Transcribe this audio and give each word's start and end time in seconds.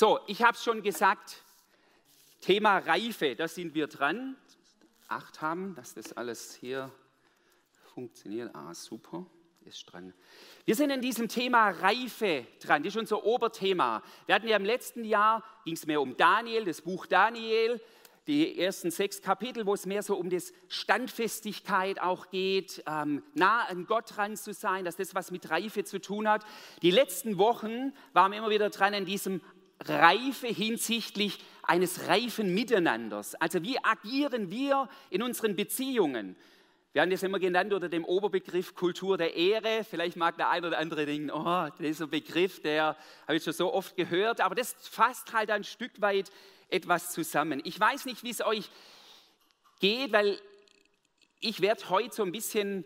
So, 0.00 0.18
ich 0.26 0.42
habe 0.42 0.56
es 0.56 0.64
schon 0.64 0.82
gesagt, 0.82 1.42
Thema 2.40 2.78
Reife, 2.78 3.36
da 3.36 3.46
sind 3.46 3.74
wir 3.74 3.86
dran. 3.86 4.34
Acht 5.08 5.42
haben, 5.42 5.74
dass 5.74 5.92
das 5.92 6.14
alles 6.14 6.54
hier 6.54 6.90
funktioniert. 7.92 8.54
Ah, 8.54 8.72
super, 8.72 9.26
ist 9.66 9.84
dran. 9.92 10.14
Wir 10.64 10.74
sind 10.74 10.88
in 10.88 11.02
diesem 11.02 11.28
Thema 11.28 11.68
Reife 11.68 12.46
dran, 12.62 12.82
das 12.82 12.94
ist 12.94 12.98
unser 12.98 13.24
Oberthema. 13.24 14.02
Wir 14.24 14.36
hatten 14.36 14.48
ja 14.48 14.56
im 14.56 14.64
letzten 14.64 15.04
Jahr, 15.04 15.44
ging 15.66 15.74
es 15.74 15.84
mehr 15.84 16.00
um 16.00 16.16
Daniel, 16.16 16.64
das 16.64 16.80
Buch 16.80 17.04
Daniel, 17.04 17.78
die 18.26 18.58
ersten 18.58 18.90
sechs 18.90 19.20
Kapitel, 19.20 19.66
wo 19.66 19.74
es 19.74 19.84
mehr 19.84 20.02
so 20.02 20.16
um 20.16 20.30
das 20.30 20.54
Standfestigkeit 20.68 22.00
auch 22.00 22.30
geht, 22.30 22.82
ähm, 22.86 23.22
nah 23.34 23.64
an 23.64 23.84
Gott 23.84 24.16
dran 24.16 24.34
zu 24.38 24.54
sein, 24.54 24.86
dass 24.86 24.96
das 24.96 25.14
was 25.14 25.30
mit 25.30 25.50
Reife 25.50 25.84
zu 25.84 26.00
tun 26.00 26.26
hat. 26.26 26.46
Die 26.80 26.90
letzten 26.90 27.36
Wochen 27.36 27.92
waren 28.14 28.32
wir 28.32 28.38
immer 28.38 28.48
wieder 28.48 28.70
dran 28.70 28.94
an 28.94 29.04
diesem 29.04 29.42
Reife 29.80 30.48
hinsichtlich 30.48 31.38
eines 31.62 32.08
reifen 32.08 32.54
Miteinanders. 32.54 33.34
Also 33.36 33.62
wie 33.62 33.82
agieren 33.82 34.50
wir 34.50 34.88
in 35.08 35.22
unseren 35.22 35.56
Beziehungen? 35.56 36.36
Wir 36.92 37.02
haben 37.02 37.10
das 37.10 37.22
immer 37.22 37.38
genannt 37.38 37.72
unter 37.72 37.88
dem 37.88 38.04
Oberbegriff 38.04 38.74
Kultur 38.74 39.16
der 39.16 39.36
Ehre. 39.36 39.84
Vielleicht 39.88 40.16
mag 40.16 40.36
der 40.36 40.50
eine 40.50 40.66
oder 40.66 40.78
andere 40.78 41.06
denken, 41.06 41.30
oh, 41.30 41.68
dieser 41.78 42.08
Begriff, 42.08 42.60
der 42.62 42.96
habe 43.28 43.36
ich 43.36 43.44
schon 43.44 43.52
so 43.52 43.72
oft 43.72 43.96
gehört, 43.96 44.40
aber 44.40 44.56
das 44.56 44.72
fasst 44.72 45.32
halt 45.32 45.50
ein 45.50 45.62
Stück 45.62 46.00
weit 46.00 46.32
etwas 46.68 47.12
zusammen. 47.12 47.60
Ich 47.64 47.78
weiß 47.78 48.06
nicht, 48.06 48.24
wie 48.24 48.30
es 48.30 48.44
euch 48.44 48.68
geht, 49.78 50.12
weil 50.12 50.40
ich 51.38 51.60
werde 51.60 51.88
heute 51.90 52.14
so 52.14 52.24
ein 52.24 52.32
bisschen 52.32 52.84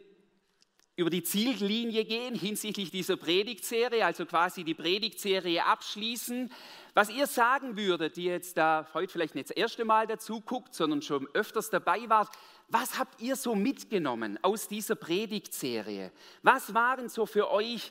über 0.97 1.11
die 1.11 1.25
Ziellinie 1.25 2.05
gehen 2.05 2.37
hinsichtlich 2.37 2.91
dieser 2.91 3.17
Predigtserie, 3.17 4.05
also 4.05 4.27
quasi 4.27 4.63
die 4.63 4.75
Predigtserie 4.75 5.65
abschließen. 5.65 6.53
Was 6.95 7.11
ihr 7.11 7.27
sagen 7.27 7.77
würdet, 7.77 8.17
die 8.17 8.25
jetzt 8.25 8.57
da 8.57 8.87
heute 8.95 9.13
vielleicht 9.13 9.35
nicht 9.35 9.51
das 9.51 9.57
erste 9.57 9.85
Mal 9.85 10.07
dazu 10.07 10.41
guckt, 10.41 10.75
sondern 10.75 11.03
schon 11.03 11.27
öfters 11.35 11.71
dabei 11.71 12.09
wart, 12.09 12.31
was 12.69 12.97
habt 12.99 13.21
ihr 13.21 13.35
so 13.35 13.57
mitgenommen 13.57 14.39
aus 14.43 14.69
dieser 14.69 14.95
Predigtserie? 14.95 16.13
Was 16.43 16.75
waren 16.75 17.09
so 17.09 17.27
für 17.27 17.51
euch, 17.51 17.91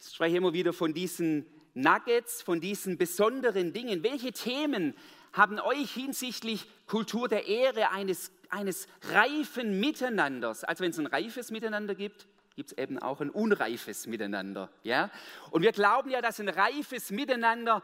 ich 0.00 0.14
spreche 0.14 0.36
immer 0.36 0.52
wieder 0.52 0.74
von 0.74 0.92
diesen 0.92 1.46
Nuggets, 1.72 2.42
von 2.42 2.60
diesen 2.60 2.98
besonderen 2.98 3.72
Dingen, 3.72 4.02
welche 4.02 4.32
Themen 4.32 4.94
haben 5.32 5.58
euch 5.58 5.92
hinsichtlich 5.92 6.66
Kultur 6.86 7.26
der 7.26 7.46
Ehre 7.46 7.90
eines, 7.90 8.30
eines 8.50 8.86
reifen 9.10 9.80
Miteinanders, 9.80 10.62
also 10.62 10.84
wenn 10.84 10.90
es 10.90 10.98
ein 10.98 11.06
reifes 11.06 11.50
Miteinander 11.50 11.94
gibt, 11.94 12.28
gibt 12.54 12.72
es 12.72 12.78
eben 12.78 12.98
auch 12.98 13.20
ein 13.20 13.30
unreifes 13.30 14.06
Miteinander. 14.06 14.70
Ja? 14.82 15.10
Und 15.50 15.62
wir 15.62 15.72
glauben 15.72 16.10
ja, 16.10 16.22
dass 16.22 16.38
ein 16.40 16.48
reifes 16.48 17.10
Miteinander 17.10 17.82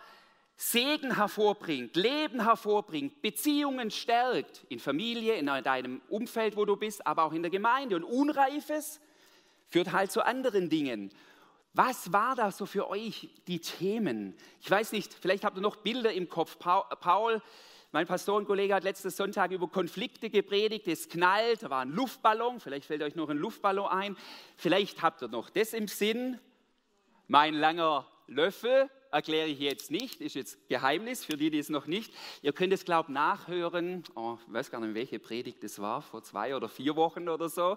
Segen 0.56 1.16
hervorbringt, 1.16 1.96
Leben 1.96 2.44
hervorbringt, 2.44 3.22
Beziehungen 3.22 3.90
stärkt, 3.90 4.64
in 4.68 4.78
Familie, 4.78 5.34
in 5.34 5.46
deinem 5.46 6.02
Umfeld, 6.08 6.56
wo 6.56 6.66
du 6.66 6.76
bist, 6.76 7.06
aber 7.06 7.24
auch 7.24 7.32
in 7.32 7.42
der 7.42 7.50
Gemeinde. 7.50 7.96
Und 7.96 8.04
Unreifes 8.04 9.00
führt 9.68 9.92
halt 9.92 10.12
zu 10.12 10.24
anderen 10.24 10.68
Dingen. 10.68 11.10
Was 11.72 12.12
war 12.12 12.34
da 12.34 12.50
so 12.50 12.66
für 12.66 12.90
euch 12.90 13.30
die 13.46 13.60
Themen? 13.60 14.36
Ich 14.60 14.70
weiß 14.70 14.92
nicht, 14.92 15.14
vielleicht 15.14 15.44
habt 15.44 15.56
ihr 15.56 15.62
noch 15.62 15.76
Bilder 15.76 16.12
im 16.12 16.28
Kopf. 16.28 16.58
Paul, 16.58 17.40
mein 17.92 18.06
Pastorenkollege 18.06 18.74
hat 18.74 18.84
letzten 18.84 19.10
Sonntag 19.10 19.50
über 19.50 19.66
Konflikte 19.66 20.30
gepredigt, 20.30 20.86
es 20.86 21.08
knallt, 21.08 21.64
da 21.64 21.70
war 21.70 21.80
ein 21.80 21.90
Luftballon, 21.90 22.60
vielleicht 22.60 22.86
fällt 22.86 23.02
euch 23.02 23.16
noch 23.16 23.28
ein 23.28 23.36
Luftballon 23.36 23.88
ein. 23.88 24.16
Vielleicht 24.56 25.02
habt 25.02 25.22
ihr 25.22 25.28
noch 25.28 25.50
das 25.50 25.72
im 25.72 25.88
Sinn. 25.88 26.38
Mein 27.26 27.54
langer 27.54 28.06
Löffel 28.28 28.88
erkläre 29.10 29.48
ich 29.48 29.58
jetzt 29.58 29.90
nicht, 29.90 30.20
ist 30.20 30.36
jetzt 30.36 30.68
Geheimnis 30.68 31.24
für 31.24 31.36
die, 31.36 31.50
die 31.50 31.58
es 31.58 31.68
noch 31.68 31.86
nicht. 31.88 32.14
Ihr 32.42 32.52
könnt 32.52 32.72
es, 32.72 32.84
glaube 32.84 33.08
ich, 33.08 33.14
nachhören. 33.14 34.04
Oh, 34.14 34.38
ich 34.46 34.52
weiß 34.52 34.70
gar 34.70 34.80
nicht, 34.80 34.94
welche 34.94 35.18
Predigt 35.18 35.64
das 35.64 35.80
war, 35.80 36.00
vor 36.00 36.22
zwei 36.22 36.54
oder 36.54 36.68
vier 36.68 36.94
Wochen 36.94 37.28
oder 37.28 37.48
so. 37.48 37.76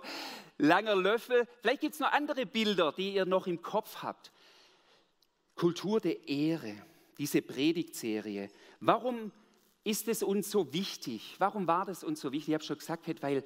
Langer 0.59 0.95
Löffel. 0.95 1.47
Vielleicht 1.61 1.81
gibt 1.81 1.95
es 1.95 1.99
noch 1.99 2.11
andere 2.11 2.45
Bilder, 2.45 2.91
die 2.95 3.15
ihr 3.15 3.25
noch 3.25 3.47
im 3.47 3.63
Kopf 3.63 4.03
habt. 4.03 4.31
Kultur 5.55 5.99
der 5.99 6.27
Ehre, 6.27 6.75
diese 7.17 7.41
Predigtserie. 7.41 8.49
Warum 8.79 9.31
ist 9.83 10.07
es 10.07 10.23
uns 10.23 10.49
so 10.49 10.73
wichtig? 10.73 11.35
Warum 11.39 11.67
war 11.67 11.85
das 11.85 12.03
uns 12.03 12.21
so 12.21 12.31
wichtig? 12.31 12.49
Ich 12.49 12.53
habe 12.53 12.63
schon 12.63 12.77
gesagt, 12.77 13.21
weil 13.21 13.43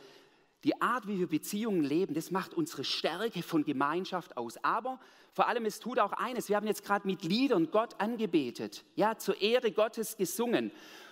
die 0.63 0.81
Art, 0.81 1.07
wie 1.07 1.19
wir 1.19 1.27
Beziehungen 1.27 1.83
leben, 1.83 2.13
das 2.13 2.31
macht 2.31 2.53
unsere 2.53 2.83
Stärke 2.83 3.43
von 3.43 3.63
Gemeinschaft 3.63 4.37
aus. 4.37 4.57
Aber 4.63 4.99
vor 5.33 5.47
allem, 5.47 5.65
es 5.65 5.79
tut 5.79 5.99
auch 5.99 6.13
eines. 6.13 6.49
Wir 6.49 6.55
haben 6.55 6.67
jetzt 6.67 6.83
gerade 6.83 7.07
mit 7.07 7.23
Liedern 7.23 7.69
Gott 7.71 7.99
angebetet, 7.99 8.83
ja, 8.95 9.17
zur 9.17 9.39
Ehre 9.39 9.71
Gottes 9.71 10.17
gesungen. 10.17 10.71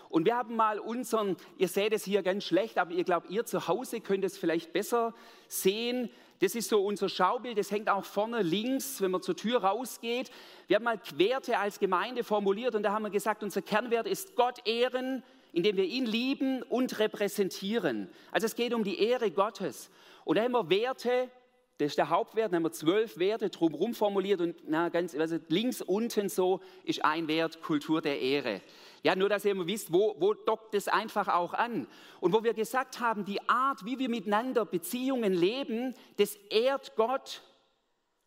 Und 0.09 0.25
wir 0.25 0.35
haben 0.35 0.55
mal 0.55 0.79
unseren, 0.79 1.35
ihr 1.57 1.67
seht 1.67 1.93
es 1.93 2.03
hier 2.03 2.23
ganz 2.23 2.43
schlecht, 2.43 2.77
aber 2.77 2.91
ihr 2.91 3.03
glaubt, 3.03 3.29
ihr 3.29 3.45
zu 3.45 3.67
Hause 3.67 4.01
könnt 4.01 4.23
es 4.23 4.37
vielleicht 4.37 4.73
besser 4.73 5.13
sehen. 5.47 6.09
Das 6.39 6.53
ist 6.53 6.69
so 6.69 6.83
unser 6.83 7.07
Schaubild, 7.07 7.57
das 7.57 7.71
hängt 7.71 7.89
auch 7.89 8.03
vorne 8.03 8.41
links, 8.41 8.99
wenn 9.01 9.11
man 9.11 9.21
zur 9.21 9.37
Tür 9.37 9.63
rausgeht. 9.63 10.31
Wir 10.67 10.75
haben 10.75 10.83
mal 10.83 10.99
Werte 11.15 11.57
als 11.57 11.79
Gemeinde 11.79 12.23
formuliert 12.23 12.75
und 12.75 12.83
da 12.83 12.91
haben 12.91 13.03
wir 13.03 13.09
gesagt, 13.09 13.41
unser 13.41 13.61
Kernwert 13.61 14.05
ist 14.05 14.35
Gott 14.35 14.67
ehren, 14.67 15.23
indem 15.53 15.77
wir 15.77 15.85
ihn 15.85 16.05
lieben 16.05 16.61
und 16.63 16.99
repräsentieren. 16.99 18.09
Also 18.31 18.45
es 18.45 18.55
geht 18.55 18.73
um 18.73 18.83
die 18.83 18.99
Ehre 18.99 19.31
Gottes. 19.31 19.89
Und 20.25 20.37
da 20.37 20.43
haben 20.43 20.51
wir 20.51 20.69
Werte, 20.69 21.29
das 21.77 21.89
ist 21.89 21.97
der 21.97 22.09
Hauptwert, 22.09 22.51
da 22.51 22.57
haben 22.57 22.63
wir 22.63 22.71
zwölf 22.73 23.17
Werte 23.17 23.49
drumherum 23.49 23.93
formuliert 23.93 24.41
und 24.41 24.55
na, 24.67 24.89
ganz, 24.89 25.15
also 25.15 25.37
links 25.47 25.81
unten 25.81 26.27
so 26.27 26.59
ist 26.83 27.05
ein 27.05 27.29
Wert 27.29 27.61
Kultur 27.61 28.01
der 28.01 28.19
Ehre. 28.19 28.61
Ja, 29.05 29.15
nur 29.15 29.29
dass 29.29 29.45
ihr 29.45 29.51
immer 29.51 29.67
wisst, 29.67 29.93
wo, 29.93 30.15
wo 30.17 30.33
dockt 30.33 30.73
es 30.73 30.87
einfach 30.87 31.27
auch 31.27 31.53
an. 31.53 31.85
Und 32.21 32.33
wo 32.33 32.43
wir 32.43 32.55
gesagt 32.55 32.99
haben, 32.99 33.23
die 33.23 33.39
Art, 33.47 33.85
wie 33.85 33.99
wir 33.99 34.09
miteinander 34.09 34.65
Beziehungen 34.65 35.31
leben, 35.31 35.93
das 36.17 36.33
ehrt 36.49 36.95
Gott 36.95 37.43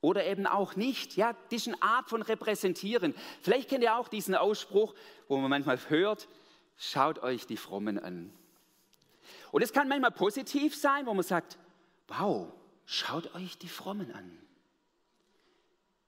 oder 0.01 0.25
eben 0.25 0.47
auch 0.47 0.77
nicht. 0.77 1.17
Ja, 1.17 1.33
das 1.51 1.63
ist 1.63 1.67
eine 1.67 1.83
Art 1.83 2.09
von 2.09 2.23
Repräsentieren. 2.23 3.13
Vielleicht 3.43 3.69
kennt 3.69 3.83
ihr 3.83 3.97
auch 3.97 4.07
diesen 4.07 4.37
Ausspruch, 4.37 4.95
wo 5.27 5.39
man 5.39 5.51
manchmal 5.51 5.81
hört, 5.89 6.29
schaut 6.77 7.25
euch 7.25 7.49
die 7.49 7.57
Frommen 7.57 7.99
an. 7.99 8.33
Und 9.51 9.63
es 9.63 9.73
kann 9.73 9.89
manchmal 9.89 10.13
positiv 10.13 10.77
sein, 10.77 11.07
wo 11.07 11.15
man 11.15 11.25
sagt, 11.25 11.59
wow, 12.07 12.53
schaut 12.87 13.35
euch 13.35 13.59
die 13.59 13.67
Frommen 13.67 14.13
an. 14.13 14.39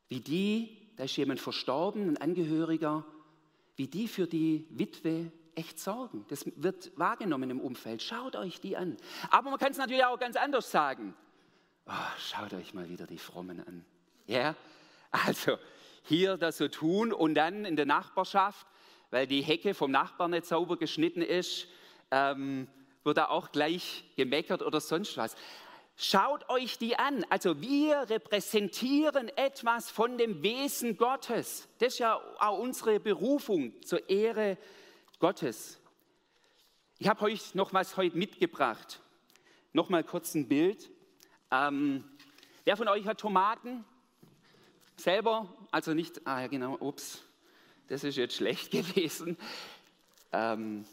Wie 0.06 0.20
die, 0.20 0.92
da 0.94 1.02
ist 1.02 1.16
jemand 1.16 1.40
verstorben, 1.40 2.10
ein 2.10 2.18
Angehöriger, 2.18 3.04
wie 3.80 3.86
die 3.86 4.08
für 4.08 4.26
die 4.26 4.66
Witwe 4.68 5.32
echt 5.54 5.78
sorgen. 5.78 6.26
Das 6.28 6.44
wird 6.56 6.92
wahrgenommen 6.96 7.48
im 7.48 7.60
Umfeld. 7.60 8.02
Schaut 8.02 8.36
euch 8.36 8.60
die 8.60 8.76
an. 8.76 8.98
Aber 9.30 9.48
man 9.48 9.58
kann 9.58 9.72
es 9.72 9.78
natürlich 9.78 10.04
auch 10.04 10.18
ganz 10.18 10.36
anders 10.36 10.70
sagen. 10.70 11.14
Oh, 11.86 11.92
schaut 12.18 12.52
euch 12.52 12.74
mal 12.74 12.90
wieder 12.90 13.06
die 13.06 13.16
Frommen 13.16 13.66
an. 13.66 13.86
Ja, 14.26 14.54
also 15.10 15.56
hier 16.02 16.36
das 16.36 16.58
so 16.58 16.68
tun 16.68 17.10
und 17.10 17.34
dann 17.34 17.64
in 17.64 17.74
der 17.74 17.86
Nachbarschaft 17.86 18.66
weil 19.10 19.26
die 19.26 19.42
Hecke 19.42 19.74
vom 19.74 19.90
Nachbarn 19.90 20.30
nicht 20.30 20.46
sauber 20.46 20.76
geschnitten 20.76 21.22
ist, 21.22 21.66
ähm, 22.10 22.68
wird 23.02 23.16
da 23.16 23.28
auch 23.28 23.50
gleich 23.50 24.04
gemeckert 24.16 24.62
oder 24.62 24.80
sonst 24.80 25.16
was. 25.16 25.34
Schaut 26.02 26.48
euch 26.48 26.78
die 26.78 26.98
an. 26.98 27.26
Also 27.28 27.60
wir 27.60 28.08
repräsentieren 28.08 29.28
etwas 29.36 29.90
von 29.90 30.16
dem 30.16 30.42
Wesen 30.42 30.96
Gottes. 30.96 31.68
Das 31.78 31.92
ist 31.92 31.98
ja 31.98 32.18
auch 32.38 32.58
unsere 32.58 32.98
Berufung 32.98 33.74
zur 33.82 34.08
Ehre 34.08 34.56
Gottes. 35.18 35.78
Ich 36.98 37.06
habe 37.06 37.26
euch 37.26 37.54
noch 37.54 37.74
was 37.74 37.98
heute 37.98 38.16
mitgebracht. 38.16 38.98
Noch 39.74 39.90
mal 39.90 40.02
kurz 40.02 40.34
ein 40.34 40.48
Bild. 40.48 40.88
Ähm, 41.50 42.10
wer 42.64 42.78
von 42.78 42.88
euch 42.88 43.04
hat 43.04 43.20
Tomaten? 43.20 43.84
Selber? 44.96 45.54
Also 45.70 45.92
nicht, 45.92 46.26
ah 46.26 46.40
ja 46.40 46.46
genau, 46.46 46.78
ups, 46.80 47.22
das 47.88 48.04
ist 48.04 48.16
jetzt 48.16 48.36
schlecht 48.36 48.70
gewesen. 48.70 49.36
Ähm, 50.32 50.86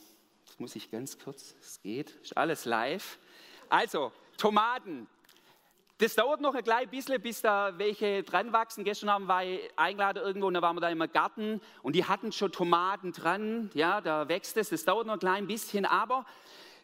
das 0.47 0.59
muss 0.59 0.75
ich 0.75 0.91
ganz 0.91 1.17
kurz, 1.17 1.55
es 1.61 1.81
geht, 1.81 2.09
ist 2.21 2.35
alles 2.35 2.65
live. 2.65 3.17
Also, 3.69 4.11
Tomaten. 4.37 5.07
Das 5.99 6.13
dauert 6.13 6.41
noch 6.41 6.53
ein 6.53 6.63
klein 6.63 6.87
bisschen, 6.89 7.19
bis 7.19 7.41
da 7.41 7.73
welche 7.77 8.21
dran 8.21 8.53
wachsen. 8.53 8.83
Gestern 8.83 9.09
haben 9.09 9.25
wir 9.25 9.59
eingeladen 9.75 10.21
irgendwo 10.23 10.45
und 10.45 10.53
da 10.53 10.61
waren 10.61 10.75
wir 10.75 10.81
da 10.81 10.89
im 10.89 10.99
Garten 11.11 11.59
und 11.81 11.95
die 11.95 12.05
hatten 12.05 12.31
schon 12.31 12.51
Tomaten 12.51 13.13
dran. 13.13 13.71
Ja, 13.73 13.99
da 13.99 14.29
wächst 14.29 14.57
es. 14.57 14.69
Das 14.69 14.85
dauert 14.85 15.07
noch 15.07 15.13
ein 15.13 15.19
klein 15.19 15.47
bisschen, 15.47 15.85
aber 15.85 16.23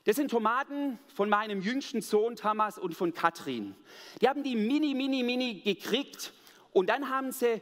das 0.06 0.16
sind 0.16 0.32
Tomaten 0.32 0.98
von 1.14 1.30
meinem 1.30 1.62
jüngsten 1.62 2.02
Sohn 2.02 2.36
Thomas 2.36 2.80
und 2.80 2.96
von 2.96 3.14
Katrin. 3.14 3.76
Die 4.20 4.28
haben 4.28 4.42
die 4.42 4.56
mini, 4.56 4.96
mini, 4.96 5.22
mini 5.22 5.62
gekriegt 5.62 6.34
und 6.72 6.90
dann 6.90 7.10
haben 7.10 7.32
sie 7.32 7.62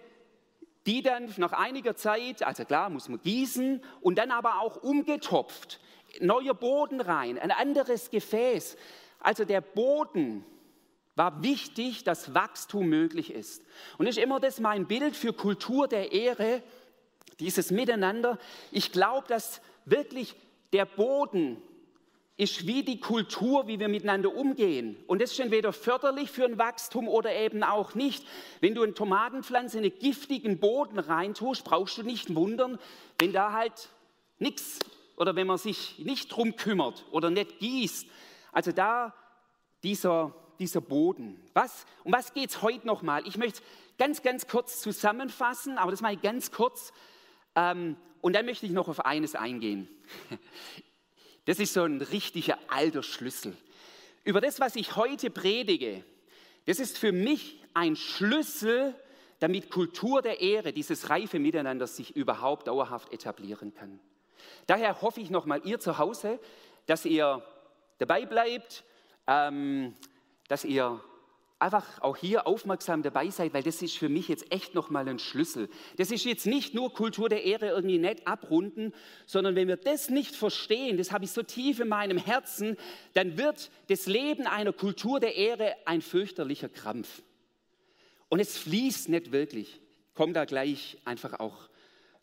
die 0.87 1.03
dann 1.03 1.31
nach 1.37 1.51
einiger 1.51 1.95
Zeit, 1.95 2.43
also 2.43 2.65
klar, 2.65 2.89
muss 2.89 3.09
man 3.09 3.21
gießen 3.21 3.83
und 3.99 4.17
dann 4.17 4.31
aber 4.31 4.61
auch 4.61 4.77
umgetopft, 4.77 5.79
neuer 6.19 6.53
Boden 6.53 7.01
rein, 7.01 7.37
ein 7.37 7.51
anderes 7.51 8.09
Gefäß. 8.09 8.77
Also 9.21 9.45
der 9.45 9.61
Boden 9.61 10.43
war 11.15 11.43
wichtig, 11.43 12.03
dass 12.03 12.33
Wachstum 12.33 12.87
möglich 12.87 13.33
ist. 13.33 13.63
Und 13.97 14.07
ist 14.07 14.17
immer 14.17 14.39
das 14.39 14.59
mein 14.59 14.87
Bild 14.87 15.15
für 15.15 15.33
Kultur 15.33 15.87
der 15.87 16.11
Ehre, 16.11 16.63
dieses 17.39 17.71
Miteinander. 17.71 18.37
Ich 18.71 18.91
glaube, 18.91 19.27
dass 19.27 19.61
wirklich 19.85 20.35
der 20.73 20.85
Boden 20.85 21.61
ist 22.37 22.65
wie 22.65 22.81
die 22.83 22.99
Kultur, 22.99 23.67
wie 23.67 23.79
wir 23.79 23.87
miteinander 23.87 24.33
umgehen. 24.33 24.97
Und 25.05 25.21
das 25.21 25.31
ist 25.31 25.39
entweder 25.39 25.73
förderlich 25.73 26.31
für 26.31 26.45
ein 26.45 26.57
Wachstum 26.57 27.07
oder 27.07 27.35
eben 27.35 27.61
auch 27.63 27.93
nicht. 27.93 28.25
Wenn 28.61 28.73
du 28.73 28.81
eine 28.81 28.95
Tomatenpflanze 28.95 29.77
in 29.77 29.83
einen 29.83 29.99
giftigen 29.99 30.59
Boden 30.59 30.97
reintust, 30.97 31.63
brauchst 31.63 31.99
du 31.99 32.03
nicht 32.03 32.33
wundern, 32.33 32.79
wenn 33.19 33.31
da 33.31 33.51
halt 33.51 33.89
nichts 34.39 34.79
oder 35.17 35.35
wenn 35.35 35.45
man 35.45 35.59
sich 35.59 35.99
nicht 35.99 36.29
drum 36.29 36.55
kümmert 36.55 37.05
oder 37.11 37.29
nicht 37.29 37.59
gießt. 37.59 38.07
Also 38.51 38.71
da 38.71 39.13
dieser, 39.83 40.33
dieser 40.59 40.81
Boden. 40.81 41.41
Was, 41.53 41.85
um 42.03 42.13
was 42.13 42.33
geht 42.33 42.49
es 42.49 42.61
heute 42.61 42.85
nochmal? 42.85 43.27
Ich 43.27 43.37
möchte 43.37 43.61
ganz, 43.97 44.21
ganz 44.21 44.47
kurz 44.47 44.81
zusammenfassen, 44.81 45.77
aber 45.77 45.91
das 45.91 46.01
mache 46.01 46.13
ich 46.13 46.21
ganz 46.21 46.51
kurz. 46.51 46.91
Ähm, 47.55 47.97
und 48.21 48.33
dann 48.33 48.45
möchte 48.45 48.65
ich 48.65 48.71
noch 48.71 48.87
auf 48.87 49.05
eines 49.05 49.35
eingehen. 49.35 49.87
Das 51.45 51.57
ist 51.57 51.73
so 51.73 51.83
ein 51.83 51.99
richtiger 51.99 52.59
alter 52.67 53.01
Schlüssel. 53.01 53.57
Über 54.23 54.41
das, 54.41 54.59
was 54.59 54.75
ich 54.75 54.95
heute 54.95 55.31
predige, 55.31 56.03
das 56.67 56.79
ist 56.79 56.99
für 56.99 57.11
mich 57.11 57.59
ein 57.73 57.95
Schlüssel, 57.95 58.93
damit 59.39 59.71
Kultur 59.71 60.21
der 60.21 60.39
Ehre, 60.39 60.71
dieses 60.71 61.09
reife 61.09 61.39
Miteinander 61.39 61.87
sich 61.87 62.15
überhaupt 62.15 62.67
dauerhaft 62.67 63.11
etablieren 63.11 63.73
kann. 63.73 63.99
Daher 64.67 65.01
hoffe 65.01 65.19
ich 65.19 65.31
nochmal, 65.31 65.61
ihr 65.65 65.79
zu 65.79 65.97
Hause, 65.97 66.39
dass 66.85 67.05
ihr 67.05 67.43
dabei 68.01 68.25
bleibt, 68.25 68.83
ähm, 69.27 69.95
dass 70.47 70.65
ihr 70.65 70.99
einfach 71.59 72.01
auch 72.01 72.17
hier 72.17 72.47
aufmerksam 72.47 73.03
dabei 73.03 73.29
seid, 73.29 73.53
weil 73.53 73.61
das 73.61 73.81
ist 73.81 73.95
für 73.95 74.09
mich 74.09 74.27
jetzt 74.27 74.51
echt 74.51 74.73
nochmal 74.73 75.07
ein 75.07 75.19
Schlüssel. 75.19 75.69
Das 75.97 76.09
ist 76.09 76.25
jetzt 76.25 76.47
nicht 76.47 76.73
nur 76.73 76.91
Kultur 76.91 77.29
der 77.29 77.43
Ehre 77.43 77.67
irgendwie 77.67 77.99
nett 77.99 78.25
abrunden, 78.25 78.93
sondern 79.27 79.55
wenn 79.55 79.67
wir 79.67 79.77
das 79.77 80.09
nicht 80.09 80.35
verstehen, 80.35 80.97
das 80.97 81.11
habe 81.11 81.25
ich 81.25 81.31
so 81.31 81.43
tief 81.43 81.79
in 81.79 81.87
meinem 81.87 82.17
Herzen, 82.17 82.77
dann 83.13 83.37
wird 83.37 83.69
das 83.87 84.07
Leben 84.07 84.47
einer 84.47 84.73
Kultur 84.73 85.19
der 85.19 85.35
Ehre 85.35 85.75
ein 85.85 86.01
fürchterlicher 86.01 86.69
Krampf. 86.69 87.21
Und 88.27 88.39
es 88.39 88.57
fließt 88.57 89.09
nicht 89.09 89.31
wirklich. 89.31 89.79
Ich 90.17 90.33
da 90.33 90.45
gleich 90.45 90.97
einfach 91.05 91.39
auch 91.39 91.69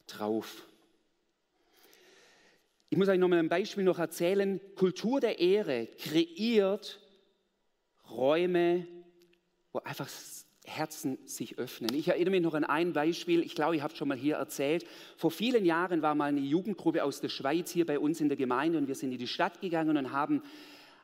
drauf. 0.07 0.63
Ich 2.90 2.96
muss 2.96 3.08
euch 3.08 3.19
noch 3.19 3.29
mal 3.29 3.38
ein 3.38 3.49
Beispiel 3.49 3.85
noch 3.85 3.99
erzählen. 3.99 4.61
Kultur 4.75 5.20
der 5.20 5.38
Ehre 5.38 5.88
kreiert 5.99 7.00
Räume 8.11 8.87
wo 9.73 9.81
einfach 9.81 10.08
Herzen 10.64 11.19
sich 11.26 11.58
öffnen. 11.58 11.94
Ich 11.94 12.08
erinnere 12.08 12.31
mich 12.31 12.43
noch 12.43 12.55
an 12.55 12.64
ein 12.64 12.93
Beispiel, 12.93 13.43
ich 13.43 13.55
glaube, 13.55 13.76
ich 13.76 13.82
habe 13.82 13.93
es 13.93 13.99
schon 13.99 14.08
mal 14.08 14.17
hier 14.17 14.37
erzählt. 14.37 14.85
Vor 15.17 15.31
vielen 15.31 15.64
Jahren 15.64 16.02
war 16.02 16.14
mal 16.14 16.26
eine 16.26 16.40
Jugendgruppe 16.40 17.05
aus 17.05 17.20
der 17.20 17.29
Schweiz 17.29 17.70
hier 17.70 17.87
bei 17.87 17.99
uns 17.99 18.20
in 18.20 18.29
der 18.29 18.37
Gemeinde 18.37 18.79
und 18.79 18.88
wir 18.88 18.94
sind 18.94 19.12
in 19.12 19.19
die 19.19 19.26
Stadt 19.26 19.61
gegangen 19.61 19.96
und 19.96 20.12
haben 20.12 20.43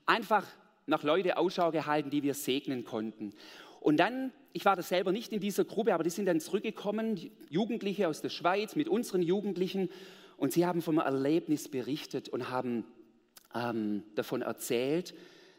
einfach 0.06 0.46
nach 0.86 1.02
Leute 1.02 1.38
Ausschau 1.38 1.70
gehalten, 1.70 2.10
die 2.10 2.22
wir 2.22 2.34
segnen 2.34 2.84
konnten. 2.84 3.32
Und 3.80 3.98
dann, 3.98 4.32
ich 4.52 4.64
war 4.64 4.76
das 4.76 4.88
selber 4.88 5.12
nicht 5.12 5.32
in 5.32 5.40
dieser 5.40 5.64
Gruppe, 5.64 5.94
aber 5.94 6.04
die 6.04 6.10
sind 6.10 6.26
dann 6.26 6.40
zurückgekommen, 6.40 7.30
Jugendliche 7.48 8.08
aus 8.08 8.20
der 8.20 8.30
Schweiz 8.30 8.76
mit 8.76 8.88
unseren 8.88 9.22
Jugendlichen 9.22 9.88
und 10.36 10.52
sie 10.52 10.66
haben 10.66 10.82
vom 10.82 10.98
Erlebnis 10.98 11.68
berichtet 11.68 12.28
und 12.28 12.50
haben 12.50 12.84
ähm, 13.54 14.04
davon 14.14 14.42
erzählt, 14.42 15.14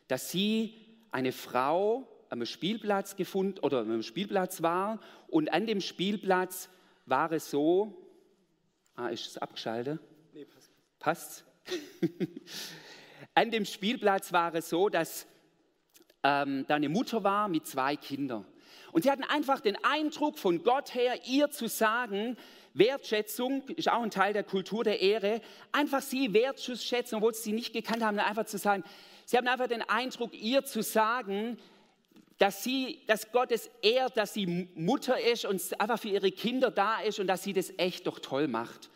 dass 0.07 0.31
sie 0.31 0.73
eine 1.11 1.31
Frau 1.31 2.07
am 2.29 2.45
Spielplatz 2.45 3.15
gefunden 3.15 3.59
oder 3.59 3.79
am 3.79 4.03
Spielplatz 4.03 4.61
war 4.61 4.99
und 5.27 5.53
an 5.53 5.65
dem 5.65 5.81
Spielplatz 5.81 6.69
war 7.05 7.31
es 7.31 7.49
so, 7.49 7.95
ah, 8.95 9.07
ist 9.07 9.27
es 9.27 9.37
abgeschaltet? 9.37 9.99
Nee, 10.33 10.45
passt. 10.45 10.71
Passt? 10.99 11.45
an 13.33 13.51
dem 13.51 13.65
Spielplatz 13.65 14.33
war 14.33 14.53
es 14.55 14.69
so, 14.69 14.89
dass 14.89 15.27
ähm, 16.23 16.65
da 16.67 16.75
eine 16.75 16.89
Mutter 16.89 17.23
war 17.23 17.47
mit 17.47 17.67
zwei 17.67 17.95
Kindern. 17.95 18.45
Und 18.91 19.03
sie 19.03 19.11
hatten 19.11 19.23
einfach 19.23 19.59
den 19.59 19.77
Eindruck 19.83 20.39
von 20.39 20.63
Gott 20.63 20.95
her, 20.95 21.19
ihr 21.27 21.51
zu 21.51 21.67
sagen, 21.67 22.37
Wertschätzung 22.75 23.63
ist 23.69 23.89
auch 23.89 24.03
ein 24.03 24.11
Teil 24.11 24.33
der 24.33 24.43
Kultur 24.43 24.83
der 24.83 25.01
Ehre, 25.01 25.41
einfach 25.71 26.01
sie 26.01 26.33
wertschätzen, 26.33 27.17
obwohl 27.17 27.33
sie 27.33 27.43
sie 27.43 27.53
nicht 27.53 27.73
gekannt 27.73 28.03
haben, 28.03 28.19
einfach 28.19 28.45
zu 28.45 28.57
sagen, 28.57 28.83
sie 29.25 29.37
haben 29.37 29.47
einfach 29.47 29.67
den 29.67 29.81
Eindruck, 29.81 30.33
ihr 30.33 30.65
zu 30.65 30.83
sagen, 30.83 31.57
dass, 32.37 32.63
sie, 32.63 32.99
dass 33.07 33.31
Gott 33.31 33.51
es 33.51 33.69
ehrt, 33.81 34.17
dass 34.17 34.33
sie 34.33 34.67
Mutter 34.75 35.17
ist 35.19 35.45
und 35.45 35.61
einfach 35.79 35.99
für 35.99 36.09
ihre 36.09 36.31
Kinder 36.31 36.69
da 36.69 36.99
ist 36.99 37.19
und 37.19 37.27
dass 37.27 37.43
sie 37.43 37.53
das 37.53 37.73
echt 37.77 38.07
doch 38.07 38.19
toll 38.19 38.49
macht. 38.49 38.89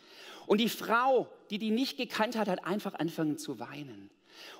Und 0.46 0.58
die 0.58 0.68
Frau, 0.68 1.28
die 1.48 1.58
die 1.58 1.70
nicht 1.70 1.96
gekannt 1.96 2.36
hat, 2.36 2.48
hat 2.48 2.66
einfach 2.66 2.94
angefangen 2.94 3.38
zu 3.38 3.58
weinen. 3.58 4.10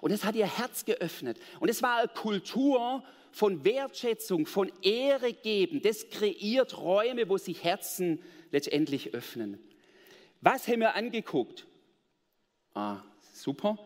Und 0.01 0.13
es 0.13 0.25
hat 0.25 0.35
ihr 0.35 0.47
Herz 0.47 0.85
geöffnet. 0.85 1.39
Und 1.59 1.69
es 1.69 1.83
war 1.83 1.99
eine 1.99 2.09
Kultur 2.09 3.03
von 3.33 3.65
Wertschätzung, 3.65 4.47
von 4.47 4.73
Ehre 4.83 5.33
geben. 5.33 5.83
Das 5.83 6.09
kreiert 6.09 6.79
Räume, 6.79 7.29
wo 7.29 7.39
sich 7.39 7.65
Herzen 7.65 8.23
letztendlich 8.51 9.15
öffnen. 9.15 9.59
Was 10.41 10.67
haben 10.69 10.81
wir 10.81 10.95
angeguckt? 10.95 11.67
Ah, 12.75 13.03
super. 13.33 13.79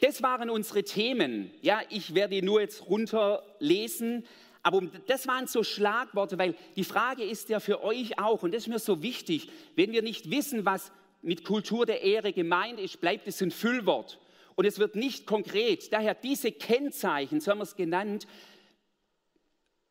Das 0.00 0.22
waren 0.22 0.50
unsere 0.50 0.84
Themen. 0.84 1.50
Ja, 1.62 1.80
ich 1.88 2.14
werde 2.14 2.34
die 2.34 2.42
nur 2.42 2.60
jetzt 2.60 2.86
runterlesen, 2.86 4.26
aber 4.62 4.82
das 5.06 5.26
waren 5.28 5.46
so 5.46 5.62
Schlagworte, 5.62 6.38
weil 6.38 6.54
die 6.74 6.84
Frage 6.84 7.22
ist 7.22 7.48
ja 7.48 7.60
für 7.60 7.82
euch 7.84 8.18
auch, 8.18 8.42
und 8.42 8.52
das 8.52 8.64
ist 8.64 8.68
mir 8.68 8.78
so 8.78 9.00
wichtig, 9.02 9.48
wenn 9.76 9.92
wir 9.92 10.02
nicht 10.02 10.30
wissen, 10.30 10.64
was 10.64 10.90
mit 11.22 11.44
Kultur 11.44 11.86
der 11.86 12.02
Ehre 12.02 12.32
gemeint 12.32 12.80
ist, 12.80 13.00
bleibt 13.00 13.26
es 13.26 13.40
ein 13.40 13.50
Füllwort. 13.50 14.18
Und 14.56 14.64
es 14.64 14.78
wird 14.78 14.96
nicht 14.96 15.26
konkret. 15.26 15.92
Daher 15.92 16.14
diese 16.14 16.50
Kennzeichen, 16.50 17.40
so 17.40 17.50
haben 17.50 17.58
wir 17.58 17.64
es 17.64 17.76
genannt, 17.76 18.26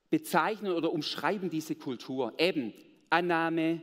bezeichnen 0.09 0.71
oder 0.71 0.91
umschreiben 0.91 1.49
diese 1.49 1.75
Kultur. 1.75 2.33
Eben 2.37 2.73
Annahme, 3.15 3.81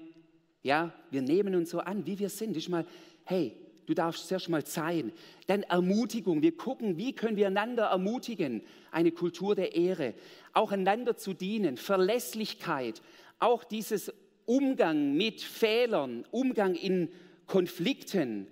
ja, 0.62 0.93
wir 1.11 1.23
nehmen 1.23 1.55
uns 1.55 1.70
so 1.70 1.81
an, 1.81 2.06
wie 2.06 2.19
wir 2.19 2.29
sind. 2.29 2.55
Ist 2.55 2.69
mal, 2.69 2.84
hey, 3.25 3.56
du 3.87 3.94
darfst 3.94 4.29
zuerst 4.29 4.50
mal 4.50 4.64
sein. 4.64 5.11
Dann 5.46 5.62
Ermutigung. 5.62 6.43
Wir 6.43 6.55
gucken, 6.55 6.99
wie 6.99 7.14
können 7.14 7.37
wir 7.37 7.46
einander 7.46 7.84
ermutigen. 7.87 8.62
Eine 8.90 9.11
Kultur 9.11 9.55
der 9.55 9.75
Ehre. 9.75 10.14
Auch 10.52 10.70
einander 10.70 11.17
zu 11.17 11.32
dienen. 11.32 11.79
Verlässlichkeit. 11.79 13.00
Auch 13.38 13.64
dieses 13.64 14.12
Umgang 14.44 15.14
mit 15.14 15.40
Fehlern. 15.40 16.26
Umgang 16.31 16.75
in 16.75 17.08
Konflikten. 17.46 18.49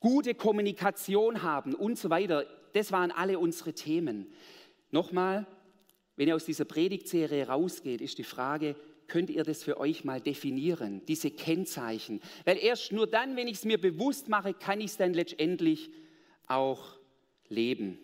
Gute 0.00 0.34
Kommunikation 0.34 1.42
haben 1.42 1.74
und 1.74 1.98
so 1.98 2.10
weiter. 2.10 2.44
Das 2.74 2.92
waren 2.92 3.10
alle 3.10 3.38
unsere 3.38 3.72
Themen. 3.72 4.26
Nochmal, 4.90 5.46
wenn 6.16 6.28
ihr 6.28 6.36
aus 6.36 6.44
dieser 6.44 6.66
Predigtserie 6.66 7.48
rausgeht, 7.48 8.02
ist 8.02 8.18
die 8.18 8.24
Frage, 8.24 8.76
könnt 9.08 9.30
ihr 9.30 9.44
das 9.44 9.62
für 9.62 9.78
euch 9.78 10.04
mal 10.04 10.20
definieren, 10.20 11.04
diese 11.06 11.30
Kennzeichen. 11.30 12.20
Weil 12.44 12.58
erst 12.58 12.92
nur 12.92 13.06
dann, 13.06 13.36
wenn 13.36 13.48
ich 13.48 13.58
es 13.58 13.64
mir 13.64 13.78
bewusst 13.80 14.28
mache, 14.28 14.54
kann 14.54 14.80
ich 14.80 14.92
es 14.92 14.96
dann 14.96 15.14
letztendlich 15.14 15.90
auch 16.46 16.98
leben. 17.48 17.98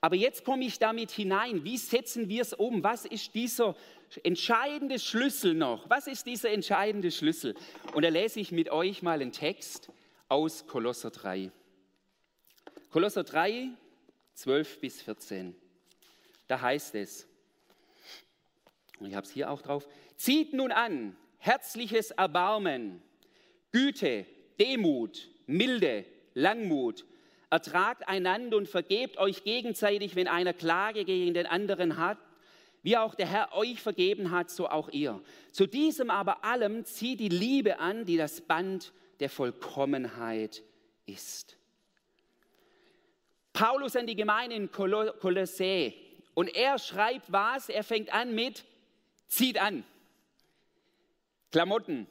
Aber 0.00 0.16
jetzt 0.16 0.44
komme 0.44 0.64
ich 0.64 0.78
damit 0.80 1.12
hinein. 1.12 1.62
Wie 1.64 1.78
setzen 1.78 2.28
wir 2.28 2.42
es 2.42 2.52
um? 2.52 2.82
Was 2.82 3.04
ist 3.04 3.34
dieser 3.34 3.76
entscheidende 4.24 4.98
Schlüssel 4.98 5.54
noch? 5.54 5.88
Was 5.88 6.08
ist 6.08 6.26
dieser 6.26 6.50
entscheidende 6.50 7.12
Schlüssel? 7.12 7.54
Und 7.94 8.02
da 8.02 8.08
lese 8.08 8.40
ich 8.40 8.50
mit 8.50 8.70
euch 8.70 9.02
mal 9.02 9.20
einen 9.20 9.30
Text 9.30 9.90
aus 10.28 10.66
Kolosser 10.66 11.10
3. 11.10 11.52
Kolosser 12.90 13.22
3, 13.22 13.68
12 14.34 14.80
bis 14.80 15.02
14. 15.02 15.54
Da 16.48 16.60
heißt 16.60 16.96
es, 16.96 17.28
und 18.98 19.08
ich 19.08 19.14
habe 19.14 19.26
es 19.26 19.32
hier 19.32 19.50
auch 19.50 19.62
drauf, 19.62 19.88
zieht 20.22 20.52
nun 20.52 20.70
an 20.70 21.16
herzliches 21.38 22.12
Erbarmen, 22.12 23.02
Güte, 23.72 24.24
Demut, 24.60 25.28
Milde, 25.46 26.04
Langmut, 26.34 27.04
ertragt 27.50 28.06
einander 28.06 28.56
und 28.56 28.68
vergebt 28.68 29.18
euch 29.18 29.42
gegenseitig, 29.42 30.14
wenn 30.14 30.28
einer 30.28 30.52
Klage 30.52 31.04
gegen 31.04 31.34
den 31.34 31.46
anderen 31.46 31.96
hat, 31.96 32.18
wie 32.84 32.96
auch 32.96 33.16
der 33.16 33.26
Herr 33.26 33.52
euch 33.52 33.82
vergeben 33.82 34.30
hat, 34.30 34.48
so 34.48 34.68
auch 34.68 34.90
ihr. 34.90 35.20
Zu 35.50 35.66
diesem 35.66 36.08
aber 36.08 36.44
allem 36.44 36.84
zieht 36.84 37.18
die 37.18 37.28
Liebe 37.28 37.80
an, 37.80 38.04
die 38.04 38.16
das 38.16 38.42
Band 38.42 38.92
der 39.18 39.28
Vollkommenheit 39.28 40.62
ist. 41.04 41.56
Paulus 43.52 43.96
an 43.96 44.06
die 44.06 44.16
Gemeinde 44.16 44.54
in 44.54 44.70
Kolossä 44.70 45.92
und 46.34 46.54
er 46.54 46.78
schreibt 46.78 47.32
was? 47.32 47.68
Er 47.68 47.82
fängt 47.82 48.14
an 48.14 48.36
mit 48.36 48.64
zieht 49.26 49.58
an. 49.60 49.84
Klamotten, 51.52 52.06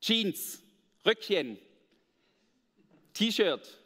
Jeans, 0.00 0.62
Röckchen, 1.04 1.58
T-Shirt. 3.14 3.80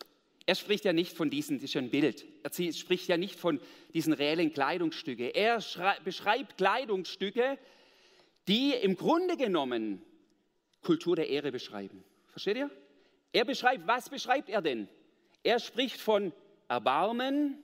Er 0.45 0.55
spricht 0.55 0.85
ja 0.85 0.93
nicht 0.93 1.17
von 1.17 1.31
diesen, 1.31 1.59
das 1.59 1.71
ist 1.71 1.76
ein 1.76 1.90
Bild. 1.90 2.26
Er 2.43 2.73
spricht 2.73 3.09
ja 3.09 3.17
nicht 3.17 3.38
von 3.38 3.61
diesen 3.95 4.12
reellen 4.12 4.52
Kleidungsstücke. 4.52 5.28
Er 5.28 5.62
beschreibt 6.05 6.57
Kleidungsstücke, 6.57 7.59
die 8.49 8.73
im 8.73 8.97
Grunde 8.97 9.37
genommen 9.37 10.02
Kultur 10.81 11.17
der 11.17 11.28
Ehre 11.28 11.52
beschreiben. 11.52 12.02
Versteht 12.28 12.57
ihr? 12.57 12.71
Er 13.33 13.45
beschreibt, 13.45 13.87
was 13.87 14.09
beschreibt 14.09 14.49
er 14.49 14.62
denn? 14.62 14.88
Er 15.43 15.61
spricht 15.61 16.00
von 16.00 16.33
Erbarmen. 16.67 17.62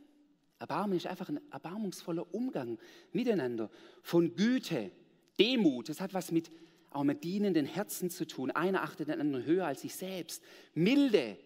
Erbarmen 0.58 0.96
ist 0.96 1.06
einfach 1.06 1.30
ein 1.30 1.40
erbarmungsvoller 1.50 2.32
Umgang 2.34 2.78
miteinander. 3.12 3.70
Von 4.02 4.36
Güte, 4.36 4.90
Demut. 5.38 5.88
Das 5.88 6.00
hat 6.00 6.14
was 6.14 6.30
mit 6.30 6.50
auch 6.94 7.04
mit 7.04 7.24
dienenden 7.24 7.66
Herzen 7.66 8.10
zu 8.10 8.26
tun. 8.26 8.50
Einer 8.50 8.82
achtet 8.82 9.08
den 9.08 9.20
anderen 9.20 9.44
höher 9.44 9.66
als 9.66 9.82
sich 9.82 9.94
selbst. 9.94 10.42
Milde. 10.74 11.36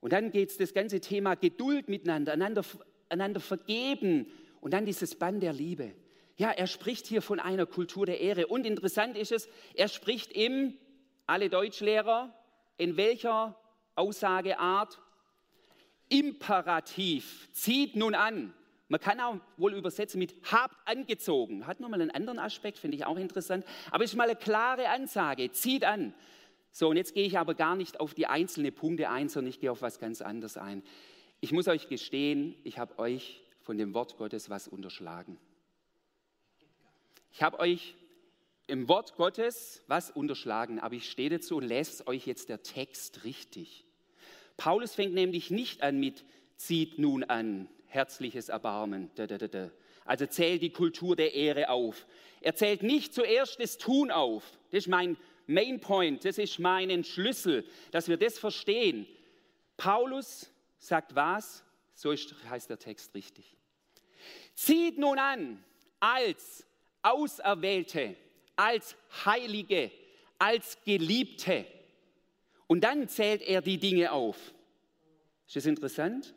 Und 0.00 0.12
dann 0.12 0.30
geht 0.30 0.50
es 0.50 0.56
das 0.56 0.72
ganze 0.72 1.00
Thema 1.00 1.34
Geduld 1.34 1.88
miteinander, 1.88 2.32
einander, 2.32 2.64
einander 3.08 3.40
vergeben 3.40 4.26
und 4.60 4.72
dann 4.72 4.86
dieses 4.86 5.14
Band 5.14 5.42
der 5.42 5.52
Liebe. 5.52 5.92
Ja, 6.36 6.50
er 6.50 6.66
spricht 6.66 7.06
hier 7.06 7.20
von 7.20 7.38
einer 7.38 7.66
Kultur 7.66 8.06
der 8.06 8.20
Ehre. 8.20 8.46
Und 8.46 8.64
interessant 8.64 9.18
ist 9.18 9.32
es, 9.32 9.48
er 9.74 9.88
spricht 9.88 10.32
im, 10.32 10.74
alle 11.26 11.50
Deutschlehrer, 11.50 12.34
in 12.78 12.96
welcher 12.96 13.60
Aussageart? 13.94 14.98
Imperativ. 16.08 17.48
Zieht 17.52 17.94
nun 17.94 18.14
an. 18.14 18.54
Man 18.90 18.98
kann 18.98 19.20
auch 19.20 19.36
wohl 19.56 19.74
übersetzen 19.74 20.18
mit 20.18 20.34
habt 20.50 20.76
angezogen. 20.84 21.64
Hat 21.68 21.78
nochmal 21.78 22.02
einen 22.02 22.10
anderen 22.10 22.40
Aspekt, 22.40 22.76
finde 22.76 22.96
ich 22.96 23.06
auch 23.06 23.16
interessant. 23.16 23.64
Aber 23.92 24.02
es 24.02 24.10
ist 24.10 24.16
mal 24.16 24.28
eine 24.28 24.34
klare 24.34 24.88
Ansage. 24.88 25.52
Zieht 25.52 25.84
an. 25.84 26.12
So, 26.72 26.88
und 26.88 26.96
jetzt 26.96 27.14
gehe 27.14 27.24
ich 27.24 27.38
aber 27.38 27.54
gar 27.54 27.76
nicht 27.76 28.00
auf 28.00 28.14
die 28.14 28.26
einzelnen 28.26 28.74
Punkte 28.74 29.08
ein, 29.08 29.28
sondern 29.28 29.50
ich 29.50 29.60
gehe 29.60 29.70
auf 29.70 29.80
was 29.80 30.00
ganz 30.00 30.20
anderes 30.20 30.56
ein. 30.56 30.82
Ich 31.40 31.52
muss 31.52 31.68
euch 31.68 31.88
gestehen, 31.88 32.56
ich 32.64 32.78
habe 32.80 32.98
euch 32.98 33.40
von 33.60 33.78
dem 33.78 33.94
Wort 33.94 34.16
Gottes 34.18 34.50
was 34.50 34.66
unterschlagen. 34.66 35.38
Ich 37.32 37.44
habe 37.44 37.60
euch 37.60 37.94
im 38.66 38.88
Wort 38.88 39.14
Gottes 39.14 39.84
was 39.86 40.10
unterschlagen, 40.10 40.80
aber 40.80 40.96
ich 40.96 41.08
stehe 41.08 41.30
dazu 41.30 41.58
und 41.58 41.64
lese 41.64 42.08
euch 42.08 42.26
jetzt 42.26 42.48
der 42.48 42.64
Text 42.64 43.22
richtig. 43.22 43.84
Paulus 44.56 44.96
fängt 44.96 45.14
nämlich 45.14 45.52
nicht 45.52 45.84
an 45.84 46.00
mit 46.00 46.24
zieht 46.56 46.98
nun 46.98 47.22
an, 47.22 47.68
herzliches 47.90 48.48
Erbarmen. 48.48 49.10
Also 50.04 50.26
zählt 50.26 50.62
die 50.62 50.70
Kultur 50.70 51.14
der 51.14 51.34
Ehre 51.34 51.68
auf. 51.68 52.06
Er 52.40 52.54
zählt 52.54 52.82
nicht 52.82 53.14
zuerst 53.14 53.60
das 53.60 53.76
Tun 53.76 54.10
auf. 54.10 54.44
Das 54.70 54.84
ist 54.84 54.88
mein 54.88 55.16
Main 55.46 55.80
Point, 55.80 56.24
das 56.24 56.38
ist 56.38 56.58
mein 56.60 57.02
Schlüssel, 57.04 57.66
dass 57.90 58.08
wir 58.08 58.16
das 58.16 58.38
verstehen. 58.38 59.06
Paulus 59.76 60.50
sagt 60.78 61.14
was? 61.14 61.64
So 61.94 62.12
ist, 62.12 62.34
heißt 62.48 62.70
der 62.70 62.78
Text 62.78 63.14
richtig. 63.14 63.56
Zieht 64.54 64.96
nun 64.98 65.18
an 65.18 65.62
als 65.98 66.66
Auserwählte, 67.02 68.16
als 68.56 68.96
Heilige, 69.24 69.90
als 70.38 70.78
Geliebte. 70.84 71.66
Und 72.66 72.82
dann 72.82 73.08
zählt 73.08 73.42
er 73.42 73.60
die 73.60 73.78
Dinge 73.78 74.12
auf. 74.12 74.36
Ist 75.46 75.56
das 75.56 75.66
interessant? 75.66 76.32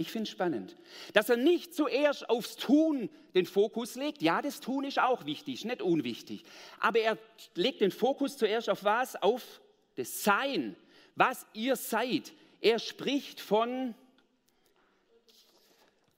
Ich 0.00 0.12
finde 0.12 0.28
es 0.28 0.30
spannend, 0.30 0.76
dass 1.12 1.28
er 1.28 1.36
nicht 1.36 1.74
zuerst 1.74 2.30
aufs 2.30 2.54
Tun 2.54 3.10
den 3.34 3.46
Fokus 3.46 3.96
legt. 3.96 4.22
Ja, 4.22 4.40
das 4.40 4.60
Tun 4.60 4.84
ist 4.84 5.00
auch 5.00 5.26
wichtig, 5.26 5.64
nicht 5.64 5.82
unwichtig. 5.82 6.44
Aber 6.78 7.00
er 7.00 7.18
legt 7.56 7.80
den 7.80 7.90
Fokus 7.90 8.36
zuerst 8.36 8.70
auf 8.70 8.84
was? 8.84 9.16
Auf 9.16 9.60
das 9.96 10.22
Sein, 10.22 10.76
was 11.16 11.44
ihr 11.52 11.74
seid. 11.74 12.32
Er 12.60 12.78
spricht 12.78 13.40
von 13.40 13.96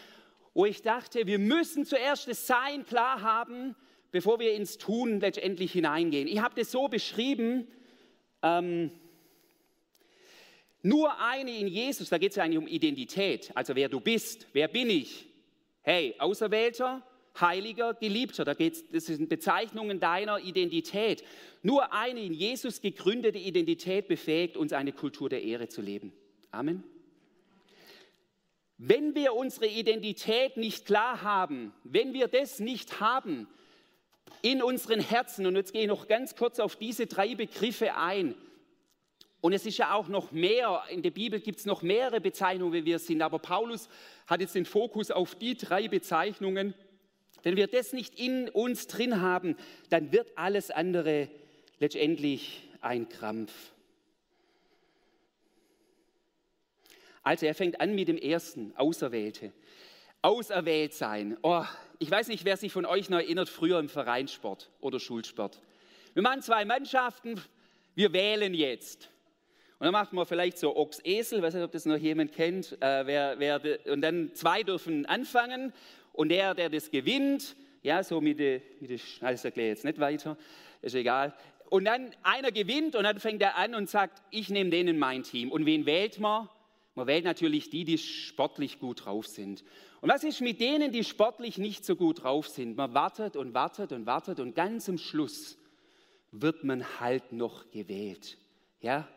wo 0.53 0.65
ich 0.65 0.81
dachte, 0.81 1.25
wir 1.25 1.39
müssen 1.39 1.85
zuerst 1.85 2.27
das 2.27 2.47
Sein 2.47 2.85
klar 2.85 3.21
haben, 3.21 3.75
bevor 4.11 4.39
wir 4.39 4.53
ins 4.53 4.77
Tun 4.77 5.19
letztendlich 5.19 5.71
hineingehen. 5.71 6.27
Ich 6.27 6.39
habe 6.39 6.55
das 6.55 6.71
so 6.71 6.87
beschrieben, 6.87 7.67
ähm, 8.43 8.91
nur 10.83 11.19
eine 11.19 11.57
in 11.57 11.67
Jesus, 11.67 12.09
da 12.09 12.17
geht 12.17 12.31
es 12.31 12.35
ja 12.35 12.43
eigentlich 12.43 12.57
um 12.57 12.67
Identität, 12.67 13.51
also 13.55 13.75
wer 13.75 13.89
du 13.89 13.99
bist, 13.99 14.47
wer 14.53 14.67
bin 14.67 14.89
ich? 14.89 15.25
Hey, 15.81 16.15
Auserwählter, 16.19 17.01
Heiliger, 17.39 17.93
Geliebter, 17.93 18.45
da 18.45 18.53
geht's, 18.53 18.83
das 18.91 19.05
sind 19.05 19.27
Bezeichnungen 19.29 19.99
deiner 19.99 20.39
Identität. 20.39 21.23
Nur 21.61 21.93
eine 21.93 22.21
in 22.21 22.33
Jesus 22.33 22.81
gegründete 22.81 23.39
Identität 23.39 24.07
befähigt 24.07 24.55
uns, 24.55 24.73
eine 24.73 24.91
Kultur 24.91 25.29
der 25.29 25.41
Ehre 25.41 25.67
zu 25.67 25.81
leben. 25.81 26.13
Amen. 26.51 26.83
Wenn 28.85 29.15
wir 29.15 29.33
unsere 29.33 29.67
Identität 29.67 30.57
nicht 30.57 30.85
klar 30.85 31.21
haben, 31.21 31.73
wenn 31.85 32.11
wir 32.11 32.27
das 32.27 32.59
nicht 32.59 32.99
haben 32.99 33.47
in 34.41 34.61
unseren 34.61 34.99
Herzen, 34.99 35.45
und 35.45 35.55
jetzt 35.55 35.71
gehe 35.71 35.83
ich 35.83 35.87
noch 35.87 36.09
ganz 36.09 36.35
kurz 36.35 36.59
auf 36.59 36.75
diese 36.75 37.07
drei 37.07 37.33
Begriffe 37.33 37.95
ein, 37.95 38.35
und 39.39 39.53
es 39.53 39.65
ist 39.65 39.77
ja 39.77 39.93
auch 39.93 40.09
noch 40.09 40.33
mehr, 40.33 40.83
in 40.89 41.01
der 41.01 41.11
Bibel 41.11 41.39
gibt 41.39 41.59
es 41.59 41.65
noch 41.65 41.81
mehrere 41.81 42.19
Bezeichnungen, 42.19 42.73
wie 42.73 42.83
wir 42.83 42.99
sind, 42.99 43.21
aber 43.21 43.39
Paulus 43.39 43.87
hat 44.27 44.41
jetzt 44.41 44.55
den 44.55 44.65
Fokus 44.65 45.11
auf 45.11 45.35
die 45.35 45.55
drei 45.55 45.87
Bezeichnungen. 45.87 46.73
Wenn 47.41 47.55
wir 47.55 47.67
das 47.67 47.93
nicht 47.93 48.19
in 48.19 48.49
uns 48.49 48.87
drin 48.87 49.21
haben, 49.21 49.55
dann 49.91 50.11
wird 50.11 50.37
alles 50.37 50.71
andere 50.71 51.29
letztendlich 51.79 52.67
ein 52.81 53.07
Krampf. 53.07 53.72
Also 57.23 57.45
er 57.45 57.55
fängt 57.55 57.79
an 57.79 57.95
mit 57.95 58.09
dem 58.09 58.17
ersten, 58.17 58.75
Auserwählte. 58.75 59.53
Auserwählt 60.21 60.93
sein. 60.93 61.37
Oh, 61.41 61.63
ich 61.99 62.11
weiß 62.11 62.27
nicht, 62.27 62.45
wer 62.45 62.57
sich 62.57 62.71
von 62.71 62.85
euch 62.85 63.09
noch 63.09 63.19
erinnert, 63.19 63.49
früher 63.49 63.79
im 63.79 63.89
Vereinssport 63.89 64.69
oder 64.81 64.99
Schulsport. 64.99 65.61
Wir 66.13 66.21
machen 66.21 66.41
zwei 66.41 66.65
Mannschaften, 66.65 67.41
wir 67.95 68.13
wählen 68.13 68.53
jetzt. 68.53 69.09
Und 69.79 69.85
dann 69.85 69.93
macht 69.93 70.13
man 70.13 70.25
vielleicht 70.25 70.57
so 70.57 70.75
Ochs-Esel, 70.75 71.41
weiß 71.41 71.55
nicht, 71.55 71.63
ob 71.63 71.71
das 71.71 71.85
noch 71.85 71.97
jemand 71.97 72.33
kennt. 72.33 72.73
Äh, 72.81 73.05
wer, 73.05 73.39
wer, 73.39 73.61
und 73.91 74.01
dann 74.01 74.33
zwei 74.33 74.63
dürfen 74.63 75.05
anfangen 75.05 75.73
und 76.13 76.29
der, 76.29 76.53
der 76.53 76.69
das 76.69 76.91
gewinnt, 76.91 77.55
ja, 77.81 78.03
so 78.03 78.21
mit 78.21 78.39
der, 78.39 78.61
mit 78.79 78.89
der 78.89 78.99
das 79.19 79.43
erkläre 79.43 79.71
ich 79.71 79.77
jetzt 79.77 79.85
nicht 79.85 79.99
weiter, 79.99 80.37
ist 80.81 80.95
egal. 80.95 81.33
Und 81.69 81.85
dann 81.85 82.11
einer 82.21 82.51
gewinnt 82.51 82.95
und 82.95 83.03
dann 83.03 83.19
fängt 83.19 83.41
er 83.41 83.57
an 83.57 83.75
und 83.75 83.89
sagt, 83.89 84.21
ich 84.29 84.49
nehme 84.49 84.69
den 84.69 84.87
in 84.87 84.99
mein 84.99 85.23
Team. 85.23 85.51
Und 85.51 85.65
wen 85.65 85.85
wählt 85.85 86.19
man? 86.19 86.47
Man 86.95 87.07
wählt 87.07 87.25
natürlich 87.25 87.69
die, 87.69 87.85
die 87.85 87.97
sportlich 87.97 88.79
gut 88.79 89.05
drauf 89.05 89.25
sind. 89.25 89.63
Und 90.01 90.09
was 90.09 90.23
ist 90.23 90.41
mit 90.41 90.59
denen, 90.61 90.91
die 90.91 91.03
sportlich 91.03 91.57
nicht 91.57 91.85
so 91.85 91.95
gut 91.95 92.23
drauf 92.23 92.47
sind? 92.47 92.77
Man 92.77 92.93
wartet 92.93 93.35
und 93.35 93.53
wartet 93.53 93.91
und 93.91 94.05
wartet 94.05 94.39
und 94.39 94.53
ganz 94.53 94.87
am 94.89 94.97
Schluss 94.97 95.57
wird 96.31 96.63
man 96.63 96.99
halt 96.99 97.31
noch 97.31 97.71
gewählt. 97.71 98.37
Ja? 98.81 99.07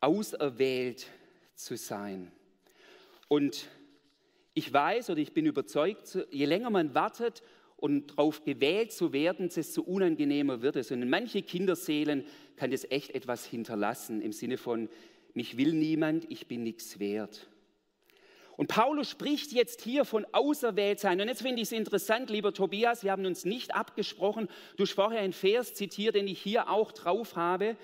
Auserwählt 0.00 1.06
zu 1.54 1.76
sein. 1.76 2.30
Und 3.28 3.66
ich 4.54 4.72
weiß 4.72 5.10
oder 5.10 5.20
ich 5.20 5.32
bin 5.32 5.46
überzeugt, 5.46 6.18
je 6.30 6.44
länger 6.44 6.70
man 6.70 6.94
wartet 6.94 7.42
und 7.76 8.10
darauf 8.10 8.44
gewählt 8.44 8.92
zu 8.92 9.12
werden, 9.12 9.48
desto 9.48 9.82
unangenehmer 9.82 10.62
wird 10.62 10.76
es. 10.76 10.90
Und 10.90 11.00
in 11.00 11.10
manche 11.10 11.42
Kinderseelen 11.42 12.26
kann 12.56 12.70
das 12.70 12.84
echt 12.90 13.12
etwas 13.14 13.44
hinterlassen 13.44 14.20
im 14.20 14.32
Sinne 14.32 14.58
von, 14.58 14.88
mich 15.34 15.56
will 15.56 15.72
niemand, 15.72 16.30
ich 16.30 16.46
bin 16.46 16.62
nichts 16.62 16.98
wert. 16.98 17.48
Und 18.58 18.66
Paulus 18.66 19.08
spricht 19.08 19.52
jetzt 19.52 19.82
hier 19.82 20.04
von 20.04 20.26
Auserwähltsein. 20.32 21.20
Und 21.20 21.28
jetzt 21.28 21.42
finde 21.42 21.62
ich 21.62 21.68
es 21.68 21.72
interessant, 21.72 22.28
lieber 22.28 22.52
Tobias, 22.52 23.04
wir 23.04 23.12
haben 23.12 23.24
uns 23.24 23.44
nicht 23.44 23.72
abgesprochen. 23.72 24.48
Du 24.76 24.82
hast 24.82 24.94
vorher 24.94 25.20
einen 25.20 25.32
Vers 25.32 25.74
zitiert, 25.74 26.16
den 26.16 26.26
ich 26.26 26.42
hier 26.42 26.68
auch 26.68 26.90
drauf 26.90 27.36
habe, 27.36 27.76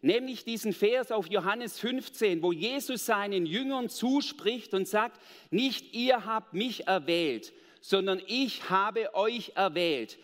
nämlich 0.00 0.46
diesen 0.46 0.72
Vers 0.72 1.12
auf 1.12 1.30
Johannes 1.30 1.78
15, 1.78 2.42
wo 2.42 2.50
Jesus 2.50 3.04
seinen 3.04 3.44
Jüngern 3.44 3.90
zuspricht 3.90 4.72
und 4.72 4.88
sagt, 4.88 5.20
nicht 5.50 5.94
ihr 5.94 6.24
habt 6.24 6.54
mich 6.54 6.86
erwählt, 6.86 7.52
sondern 7.82 8.22
ich 8.26 8.70
habe 8.70 9.14
euch 9.14 9.52
erwählt. 9.54 10.18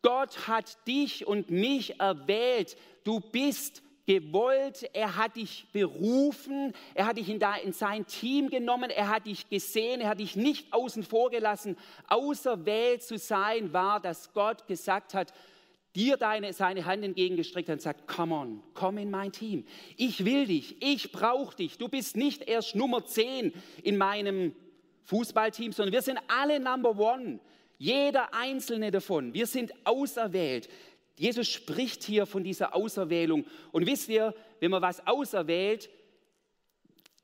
Gott 0.00 0.48
hat 0.48 0.86
dich 0.86 1.26
und 1.26 1.50
mich 1.50 2.00
erwählt. 2.00 2.78
Du 3.04 3.20
bist 3.20 3.82
gewollt, 4.06 4.88
er 4.92 5.16
hat 5.16 5.36
dich 5.36 5.66
berufen, 5.72 6.72
er 6.94 7.06
hat 7.06 7.16
dich 7.16 7.28
in, 7.28 7.38
da, 7.38 7.56
in 7.56 7.72
sein 7.72 8.06
Team 8.06 8.50
genommen, 8.50 8.90
er 8.90 9.08
hat 9.08 9.26
dich 9.26 9.48
gesehen, 9.48 10.00
er 10.00 10.10
hat 10.10 10.20
dich 10.20 10.36
nicht 10.36 10.72
außen 10.72 11.02
vor 11.02 11.30
gelassen. 11.30 11.76
Auserwählt 12.08 13.02
zu 13.02 13.18
sein 13.18 13.72
war, 13.72 14.00
dass 14.00 14.32
Gott 14.32 14.66
gesagt 14.66 15.14
hat, 15.14 15.32
dir 15.94 16.16
deine, 16.16 16.52
seine 16.52 16.84
Hand 16.84 17.04
entgegengestreckt 17.04 17.68
hat 17.68 17.74
und 17.74 17.82
sagt, 17.82 18.08
come 18.08 18.34
on, 18.34 18.62
komm 18.74 18.98
in 18.98 19.10
mein 19.10 19.32
Team. 19.32 19.64
Ich 19.96 20.24
will 20.24 20.46
dich, 20.46 20.82
ich 20.82 21.12
brauche 21.12 21.56
dich. 21.56 21.78
Du 21.78 21.88
bist 21.88 22.16
nicht 22.16 22.42
erst 22.42 22.74
Nummer 22.74 23.04
10 23.04 23.52
in 23.82 23.96
meinem 23.96 24.54
Fußballteam, 25.04 25.72
sondern 25.72 25.92
wir 25.92 26.02
sind 26.02 26.18
alle 26.28 26.58
Number 26.58 26.98
One. 26.98 27.38
Jeder 27.78 28.34
einzelne 28.34 28.90
davon. 28.90 29.34
Wir 29.34 29.46
sind 29.46 29.72
auserwählt. 29.84 30.68
Jesus 31.16 31.48
spricht 31.48 32.02
hier 32.04 32.26
von 32.26 32.42
dieser 32.42 32.74
Auserwählung. 32.74 33.46
Und 33.72 33.86
wisst 33.86 34.08
ihr, 34.08 34.34
wenn 34.60 34.70
man 34.70 34.82
was 34.82 35.06
auserwählt, 35.06 35.88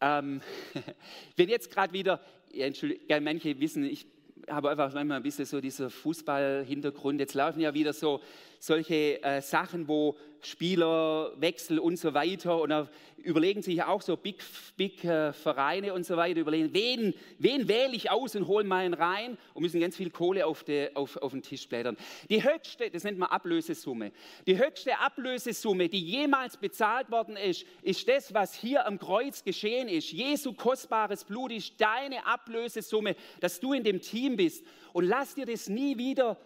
ähm, 0.01 0.41
wenn 1.37 1.49
jetzt 1.49 1.71
gerade 1.71 1.93
wieder, 1.93 2.21
ja, 2.53 2.67
Entschuldigung, 2.67 3.25
manche 3.25 3.59
wissen, 3.61 3.85
ich 3.85 4.07
habe 4.49 4.71
einfach 4.71 4.93
manchmal 4.93 5.19
ein 5.19 5.23
bisschen 5.23 5.45
so 5.45 5.61
dieser 5.61 5.91
Fußball-Hintergrund. 5.91 7.21
Jetzt 7.21 7.35
laufen 7.35 7.61
ja 7.61 7.75
wieder 7.75 7.93
so 7.93 8.21
solche 8.59 9.23
äh, 9.23 9.41
Sachen, 9.43 9.89
wo 9.89 10.17
Spielerwechsel 10.47 11.79
und 11.79 11.97
so 11.97 12.15
weiter 12.15 12.61
und 12.61 12.89
überlegen 13.23 13.63
sich 13.63 13.83
auch 13.83 14.03
so 14.03 14.17
Big, 14.17 14.43
Big 14.77 15.05
äh, 15.05 15.33
Vereine 15.33 15.95
und 15.95 16.05
so 16.05 16.17
weiter, 16.17 16.41
überlegen, 16.41 16.73
wen, 16.73 17.15
wen 17.39 17.69
wähle 17.69 17.95
ich 17.95 18.11
aus 18.11 18.35
und 18.35 18.47
hole 18.47 18.65
meinen 18.65 18.95
rein 18.95 19.37
und 19.55 19.63
müssen 19.63 19.81
ganz 19.81 19.97
viel 19.97 20.11
Kohle 20.11 20.47
auf, 20.47 20.65
de, 20.65 20.95
auf, 20.95 21.17
auf 21.19 21.33
den 21.33 21.43
Tisch 21.43 21.69
blättern. 21.69 21.97
Die 22.29 22.43
höchste, 22.43 22.91
das 22.91 23.05
nennt 23.05 23.19
man 23.19 23.29
Ablösesumme, 23.29 24.13
die 24.47 24.59
höchste 24.59 24.99
Ablösesumme, 24.99 25.89
die 25.89 26.01
jemals 26.01 26.57
bezahlt 26.57 27.11
worden 27.11 27.37
ist, 27.37 27.65
ist 27.83 28.09
das, 28.09 28.33
was 28.35 28.55
hier 28.55 28.87
am 28.87 28.99
Kreuz 28.99 29.45
geschehen 29.45 29.89
ist. 29.89 30.13
Jesu 30.13 30.53
kostbares 30.53 31.25
Blut 31.25 31.53
ist 31.53 31.81
deine 31.81 32.27
Ablösesumme, 32.27 33.17
dass 33.41 33.61
du 33.61 33.73
in 33.73 33.85
dem 33.85 34.01
Team 34.01 34.37
bist. 34.37 34.65
Und 34.93 35.05
lass 35.05 35.35
dir 35.35 35.47
das 35.47 35.69
nie 35.69 35.99
wieder 35.99 36.39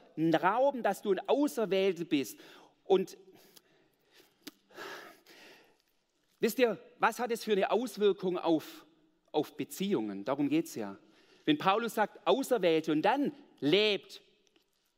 rauben, 0.43 0.83
dass 0.83 1.03
du 1.03 1.13
ein 1.13 1.29
Auserwählter 1.29 2.05
bist. 2.05 2.39
Und 2.85 3.17
wisst 6.45 6.59
ihr, 6.59 6.79
was 6.99 7.19
hat 7.19 7.31
es 7.31 7.43
für 7.43 7.53
eine 7.53 7.71
Auswirkung 7.71 8.37
auf, 8.37 8.85
auf 9.33 9.57
Beziehungen? 9.57 10.27
Darum 10.27 10.51
geht 10.51 10.67
es 10.67 10.75
ja. 10.75 10.99
Wenn 11.47 11.57
Paulus 11.57 11.95
sagt, 11.95 12.27
Auserwählte 12.27 12.93
und 12.93 13.01
dann 13.01 13.33
lebt 13.61 14.21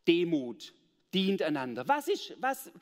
Demut, 0.08 0.74
dient 1.14 1.42
einander. 1.42 1.86
Was 1.86 2.08
ist, 2.08 2.34
was, 2.40 2.72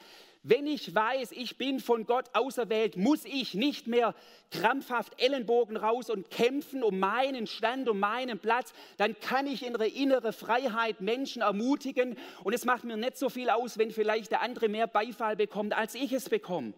wenn 0.42 0.66
ich 0.66 0.94
weiß, 0.94 1.33
ich 1.33 1.59
bin 1.59 1.78
von 1.78 2.06
Gott 2.06 2.30
auserwählt, 2.33 2.97
muss 2.97 3.26
ich 3.26 3.52
nicht 3.52 3.87
mehr 3.87 4.14
krampfhaft 4.50 5.21
Ellenbogen 5.21 5.76
raus 5.76 6.09
und 6.09 6.30
kämpfen 6.30 6.83
um 6.83 6.99
meinen 6.99 7.47
Stand, 7.47 7.87
um 7.90 8.00
meinen 8.00 8.38
Platz. 8.38 8.73
Dann 8.97 9.14
kann 9.21 9.47
ich 9.47 9.66
in 9.66 9.75
der 9.75 9.94
innere 9.94 10.33
Freiheit 10.33 11.02
Menschen 11.02 11.42
ermutigen. 11.42 12.16
Und 12.44 12.54
es 12.54 12.64
macht 12.64 12.85
mir 12.85 12.97
nicht 12.97 13.18
so 13.18 13.28
viel 13.28 13.50
aus, 13.50 13.76
wenn 13.76 13.90
vielleicht 13.90 14.30
der 14.30 14.40
andere 14.40 14.71
mehr 14.71 14.87
Beifall 14.87 15.37
bekommt, 15.37 15.76
als 15.76 15.94
ich 15.94 16.12
es 16.12 16.30
bekomme. 16.30 16.73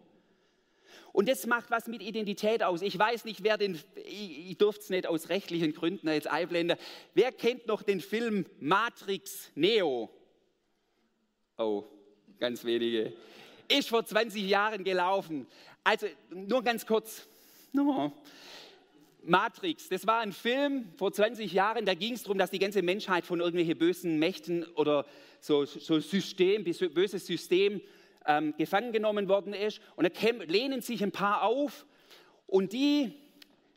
Und 1.17 1.31
das 1.31 1.47
macht 1.47 1.71
was 1.71 1.87
mit 1.87 2.03
Identität 2.03 2.63
aus. 2.63 2.83
Ich 2.83 2.99
weiß 2.99 3.25
nicht, 3.25 3.43
wer 3.43 3.57
den, 3.57 3.81
ich, 4.05 4.51
ich 4.51 4.59
durfte 4.59 4.83
es 4.83 4.91
nicht 4.91 5.07
aus 5.07 5.31
rechtlichen 5.31 5.73
Gründen 5.73 6.09
jetzt 6.09 6.27
einblenden. 6.27 6.77
Wer 7.15 7.33
kennt 7.33 7.67
noch 7.67 7.83
den 7.83 8.03
Film 8.03 8.45
Matrix 8.61 9.51
Neo? 9.55 10.11
Oh, 11.57 11.85
ganz 12.39 12.65
wenige 12.67 13.15
ist 13.69 13.89
vor 13.89 14.05
20 14.05 14.47
Jahren 14.47 14.85
gelaufen. 14.85 15.47
Also 15.85 16.07
nur 16.31 16.63
ganz 16.63 16.85
kurz. 16.85 17.27
No. 17.73 18.13
Matrix, 19.23 19.89
das 19.89 20.07
war 20.07 20.21
ein 20.21 20.33
Film 20.33 20.93
vor 20.99 21.13
20 21.13 21.51
Jahren, 21.51 21.85
da 21.85 21.95
ging 21.95 22.13
es 22.13 22.25
darum, 22.25 22.39
dass 22.39 22.51
die 22.51 22.61
ganze 22.61 22.83
Menschheit 22.83 23.25
von 23.25 23.41
irgendwelchen 23.41 23.77
bösen 23.77 24.19
Mächten 24.19 24.65
oder 24.75 25.05
so, 25.41 25.65
so 25.65 25.99
System, 25.99 26.63
böses 26.63 27.27
System 27.27 27.81
ähm, 28.27 28.55
gefangen 28.57 28.93
genommen 28.93 29.29
worden 29.29 29.53
ist. 29.53 29.81
Und 29.97 30.05
da 30.05 30.29
lehnen 30.47 30.81
sich 30.81 31.03
ein 31.03 31.13
paar 31.13 31.43
auf. 31.43 31.87
Und 32.47 32.73
die 32.73 33.13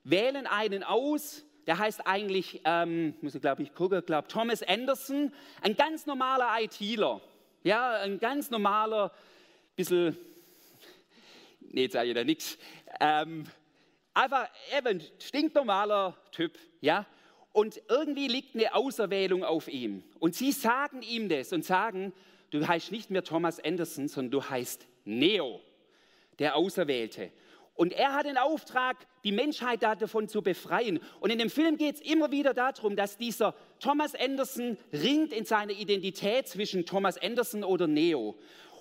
wählen 0.03 0.47
einen 0.47 0.83
aus, 0.83 1.43
der 1.67 1.77
heißt 1.77 2.07
eigentlich, 2.07 2.62
ähm, 2.65 3.13
muss 3.21 3.35
ich 3.35 3.41
glaube 3.41 3.63
ich 3.63 3.73
gucken, 3.73 4.03
glaube 4.05 4.27
Thomas 4.27 4.63
Anderson, 4.63 5.31
ein 5.62 5.75
ganz 5.75 6.05
normaler 6.05 6.49
ITler, 6.62 7.21
ja, 7.63 7.91
ein 8.01 8.19
ganz 8.19 8.49
normaler 8.49 9.12
bisschen, 9.75 10.17
nee, 11.59 11.83
jetzt 11.83 11.93
sage 11.93 12.09
ich 12.09 12.15
da 12.15 12.23
nichts, 12.23 12.57
ähm, 12.99 13.43
einfach 14.13 14.49
eben 14.75 15.01
stinknormaler 15.19 16.17
Typ, 16.31 16.57
ja, 16.81 17.05
und 17.51 17.81
irgendwie 17.89 18.27
liegt 18.27 18.55
eine 18.55 18.73
Auserwählung 18.73 19.43
auf 19.43 19.67
ihm. 19.67 20.03
Und 20.19 20.35
sie 20.35 20.51
sagen 20.51 21.01
ihm 21.01 21.29
das 21.29 21.51
und 21.51 21.65
sagen, 21.65 22.13
du 22.51 22.67
heißt 22.67 22.91
nicht 22.91 23.09
mehr 23.09 23.23
Thomas 23.23 23.59
Anderson, 23.59 24.07
sondern 24.07 24.31
du 24.31 24.43
heißt 24.49 24.85
Neo, 25.05 25.62
der 26.39 26.55
Auserwählte. 26.55 27.31
Und 27.75 27.93
er 27.93 28.13
hat 28.13 28.25
den 28.25 28.38
Auftrag, 28.38 28.97
die 29.23 29.31
Menschheit 29.31 29.83
davon 29.83 30.27
zu 30.27 30.41
befreien. 30.41 30.99
Und 31.21 31.29
in 31.29 31.39
dem 31.39 31.49
Film 31.49 31.77
geht 31.77 31.95
es 31.95 32.01
immer 32.01 32.29
wieder 32.29 32.53
darum, 32.53 32.97
dass 32.97 33.17
dieser 33.17 33.55
Thomas 33.79 34.15
Anderson 34.15 34.77
ringt 34.91 35.31
in 35.31 35.45
seiner 35.45 35.71
Identität 35.71 36.49
zwischen 36.49 36.85
Thomas 36.85 37.17
Anderson 37.17 37.63
oder 37.63 37.88
Neo. 37.88 38.38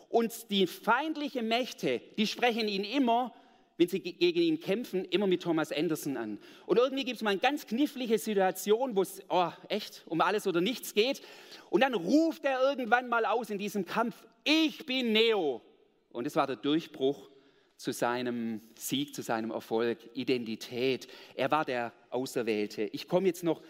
Und 0.08 0.50
die 0.50 0.66
feindlichen 0.66 1.46
Mächte, 1.46 2.00
die 2.16 2.26
sprechen 2.26 2.66
ihn 2.66 2.82
immer, 2.82 3.32
wenn 3.78 3.88
sie 3.88 4.00
gegen 4.00 4.40
ihn 4.40 4.60
kämpfen, 4.60 5.04
immer 5.06 5.26
mit 5.26 5.42
Thomas 5.42 5.72
Anderson 5.72 6.16
an. 6.16 6.38
Und 6.66 6.78
irgendwie 6.78 7.04
gibt 7.04 7.16
es 7.16 7.22
mal 7.22 7.30
eine 7.30 7.40
ganz 7.40 7.66
knifflige 7.66 8.18
Situation, 8.18 8.94
wo 8.94 9.02
es 9.02 9.22
oh, 9.28 9.50
echt 9.68 10.02
um 10.06 10.20
alles 10.20 10.46
oder 10.46 10.60
nichts 10.60 10.92
geht. 10.92 11.22
Und 11.70 11.82
dann 11.82 11.94
ruft 11.94 12.44
er 12.44 12.60
irgendwann 12.60 13.08
mal 13.08 13.24
aus 13.24 13.50
in 13.50 13.58
diesem 13.58 13.86
Kampf, 13.86 14.14
ich 14.44 14.84
bin 14.84 15.12
Neo. 15.12 15.62
Und 16.10 16.26
es 16.26 16.36
war 16.36 16.46
der 16.46 16.56
Durchbruch 16.56 17.30
zu 17.76 17.92
seinem 17.92 18.60
Sieg, 18.76 19.14
zu 19.14 19.22
seinem 19.22 19.52
Erfolg, 19.52 19.98
Identität. 20.14 21.06
Er 21.36 21.50
war 21.50 21.64
der 21.64 21.92
Auserwählte. 22.10 22.82
Ich 22.92 23.06
komme 23.06 23.28
jetzt 23.28 23.44
noch 23.44 23.62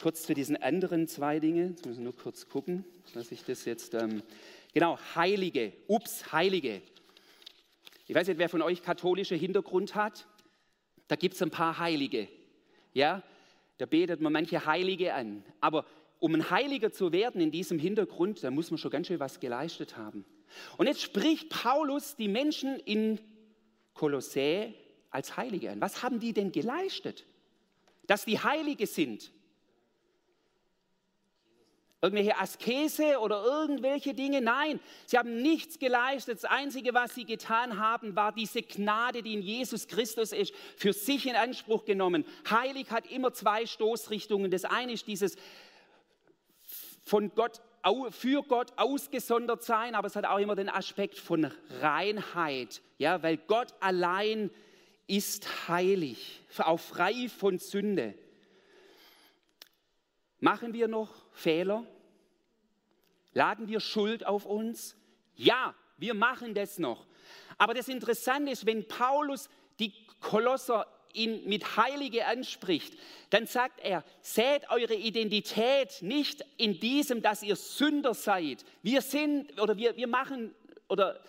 kurz 0.00 0.22
zu 0.22 0.34
diesen 0.34 0.56
anderen 0.56 1.08
zwei 1.08 1.40
Dingen. 1.40 1.70
Jetzt 1.70 1.84
muss 1.84 1.96
ich 1.96 2.02
nur 2.02 2.16
kurz 2.16 2.48
gucken, 2.48 2.84
dass 3.12 3.32
ich 3.32 3.44
das 3.44 3.64
jetzt... 3.64 3.94
Ähm, 3.94 4.22
Genau, 4.74 4.98
Heilige. 5.14 5.72
Ups, 5.86 6.30
Heilige. 6.30 6.82
Ich 8.08 8.14
weiß 8.14 8.26
nicht, 8.26 8.38
wer 8.38 8.48
von 8.48 8.62
euch 8.62 8.82
katholischer 8.82 9.36
Hintergrund 9.36 9.94
hat. 9.94 10.26
Da 11.08 11.16
gibt 11.16 11.34
es 11.34 11.42
ein 11.42 11.50
paar 11.50 11.78
Heilige. 11.78 12.26
Ja, 12.94 13.22
da 13.76 13.84
betet 13.84 14.22
man 14.22 14.32
manche 14.32 14.64
Heilige 14.64 15.12
an. 15.12 15.44
Aber 15.60 15.84
um 16.18 16.34
ein 16.34 16.50
Heiliger 16.50 16.90
zu 16.90 17.12
werden 17.12 17.40
in 17.40 17.50
diesem 17.50 17.78
Hintergrund, 17.78 18.42
da 18.42 18.50
muss 18.50 18.70
man 18.70 18.78
schon 18.78 18.90
ganz 18.90 19.08
schön 19.08 19.20
was 19.20 19.40
geleistet 19.40 19.98
haben. 19.98 20.24
Und 20.78 20.86
jetzt 20.86 21.02
spricht 21.02 21.50
Paulus 21.50 22.16
die 22.16 22.28
Menschen 22.28 22.80
in 22.80 23.20
Kolossä 23.92 24.72
als 25.10 25.36
Heilige 25.36 25.70
an. 25.70 25.80
Was 25.82 26.02
haben 26.02 26.18
die 26.18 26.32
denn 26.32 26.50
geleistet? 26.50 27.26
Dass 28.06 28.24
die 28.24 28.38
Heilige 28.38 28.86
sind 28.86 29.30
irgendwelche 32.00 32.38
Askese 32.38 33.18
oder 33.18 33.42
irgendwelche 33.44 34.14
Dinge. 34.14 34.40
Nein, 34.40 34.78
sie 35.06 35.18
haben 35.18 35.42
nichts 35.42 35.78
geleistet. 35.78 36.36
Das 36.36 36.44
Einzige, 36.44 36.94
was 36.94 37.14
sie 37.14 37.24
getan 37.24 37.78
haben, 37.78 38.14
war 38.14 38.32
diese 38.32 38.62
Gnade, 38.62 39.22
die 39.22 39.34
in 39.34 39.42
Jesus 39.42 39.88
Christus 39.88 40.32
ist, 40.32 40.54
für 40.76 40.92
sich 40.92 41.26
in 41.26 41.34
Anspruch 41.34 41.84
genommen. 41.84 42.24
Heilig 42.48 42.90
hat 42.90 43.10
immer 43.10 43.32
zwei 43.32 43.66
Stoßrichtungen. 43.66 44.50
Das 44.50 44.64
eine 44.64 44.92
ist 44.92 45.06
dieses 45.06 45.36
von 47.04 47.34
Gott 47.34 47.60
für 48.10 48.42
Gott 48.42 48.72
ausgesondert 48.76 49.62
sein, 49.62 49.94
aber 49.94 50.08
es 50.08 50.16
hat 50.16 50.26
auch 50.26 50.38
immer 50.38 50.56
den 50.56 50.68
Aspekt 50.68 51.16
von 51.16 51.50
Reinheit, 51.80 52.82
ja, 52.98 53.22
weil 53.22 53.38
Gott 53.38 53.72
allein 53.80 54.50
ist 55.06 55.68
heilig, 55.68 56.42
auch 56.58 56.80
frei 56.80 57.28
von 57.28 57.58
Sünde. 57.58 58.14
Machen 60.40 60.72
wir 60.72 60.88
noch 60.88 61.10
Fehler? 61.32 61.84
Laden 63.32 63.68
wir 63.68 63.80
Schuld 63.80 64.26
auf 64.26 64.44
uns? 64.46 64.96
Ja, 65.34 65.74
wir 65.96 66.14
machen 66.14 66.54
das 66.54 66.78
noch. 66.78 67.06
Aber 67.56 67.74
das 67.74 67.88
Interessante 67.88 68.52
ist, 68.52 68.66
wenn 68.66 68.86
Paulus 68.86 69.48
die 69.78 69.92
Kolosser 70.20 70.86
ihn 71.12 71.48
mit 71.48 71.76
Heilige 71.76 72.26
anspricht, 72.26 72.96
dann 73.30 73.46
sagt 73.46 73.80
er, 73.80 74.04
sät 74.20 74.70
eure 74.70 74.94
Identität 74.94 76.02
nicht 76.02 76.44
in 76.56 76.78
diesem, 76.78 77.22
dass 77.22 77.42
ihr 77.42 77.56
Sünder 77.56 78.14
seid. 78.14 78.64
Wir 78.82 79.02
sind 79.02 79.60
oder 79.60 79.76
wir, 79.76 79.96
wir 79.96 80.06
machen 80.06 80.54
oder 80.88 81.20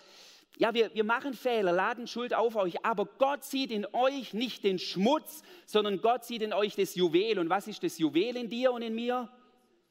ja, 0.59 0.73
wir, 0.73 0.93
wir 0.93 1.05
machen 1.05 1.33
Fehler, 1.33 1.71
laden 1.71 2.05
Schuld 2.05 2.33
auf 2.33 2.57
euch, 2.57 2.85
aber 2.85 3.05
Gott 3.05 3.45
sieht 3.45 3.71
in 3.71 3.87
euch 3.93 4.33
nicht 4.33 4.65
den 4.65 4.77
Schmutz, 4.77 5.41
sondern 5.65 6.01
Gott 6.01 6.25
sieht 6.25 6.41
in 6.41 6.51
euch 6.51 6.75
das 6.75 6.95
Juwel. 6.95 7.39
Und 7.39 7.49
was 7.49 7.67
ist 7.67 7.81
das 7.81 7.97
Juwel 7.97 8.35
in 8.35 8.49
dir 8.49 8.73
und 8.73 8.81
in 8.81 8.93
mir? 8.93 9.29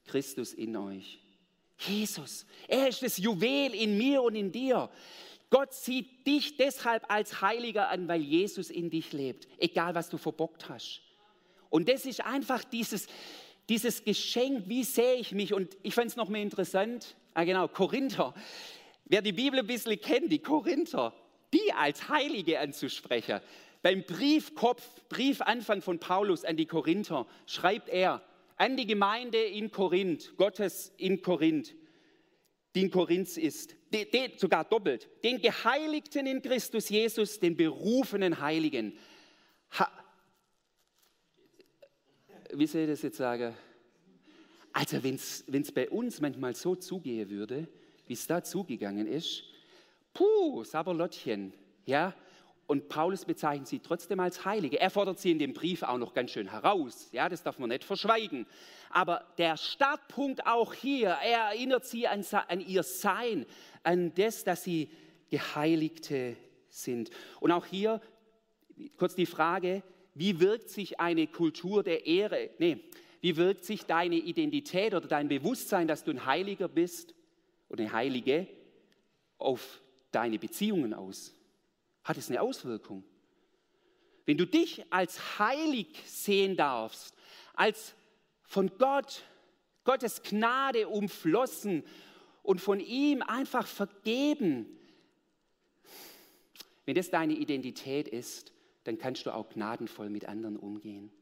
Christus 0.07 0.53
in 0.53 0.77
euch. 0.77 1.21
Jesus, 1.79 2.45
er 2.67 2.89
ist 2.89 3.03
das 3.03 3.17
Juwel 3.17 3.75
in 3.75 3.97
mir 3.97 4.23
und 4.23 4.35
in 4.35 4.53
dir. 4.53 4.91
Gott 5.49 5.73
sieht 5.73 6.27
dich 6.27 6.59
deshalb 6.59 7.11
als 7.11 7.41
Heiliger 7.41 7.89
an, 7.89 8.07
weil 8.07 8.21
Jesus 8.21 8.69
in 8.69 8.91
dich 8.91 9.15
lebt, 9.15 9.49
egal 9.59 9.95
was 9.95 10.11
du 10.11 10.19
verbockt 10.19 10.69
hast. 10.69 11.01
Und 11.71 11.89
das 11.89 12.05
ist 12.05 12.23
einfach 12.23 12.63
dieses, 12.65 13.07
dieses 13.71 14.05
Geschenk, 14.05 14.65
wie 14.67 14.85
sehe 14.85 15.15
ich 15.15 15.33
mich? 15.33 15.55
Und 15.55 15.79
ich 15.83 15.95
fand 15.95 16.11
es 16.11 16.17
noch 16.17 16.29
mehr 16.29 16.43
interessant, 16.43 17.17
ah 17.33 17.45
genau, 17.45 17.69
Korinther. 17.69 18.35
Wer 19.09 19.23
die 19.23 19.33
Bibel 19.33 19.61
ein 19.61 19.67
bisschen 19.67 19.99
kennt, 20.01 20.31
die 20.31 20.41
Korinther, 20.41 21.15
die 21.53 21.73
als 21.73 22.09
Heilige 22.09 22.61
anzusprechen. 22.61 23.41
Beim 23.83 24.03
Briefkopf, 24.05 24.85
Briefanfang 25.09 25.83
von 25.83 25.99
Paulus 25.99 26.45
an 26.45 26.57
die 26.57 26.67
Korinther, 26.67 27.27
schreibt 27.47 27.89
er 27.89 28.23
an 28.57 28.77
die 28.77 28.87
Gemeinde 28.87 29.39
in 29.39 29.71
Korinth, 29.71 30.37
Gottes 30.37 30.93
in 30.97 31.23
Korinth, 31.23 31.75
die 32.75 32.83
in 32.83 32.91
Korinth 32.91 33.37
ist, 33.37 33.77
den, 33.93 34.11
den, 34.11 34.37
sogar 34.37 34.65
doppelt, 34.65 35.09
den 35.25 35.41
Geheiligten 35.41 36.27
in 36.27 36.43
Christus 36.43 36.89
Jesus, 36.89 37.39
den 37.41 37.57
berufenen 37.57 38.41
Heiligen. 38.41 38.99
Ha, 39.79 39.91
wie 42.53 42.67
soll 42.67 42.83
ich 42.83 42.89
das 42.89 43.03
jetzt 43.03 43.17
sagen? 43.17 43.55
Also 44.73 45.03
wenn 45.03 45.15
es 45.15 45.73
bei 45.73 45.89
uns 45.89 46.21
manchmal 46.21 46.55
so 46.55 46.75
zugehen 46.75 47.31
würde, 47.31 47.69
wie 48.09 48.15
es 48.15 48.27
da 48.27 48.43
zugegangen 48.43 49.07
ist, 49.07 49.45
puh, 50.15 50.65
Saberlottchen, 50.65 51.53
ja, 51.87 52.15
und 52.69 52.91
Paulus 52.91 53.25
bezeichnet 53.25 53.67
sie 53.67 53.79
trotzdem 53.79 54.21
als 54.21 54.45
Heilige. 54.45 54.79
Er 54.79 54.91
fordert 54.91 55.19
sie 55.19 55.31
in 55.31 55.39
dem 55.39 55.55
Brief 55.55 55.83
auch 55.83 55.97
noch 55.97 56.13
ganz 56.13 56.33
schön 56.33 56.51
heraus. 56.51 57.09
Ja, 57.13 57.31
das 57.31 57.43
darf 57.43 57.59
man 57.59 57.71
nicht 57.71 57.83
verschweigen. 57.83 58.47
Aber 58.91 59.25
der 59.39 59.57
Startpunkt 59.57 60.47
auch 60.47 60.75
hier, 60.75 61.09
er 61.09 61.45
erinnert 61.53 61.87
sie 61.87 62.07
an, 62.07 62.23
an 62.31 62.61
ihr 62.61 62.83
Sein, 62.83 63.47
an 63.85 64.13
das, 64.15 64.45
dass 64.45 64.65
sie 64.65 64.91
Geheiligte 65.31 66.37
sind. 66.69 67.09
Und 67.41 67.53
auch 67.53 67.65
hier 67.65 68.03
kurz 68.99 69.15
die 69.15 69.25
Frage, 69.25 69.83
wie 70.15 70.39
wirkt 70.39 70.69
sich 70.69 71.01
eine 71.01 71.27
Kultur 71.27 71.83
der 71.83 72.05
Ehre, 72.05 72.51
nee, 72.59 72.85
wie 73.23 73.37
wirkt 73.39 73.65
sich 73.65 73.85
deine 73.85 74.17
Identität 74.17 74.93
oder 74.93 75.09
dein 75.09 75.29
Bewusstsein, 75.29 75.89
dass 75.89 76.05
du 76.05 76.11
ein 76.11 76.27
Heiliger 76.27 76.69
bist 76.69 77.15
oder 77.69 77.85
eine 77.85 77.93
Heilige, 77.93 78.47
auf 79.39 79.81
deine 80.11 80.39
Beziehungen 80.39 80.95
aus? 80.95 81.35
hat 82.09 82.17
es 82.17 82.31
eine 82.31 82.41
Auswirkung. 82.41 83.05
Wenn 84.25 84.39
du 84.39 84.47
dich 84.47 84.83
als 84.91 85.39
heilig 85.39 85.89
sehen 86.07 86.57
darfst, 86.57 87.15
als 87.55 87.95
von 88.43 88.71
Gott, 88.79 89.23
Gottes 89.85 90.23
Gnade 90.23 90.89
umflossen 90.89 91.85
und 92.43 92.61
von 92.61 92.81
ihm 92.81 93.21
einfach 93.23 93.67
vergeben, 93.67 94.67
wenn 96.87 96.95
das 96.95 97.11
deine 97.11 97.35
Identität 97.35 98.09
ist, 98.09 98.53
dann 98.85 98.97
kannst 98.97 99.27
du 99.27 99.35
auch 99.35 99.51
gnadenvoll 99.51 100.09
mit 100.09 100.27
anderen 100.27 100.57
umgehen. 100.57 101.13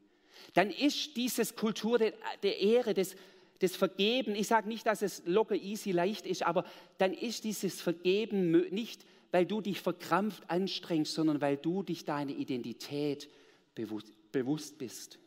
Dann 0.53 0.71
ist 0.71 1.17
dieses 1.17 1.55
Kultur 1.57 1.97
der, 1.97 2.13
der 2.43 2.59
Ehre, 2.59 2.93
des, 2.93 3.17
des 3.61 3.75
Vergeben, 3.75 4.35
ich 4.35 4.47
sage 4.47 4.67
nicht, 4.67 4.85
dass 4.85 5.01
es 5.01 5.23
locker, 5.25 5.55
easy, 5.55 5.91
leicht 5.91 6.25
ist, 6.25 6.43
aber 6.43 6.63
dann 6.97 7.13
ist 7.13 7.43
dieses 7.43 7.81
Vergeben 7.81 8.51
nicht 8.69 9.03
weil 9.31 9.45
du 9.45 9.61
dich 9.61 9.81
verkrampft 9.81 10.49
anstrengst, 10.49 11.13
sondern 11.13 11.41
weil 11.41 11.57
du 11.57 11.83
dich 11.83 12.05
deine 12.05 12.33
Identität 12.33 13.29
bewusst, 13.75 14.77
bist. 14.77 15.19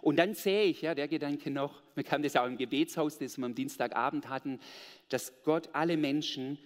Und 0.00 0.16
dann 0.16 0.34
sehe 0.34 0.64
ich, 0.64 0.82
ja, 0.82 0.94
der 0.94 1.08
Gedanke 1.08 1.50
noch, 1.50 1.82
wir 1.94 2.04
haben 2.10 2.22
das 2.22 2.36
auch 2.36 2.46
im 2.46 2.56
Gebetshaus, 2.56 3.18
das 3.18 3.38
wir 3.38 3.44
am 3.44 3.54
Dienstagabend 3.54 4.28
hatten, 4.28 4.60
dass 5.08 5.42
Gott 5.44 5.68
alle 5.72 5.96
Menschen, 5.96 6.58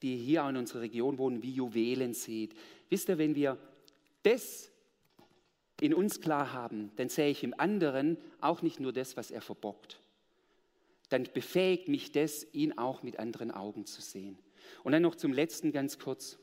die 0.00 0.16
hier 0.16 0.48
in 0.48 0.56
unserer 0.56 0.80
Region 0.80 1.18
wohnen, 1.18 1.42
wie 1.42 1.52
Juwelen 1.52 2.14
sieht. 2.14 2.54
Wisst 2.88 3.08
ihr, 3.08 3.18
wenn 3.18 3.34
wir 3.34 3.58
das 4.22 4.71
in 5.82 5.94
uns 5.94 6.20
klar 6.20 6.52
haben, 6.52 6.92
dann 6.94 7.08
sehe 7.08 7.28
ich 7.28 7.42
im 7.42 7.58
anderen 7.58 8.16
auch 8.40 8.62
nicht 8.62 8.78
nur 8.78 8.92
das, 8.92 9.16
was 9.16 9.32
er 9.32 9.40
verbockt, 9.40 10.00
dann 11.08 11.28
befähigt 11.34 11.88
mich 11.88 12.12
das, 12.12 12.46
ihn 12.52 12.78
auch 12.78 13.02
mit 13.02 13.18
anderen 13.18 13.50
Augen 13.50 13.84
zu 13.84 14.00
sehen. 14.00 14.38
Und 14.84 14.92
dann 14.92 15.02
noch 15.02 15.16
zum 15.16 15.32
letzten 15.32 15.72
ganz 15.72 15.98
kurz, 15.98 16.38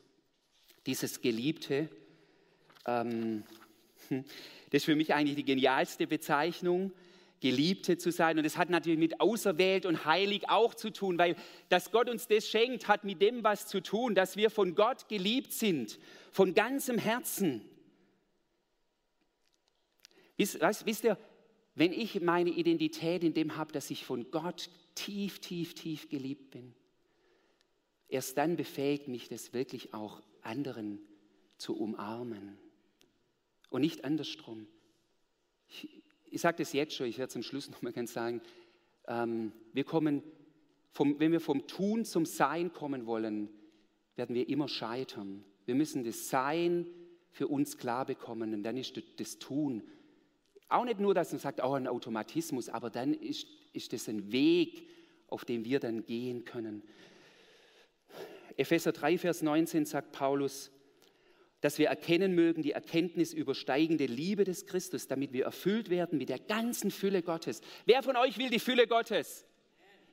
dieses 0.84 1.22
Geliebte. 1.22 1.88
Ähm, 2.86 3.44
das 4.10 4.24
ist 4.72 4.84
für 4.84 4.94
mich 4.94 5.14
eigentlich 5.14 5.36
die 5.36 5.44
genialste 5.44 6.06
Bezeichnung, 6.06 6.92
Geliebte 7.40 7.96
zu 7.96 8.12
sein. 8.12 8.36
Und 8.36 8.44
das 8.44 8.58
hat 8.58 8.68
natürlich 8.68 8.98
mit 8.98 9.22
auserwählt 9.22 9.86
und 9.86 10.04
heilig 10.04 10.50
auch 10.50 10.74
zu 10.74 10.90
tun, 10.90 11.16
weil 11.16 11.34
dass 11.70 11.90
Gott 11.92 12.10
uns 12.10 12.28
das 12.28 12.46
schenkt, 12.46 12.88
hat 12.88 13.04
mit 13.04 13.22
dem 13.22 13.42
was 13.42 13.66
zu 13.68 13.80
tun, 13.80 14.14
dass 14.14 14.36
wir 14.36 14.50
von 14.50 14.74
Gott 14.74 15.08
geliebt 15.08 15.54
sind, 15.54 15.98
von 16.30 16.52
ganzem 16.52 16.98
Herzen. 16.98 17.69
Wisst, 20.40 20.86
wisst 20.86 21.04
ihr, 21.04 21.18
wenn 21.74 21.92
ich 21.92 22.18
meine 22.22 22.48
Identität 22.48 23.24
in 23.24 23.34
dem 23.34 23.58
habe, 23.58 23.72
dass 23.72 23.90
ich 23.90 24.06
von 24.06 24.30
Gott 24.30 24.70
tief, 24.94 25.38
tief, 25.38 25.74
tief 25.74 26.08
geliebt 26.08 26.50
bin, 26.50 26.74
erst 28.08 28.38
dann 28.38 28.56
befähigt 28.56 29.06
mich 29.06 29.28
das 29.28 29.52
wirklich 29.52 29.92
auch 29.92 30.22
anderen 30.40 30.98
zu 31.58 31.76
umarmen 31.76 32.56
und 33.68 33.82
nicht 33.82 34.02
andersrum. 34.06 34.66
Ich, 35.68 36.02
ich 36.30 36.40
sage 36.40 36.56
das 36.56 36.72
jetzt 36.72 36.94
schon, 36.94 37.06
ich 37.06 37.18
werde 37.18 37.30
zum 37.30 37.42
Schluss 37.42 37.68
noch 37.68 37.82
mal 37.82 37.92
ganz 37.92 38.14
sagen, 38.14 38.40
ähm, 39.08 39.52
wir 39.74 39.84
kommen, 39.84 40.22
vom, 40.90 41.20
wenn 41.20 41.32
wir 41.32 41.40
vom 41.40 41.66
Tun 41.66 42.06
zum 42.06 42.24
Sein 42.24 42.72
kommen 42.72 43.04
wollen, 43.04 43.50
werden 44.16 44.34
wir 44.34 44.48
immer 44.48 44.68
scheitern. 44.68 45.44
Wir 45.66 45.74
müssen 45.74 46.02
das 46.02 46.30
Sein 46.30 46.86
für 47.30 47.46
uns 47.46 47.76
klar 47.76 48.06
bekommen 48.06 48.54
und 48.54 48.62
dann 48.62 48.78
ist 48.78 48.98
das 49.18 49.38
Tun 49.38 49.82
auch 50.70 50.84
nicht 50.84 51.00
nur, 51.00 51.14
dass 51.14 51.32
man 51.32 51.40
sagt, 51.40 51.62
oh, 51.62 51.74
ein 51.74 51.86
Automatismus, 51.86 52.68
aber 52.68 52.90
dann 52.90 53.12
ist, 53.12 53.46
ist 53.72 53.92
das 53.92 54.08
ein 54.08 54.32
Weg, 54.32 54.88
auf 55.28 55.44
dem 55.44 55.64
wir 55.64 55.80
dann 55.80 56.04
gehen 56.04 56.44
können. 56.44 56.82
Epheser 58.56 58.92
3, 58.92 59.18
Vers 59.18 59.42
19 59.42 59.86
sagt 59.86 60.12
Paulus, 60.12 60.70
dass 61.60 61.78
wir 61.78 61.88
erkennen 61.88 62.34
mögen 62.34 62.62
die 62.62 62.72
Erkenntnis 62.72 63.32
übersteigende 63.32 64.06
Liebe 64.06 64.44
des 64.44 64.66
Christus, 64.66 65.08
damit 65.08 65.32
wir 65.32 65.44
erfüllt 65.44 65.90
werden 65.90 66.18
mit 66.18 66.28
der 66.28 66.38
ganzen 66.38 66.90
Fülle 66.90 67.22
Gottes. 67.22 67.60
Wer 67.84 68.02
von 68.02 68.16
euch 68.16 68.38
will 68.38 68.48
die 68.48 68.58
Fülle 68.58 68.86
Gottes? 68.86 69.46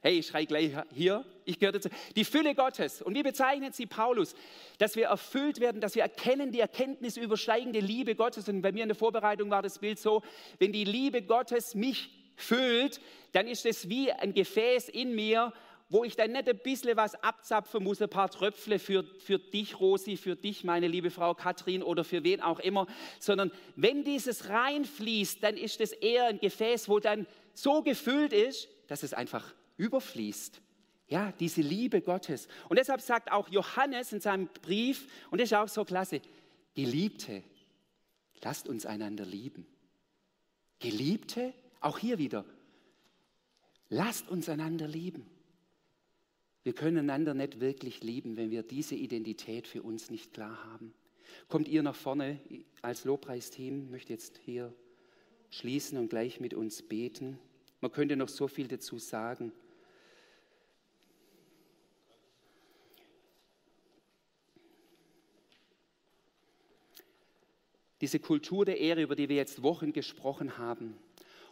Hey, 0.02 0.20
ich 0.20 0.28
schrei 0.28 0.46
gleich 0.46 0.72
hier, 0.94 1.26
ich 1.44 1.60
gehöre 1.60 1.74
dazu. 1.74 1.90
Die 2.16 2.24
Fülle 2.24 2.54
Gottes. 2.54 3.02
Und 3.02 3.16
wie 3.16 3.24
bezeichnet 3.24 3.74
sie 3.74 3.86
Paulus? 3.86 4.36
Dass 4.78 4.96
wir 4.96 5.08
erfüllt 5.08 5.60
werden, 5.60 5.82
dass 5.82 5.96
wir 5.96 6.04
erkennen 6.04 6.52
die 6.52 6.60
Erkenntnis 6.60 7.18
übersteigende 7.18 7.80
Liebe 7.80 8.16
Gottes. 8.16 8.48
Und 8.48 8.62
bei 8.62 8.72
mir 8.72 8.84
in 8.84 8.90
der 8.90 8.96
Vorbereitung 8.96 9.50
war 9.50 9.62
das 9.62 9.80
Bild 9.80 9.98
so, 9.98 10.22
wenn 10.60 10.72
die 10.72 10.84
Liebe 10.84 11.24
Gottes 11.24 11.74
mich 11.74 12.10
füllt, 12.36 13.02
dann 13.32 13.48
ist 13.48 13.66
es 13.66 13.90
wie 13.90 14.12
ein 14.12 14.34
Gefäß 14.34 14.90
in 14.90 15.16
mir, 15.16 15.52
wo 15.90 16.04
ich 16.04 16.16
dann 16.16 16.32
nicht 16.32 16.50
ein 16.50 16.60
bisschen 16.60 16.98
was 16.98 17.16
abzapfen 17.24 17.84
muss, 17.84 18.02
ein 18.02 18.10
paar 18.10 18.30
Tröpfle 18.30 18.78
für, 18.78 19.04
für 19.20 19.40
dich, 19.40 19.80
Rosi, 19.80 20.18
für 20.18 20.36
dich, 20.36 20.64
meine 20.64 20.88
liebe 20.88 21.12
Frau 21.12 21.34
Katrin 21.34 21.82
oder 21.82 22.04
für 22.04 22.24
wen 22.24 22.42
auch 22.42 22.60
immer, 22.60 22.88
sondern 23.20 23.52
wenn 23.76 24.04
dieses 24.04 24.50
reinfließt, 24.50 25.42
dann 25.42 25.56
ist 25.56 25.80
es 25.82 25.94
eher 25.94 26.26
ein 26.26 26.40
Gefäß, 26.40 26.90
wo 26.90 27.00
dann 27.00 27.26
so 27.54 27.82
gefüllt 27.82 28.34
ist, 28.34 28.68
dass 28.88 29.04
es 29.04 29.14
einfach 29.14 29.54
überfließt. 29.78 30.62
Ja, 31.08 31.32
diese 31.40 31.62
Liebe 31.62 32.02
Gottes. 32.02 32.48
Und 32.68 32.78
deshalb 32.78 33.02
sagt 33.02 33.32
auch 33.32 33.48
Johannes 33.48 34.12
in 34.12 34.20
seinem 34.20 34.48
Brief, 34.62 35.08
und 35.32 35.40
das 35.40 35.50
ist 35.50 35.58
auch 35.58 35.70
so 35.70 35.86
klasse, 35.86 36.22
Geliebte, 36.76 37.44
lasst 38.44 38.68
uns 38.68 38.86
einander 38.86 39.26
lieben. 39.26 39.66
Geliebte, 40.80 41.54
auch 41.80 41.98
hier 41.98 42.18
wieder, 42.18 42.46
lasst 43.90 44.30
uns 44.30 44.50
einander 44.50 44.88
lieben. 44.88 45.26
Wir 46.64 46.74
können 46.74 46.98
einander 46.98 47.34
nicht 47.34 47.62
wirklich 47.62 48.04
lieben, 48.04 48.36
wenn 48.36 48.52
wir 48.52 48.62
diese 48.62 48.96
Identität 48.96 49.68
für 49.68 49.82
uns 49.82 50.12
nicht 50.12 50.34
klar 50.34 50.62
haben. 50.66 50.94
Kommt 51.48 51.68
ihr 51.70 51.82
nach 51.82 51.96
vorne 51.96 52.40
als 52.82 53.06
Lobpreisteam, 53.06 53.90
möchte 53.90 54.12
jetzt 54.12 54.38
hier 54.44 54.74
schließen 55.50 55.98
und 55.98 56.10
gleich 56.10 56.40
mit 56.42 56.54
uns 56.54 56.82
beten. 56.82 57.40
Man 57.80 57.92
könnte 57.92 58.18
noch 58.18 58.30
so 58.30 58.48
viel 58.48 58.68
dazu 58.68 59.00
sagen. 59.00 59.54
Diese 68.02 68.20
Kultur 68.20 68.66
der 68.66 68.80
Ehre, 68.80 69.02
über 69.02 69.16
die 69.16 69.30
wir 69.30 69.36
jetzt 69.36 69.64
Wochen 69.64 69.94
gesprochen 69.94 70.58
haben. 70.58 70.98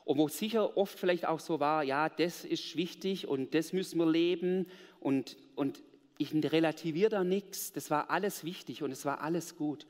Und 0.04 0.20
wo 0.20 0.28
sicher 0.28 0.78
oft 0.78 1.00
vielleicht 1.00 1.26
auch 1.26 1.40
so 1.40 1.60
war, 1.60 1.84
ja, 1.84 2.10
das 2.10 2.46
ist 2.46 2.76
wichtig 2.76 3.28
und 3.28 3.56
das 3.56 3.74
müssen 3.74 3.98
wir 3.98 4.10
leben 4.10 4.68
und, 5.00 5.38
und 5.56 5.82
ich 6.18 6.34
relativiere 6.34 7.10
da 7.10 7.24
nichts. 7.24 7.74
Das 7.74 7.90
war 7.90 8.12
alles 8.12 8.44
wichtig 8.44 8.84
und 8.84 8.92
es 8.92 9.04
war 9.06 9.22
alles 9.22 9.56
gut. 9.56 9.88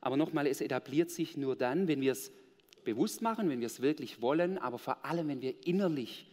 Aber 0.00 0.16
nochmal, 0.16 0.48
es 0.48 0.60
etabliert 0.60 1.10
sich 1.10 1.36
nur 1.36 1.54
dann, 1.54 1.86
wenn 1.86 2.00
wir 2.00 2.12
es 2.12 2.32
bewusst 2.84 3.22
machen, 3.22 3.48
wenn 3.48 3.60
wir 3.60 3.66
es 3.66 3.80
wirklich 3.80 4.20
wollen, 4.20 4.58
aber 4.58 4.78
vor 4.78 5.04
allem, 5.04 5.28
wenn 5.28 5.40
wir 5.40 5.54
innerlich 5.64 6.26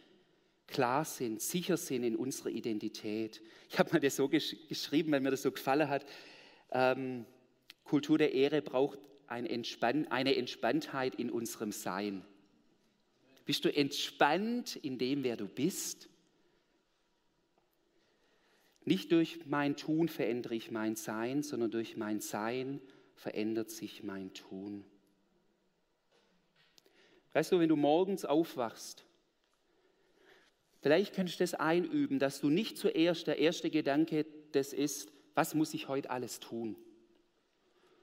klar 0.65 1.05
sind, 1.05 1.41
sicher 1.41 1.77
sind 1.77 2.03
in 2.03 2.15
unserer 2.15 2.49
Identität. 2.49 3.41
Ich 3.69 3.77
habe 3.77 3.91
mal 3.93 3.99
das 3.99 4.15
so 4.15 4.27
gesch 4.27 4.55
geschrieben, 4.67 5.11
weil 5.11 5.21
mir 5.21 5.31
das 5.31 5.43
so 5.43 5.51
gefallen 5.51 5.89
hat. 5.89 6.05
Ähm, 6.71 7.25
Kultur 7.83 8.17
der 8.17 8.33
Ehre 8.33 8.61
braucht 8.61 8.99
eine 9.29 9.49
Entspanntheit 10.35 11.15
in 11.15 11.29
unserem 11.29 11.71
Sein. 11.71 12.25
Bist 13.45 13.65
du 13.65 13.73
entspannt 13.75 14.75
in 14.75 14.97
dem, 14.97 15.23
wer 15.23 15.37
du 15.37 15.47
bist? 15.47 16.09
Nicht 18.85 19.11
durch 19.11 19.45
mein 19.45 19.75
Tun 19.75 20.07
verändere 20.07 20.55
ich 20.55 20.71
mein 20.71 20.95
Sein, 20.95 21.43
sondern 21.43 21.71
durch 21.71 21.97
mein 21.97 22.21
Sein 22.21 22.81
verändert 23.15 23.69
sich 23.69 24.03
mein 24.03 24.33
Tun. 24.33 24.85
Weißt 27.33 27.51
du, 27.51 27.59
wenn 27.59 27.69
du 27.69 27.75
morgens 27.75 28.25
aufwachst, 28.25 29.05
vielleicht 30.81 31.13
könntest 31.13 31.39
du 31.39 31.43
das 31.43 31.53
einüben, 31.53 32.17
dass 32.17 32.41
du 32.41 32.49
nicht 32.49 32.77
zuerst 32.77 33.27
der 33.27 33.37
erste 33.37 33.69
Gedanke 33.69 34.25
das 34.51 34.73
ist, 34.73 35.11
was 35.35 35.53
muss 35.53 35.73
ich 35.73 35.87
heute 35.87 36.09
alles 36.09 36.39
tun? 36.39 36.75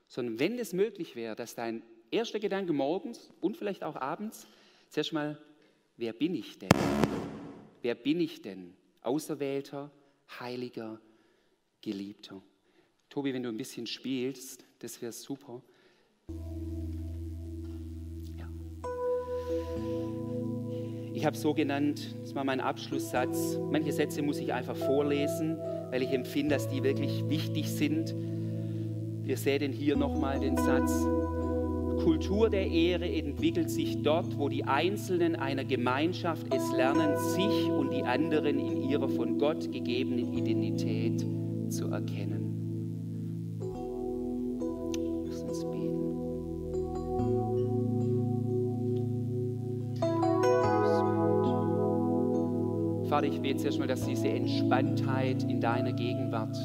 Sondern 0.08 0.38
wenn 0.38 0.58
es 0.58 0.72
möglich 0.72 1.16
wäre, 1.16 1.36
dass 1.36 1.54
dein 1.54 1.82
erster 2.10 2.38
Gedanke 2.38 2.72
morgens 2.72 3.30
und 3.40 3.56
vielleicht 3.56 3.82
auch 3.82 3.96
abends 3.96 4.46
zuerst 4.90 5.12
mal, 5.12 5.38
wer 5.96 6.12
bin 6.12 6.34
ich 6.34 6.58
denn? 6.58 6.70
Wer 7.82 7.94
bin 7.94 8.20
ich 8.20 8.42
denn? 8.42 8.74
Auserwählter, 9.02 9.90
Heiliger, 10.40 11.00
Geliebter. 11.80 12.42
Tobi, 13.08 13.32
wenn 13.32 13.42
du 13.42 13.48
ein 13.48 13.56
bisschen 13.56 13.86
spielst, 13.86 14.64
das 14.80 15.00
wäre 15.00 15.12
super. 15.12 15.62
Ja. 18.36 18.48
Ich 21.14 21.24
habe 21.24 21.36
so 21.36 21.54
genannt, 21.54 22.16
das 22.20 22.34
war 22.34 22.44
mein 22.44 22.60
Abschlusssatz. 22.60 23.58
Manche 23.70 23.92
Sätze 23.92 24.22
muss 24.22 24.38
ich 24.38 24.52
einfach 24.52 24.76
vorlesen, 24.76 25.56
weil 25.90 26.02
ich 26.02 26.10
empfinde, 26.10 26.56
dass 26.56 26.68
die 26.68 26.82
wirklich 26.82 27.28
wichtig 27.28 27.70
sind. 27.70 28.14
Wir 29.26 29.36
sehen 29.36 29.72
hier 29.72 29.96
nochmal 29.96 30.38
den 30.38 30.56
Satz. 30.56 31.04
Kultur 32.04 32.48
der 32.48 32.70
Ehre 32.70 33.08
entwickelt 33.08 33.68
sich 33.70 34.00
dort, 34.02 34.38
wo 34.38 34.48
die 34.48 34.62
Einzelnen 34.62 35.34
einer 35.34 35.64
Gemeinschaft 35.64 36.46
es 36.54 36.70
lernen, 36.70 37.16
sich 37.34 37.68
und 37.68 37.92
die 37.92 38.04
anderen 38.04 38.60
in 38.60 38.88
ihrer 38.88 39.08
von 39.08 39.36
Gott 39.36 39.72
gegebenen 39.72 40.32
Identität 40.32 41.26
zu 41.72 41.88
erkennen. 41.88 42.52
Lass 45.26 45.42
uns 45.42 45.64
beten. 45.64 46.06
Vater, 53.08 53.26
ich 53.26 53.40
bete 53.40 53.56
zuerst 53.56 53.80
mal, 53.80 53.88
dass 53.88 54.06
diese 54.06 54.28
Entspanntheit 54.28 55.42
in 55.42 55.60
deiner 55.60 55.92
Gegenwart 55.92 56.56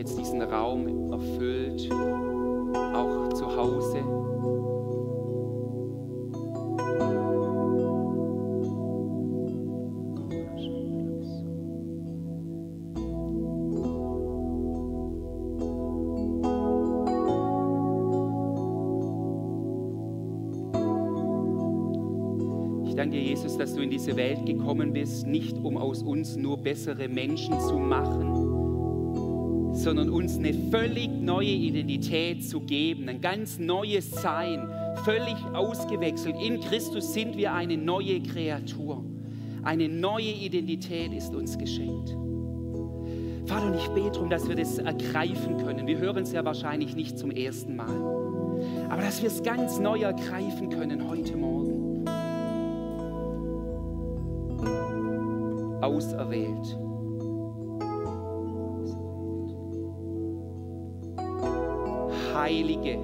jetzt 0.00 0.18
diesen 0.18 0.40
Raum 0.40 1.12
erfüllt, 1.12 1.90
auch 1.92 3.28
zu 3.34 3.54
Hause. 3.54 3.98
Ich 22.86 22.94
danke 22.96 23.16
dir, 23.16 23.22
Jesus, 23.22 23.58
dass 23.58 23.74
du 23.74 23.82
in 23.82 23.90
diese 23.90 24.16
Welt 24.16 24.46
gekommen 24.46 24.94
bist, 24.94 25.26
nicht 25.26 25.58
um 25.62 25.76
aus 25.76 26.02
uns 26.02 26.36
nur 26.36 26.56
bessere 26.56 27.06
Menschen 27.06 27.60
zu 27.60 27.74
machen, 27.78 28.49
sondern 29.82 30.10
uns 30.10 30.36
eine 30.36 30.52
völlig 30.70 31.08
neue 31.08 31.48
Identität 31.48 32.48
zu 32.48 32.60
geben, 32.60 33.08
ein 33.08 33.20
ganz 33.20 33.58
neues 33.58 34.10
Sein, 34.10 34.68
völlig 35.04 35.36
ausgewechselt. 35.52 36.36
In 36.40 36.60
Christus 36.60 37.12
sind 37.12 37.36
wir 37.36 37.52
eine 37.52 37.76
neue 37.76 38.20
Kreatur. 38.22 39.04
Eine 39.62 39.88
neue 39.88 40.30
Identität 40.30 41.12
ist 41.12 41.34
uns 41.34 41.58
geschenkt. 41.58 42.16
Vater, 43.46 43.66
und 43.66 43.74
ich 43.74 43.88
bete 43.88 44.10
darum, 44.12 44.30
dass 44.30 44.48
wir 44.48 44.56
das 44.56 44.78
ergreifen 44.78 45.56
können. 45.58 45.86
Wir 45.86 45.98
hören 45.98 46.22
es 46.22 46.32
ja 46.32 46.44
wahrscheinlich 46.44 46.94
nicht 46.94 47.18
zum 47.18 47.30
ersten 47.30 47.76
Mal. 47.76 48.60
Aber 48.88 49.02
dass 49.02 49.22
wir 49.22 49.28
es 49.28 49.42
ganz 49.42 49.78
neu 49.78 50.00
ergreifen 50.00 50.70
können 50.70 51.08
heute 51.08 51.36
Morgen. 51.36 51.80
auserwählt. 55.82 56.89
Heilige. 62.50 62.98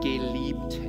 Geliebte. 0.00 0.80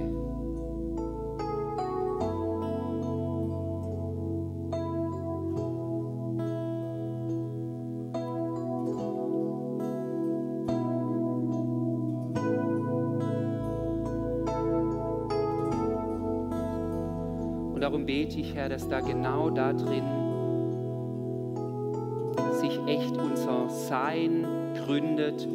Und 17.74 17.80
darum 17.80 18.08
bete 18.08 18.40
ich, 18.40 18.56
Herr, 18.56 18.70
dass 18.70 18.88
da 18.88 19.02
genau 19.02 19.52
da 19.52 19.72
drin 19.72 20.23
Sein 24.84 24.86
gründet 24.86 25.48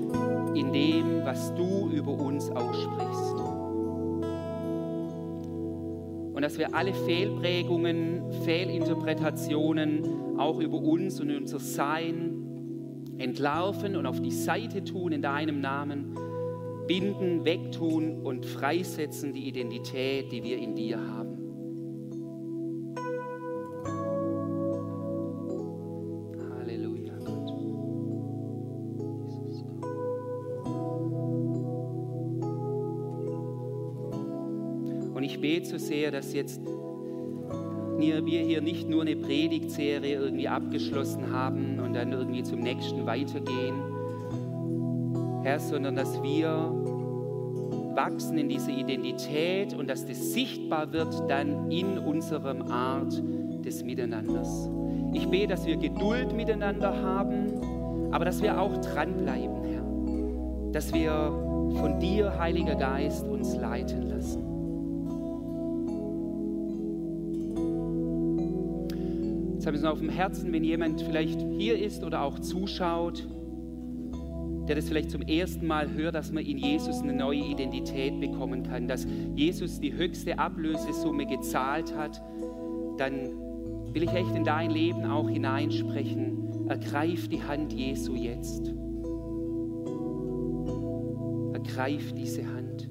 in 0.55 0.73
dem, 0.73 1.25
was 1.25 1.55
du 1.55 1.89
über 1.91 2.13
uns 2.13 2.51
aussprichst. 2.51 3.35
Und 6.35 6.43
dass 6.43 6.59
wir 6.59 6.75
alle 6.75 6.95
Fehlprägungen, 6.95 8.23
Fehlinterpretationen 8.45 10.39
auch 10.39 10.61
über 10.61 10.79
uns 10.79 11.21
und 11.21 11.31
unser 11.31 11.59
Sein 11.59 12.35
entlarven 13.19 13.97
und 13.97 14.07
auf 14.07 14.21
die 14.21 14.31
Seite 14.31 14.85
tun 14.85 15.13
in 15.13 15.23
deinem 15.23 15.61
Namen, 15.61 16.15
binden, 16.87 17.45
wegtun 17.45 18.23
und 18.23 18.47
freisetzen 18.47 19.33
die 19.33 19.49
Identität, 19.49 20.31
die 20.31 20.45
wir 20.45 20.59
in 20.59 20.77
dir 20.77 20.99
haben. 20.99 21.28
So 35.69 35.79
sehr, 35.79 36.11
dass 36.11 36.33
jetzt 36.33 36.61
wir 37.99 38.41
hier 38.41 38.61
nicht 38.61 38.89
nur 38.89 39.03
eine 39.03 39.17
Predigtserie 39.17 40.15
irgendwie 40.15 40.49
abgeschlossen 40.49 41.33
haben 41.33 41.81
und 41.81 41.95
dann 41.95 42.13
irgendwie 42.13 42.43
zum 42.43 42.61
nächsten 42.61 43.05
weitergehen, 43.07 43.75
Herr, 45.43 45.59
sondern 45.59 45.97
dass 45.97 46.23
wir 46.23 46.49
wachsen 47.95 48.39
in 48.39 48.49
diese 48.49 48.71
Identität 48.71 49.75
und 49.75 49.91
dass 49.91 50.07
das 50.07 50.33
sichtbar 50.33 50.93
wird 50.93 51.29
dann 51.29 51.71
in 51.71 51.99
unserem 51.99 52.63
Art 52.71 53.21
des 53.65 53.83
Miteinanders. 53.83 54.71
Ich 55.13 55.29
bete, 55.29 55.49
dass 55.49 55.67
wir 55.67 55.77
Geduld 55.77 56.33
miteinander 56.33 56.97
haben, 57.03 58.13
aber 58.13 58.25
dass 58.25 58.41
wir 58.41 58.61
auch 58.61 58.77
dranbleiben, 58.79 59.65
Herr. 59.65 60.73
Dass 60.73 60.95
wir 60.95 61.11
von 61.81 61.99
dir, 61.99 62.39
Heiliger 62.39 62.77
Geist, 62.77 63.27
uns 63.27 63.57
leiten 63.57 64.09
lassen. 64.09 64.48
Jetzt 69.59 69.67
habe 69.67 69.75
ich 69.75 69.81
es 69.81 69.85
noch 69.85 69.95
auf 69.95 69.99
dem 69.99 70.09
Herzen, 70.09 70.53
wenn 70.53 70.63
jemand 70.63 71.03
vielleicht 71.03 71.41
hier 71.59 71.77
ist 71.77 72.05
oder 72.05 72.23
auch 72.23 72.39
zuschaut, 72.39 73.27
der 74.69 74.77
das 74.77 74.87
vielleicht 74.87 75.11
zum 75.11 75.23
ersten 75.23 75.67
Mal 75.67 75.93
hört, 75.95 76.15
dass 76.15 76.31
man 76.31 76.45
in 76.45 76.59
Jesus 76.59 77.03
eine 77.03 77.13
neue 77.13 77.41
Identität 77.41 78.21
bekommen 78.21 78.63
kann, 78.63 78.87
dass 78.87 79.05
Jesus 79.35 79.81
die 79.81 79.93
höchste 79.93 80.39
Ablösesumme 80.39 81.27
gezahlt 81.27 81.93
hat, 81.97 82.23
dann 82.99 83.31
will 83.93 84.05
ich 84.05 84.13
echt 84.13 84.33
in 84.37 84.45
dein 84.45 84.71
Leben 84.71 85.05
auch 85.05 85.29
hineinsprechen. 85.29 86.69
Ergreif 86.69 87.29
die 87.29 87.43
Hand 87.43 87.73
Jesu 87.73 88.15
jetzt. 88.15 88.73
Ergreif 91.53 92.13
diese 92.13 92.47
Hand, 92.47 92.89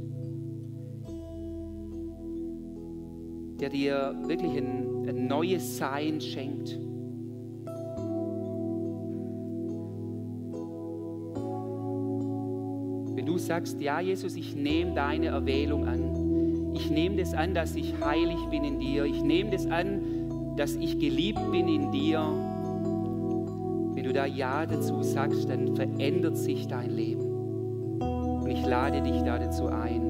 der 3.62 3.69
dir 3.69 4.13
wirklich 4.27 4.51
ein, 4.58 4.97
ein 5.08 5.28
neues 5.28 5.78
Sein 5.78 6.20
schenkt. 6.22 6.78
Wenn 13.15 13.26
du 13.26 13.38
sagst, 13.38 13.82
ja 13.82 14.00
Jesus, 14.00 14.36
ich 14.36 14.56
nehme 14.56 14.93
deine 14.93 15.28
Erwählung 15.28 15.86
an. 15.86 16.74
Ich 16.76 16.91
nehme 16.91 17.15
das 17.15 17.34
an, 17.34 17.54
dass 17.54 17.76
ich 17.76 17.93
heilig 18.00 18.38
bin 18.52 18.63
in 18.63 18.80
dir. 18.80 19.06
Ich 19.06 19.24
nehme 19.24 19.50
das 19.50 19.65
an, 19.65 20.56
dass 20.56 20.76
ich 20.76 21.00
geliebt 21.00 21.52
bin 21.52 21.67
in 21.67 21.91
dir. 21.91 22.20
Wenn 23.93 24.04
du 24.04 24.13
da 24.13 24.26
Ja 24.26 24.65
dazu 24.65 25.02
sagst, 25.02 25.50
dann 25.50 25.76
verändert 25.76 26.38
sich 26.38 26.67
dein 26.67 26.91
Leben. 26.91 28.00
Und 28.00 28.48
ich 28.48 28.63
lade 28.65 29.02
dich 29.02 29.22
da 29.24 29.39
dazu 29.39 29.67
ein. 29.67 30.07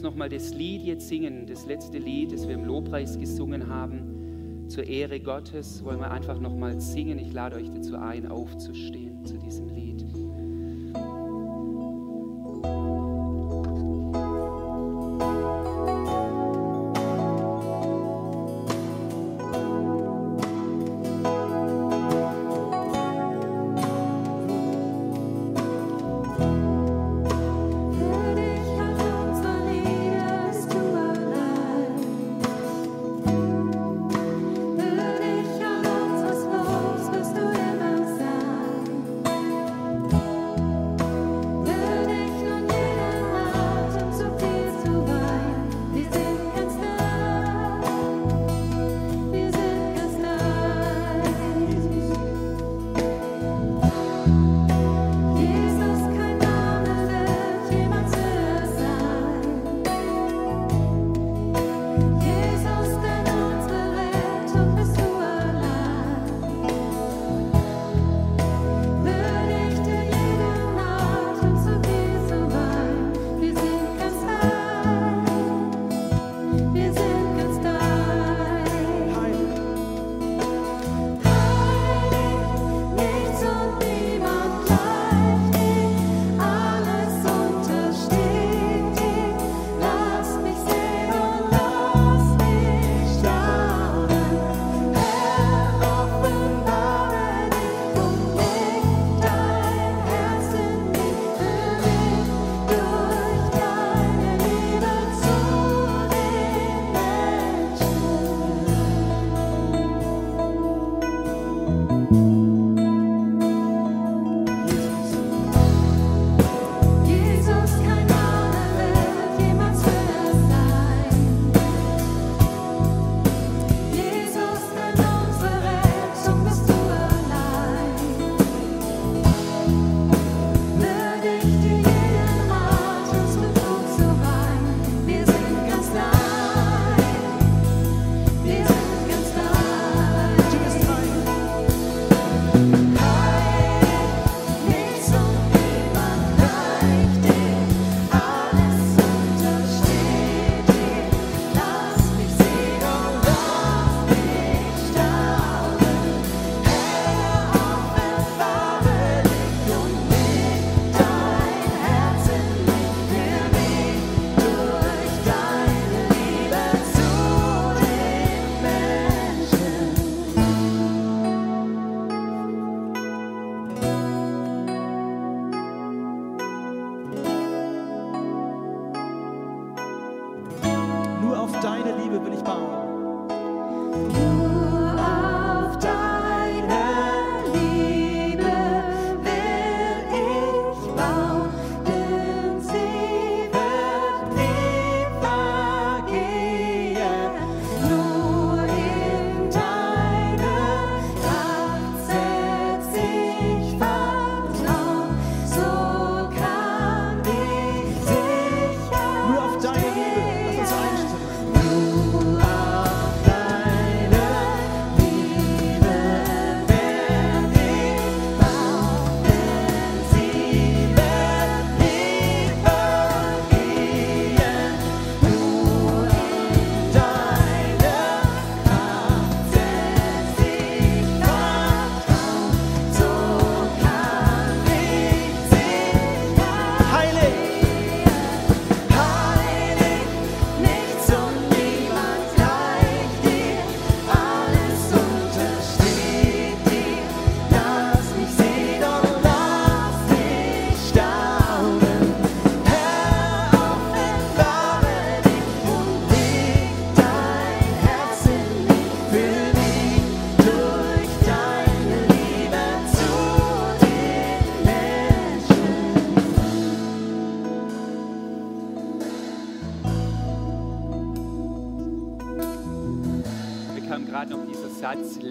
uns 0.00 0.04
nochmal 0.04 0.30
das 0.30 0.54
Lied 0.54 0.82
jetzt 0.82 1.08
singen, 1.08 1.46
das 1.46 1.66
letzte 1.66 1.98
Lied, 1.98 2.32
das 2.32 2.48
wir 2.48 2.54
im 2.54 2.64
Lobpreis 2.64 3.18
gesungen 3.18 3.68
haben. 3.68 4.64
Zur 4.68 4.84
Ehre 4.84 5.20
Gottes 5.20 5.84
wollen 5.84 6.00
wir 6.00 6.10
einfach 6.10 6.40
nochmal 6.40 6.80
singen. 6.80 7.18
Ich 7.18 7.34
lade 7.34 7.56
euch 7.56 7.70
dazu 7.70 7.96
ein, 7.96 8.26
aufzustehen 8.26 9.22
zu 9.26 9.36
diesem 9.36 9.68
Lied. 9.68 10.06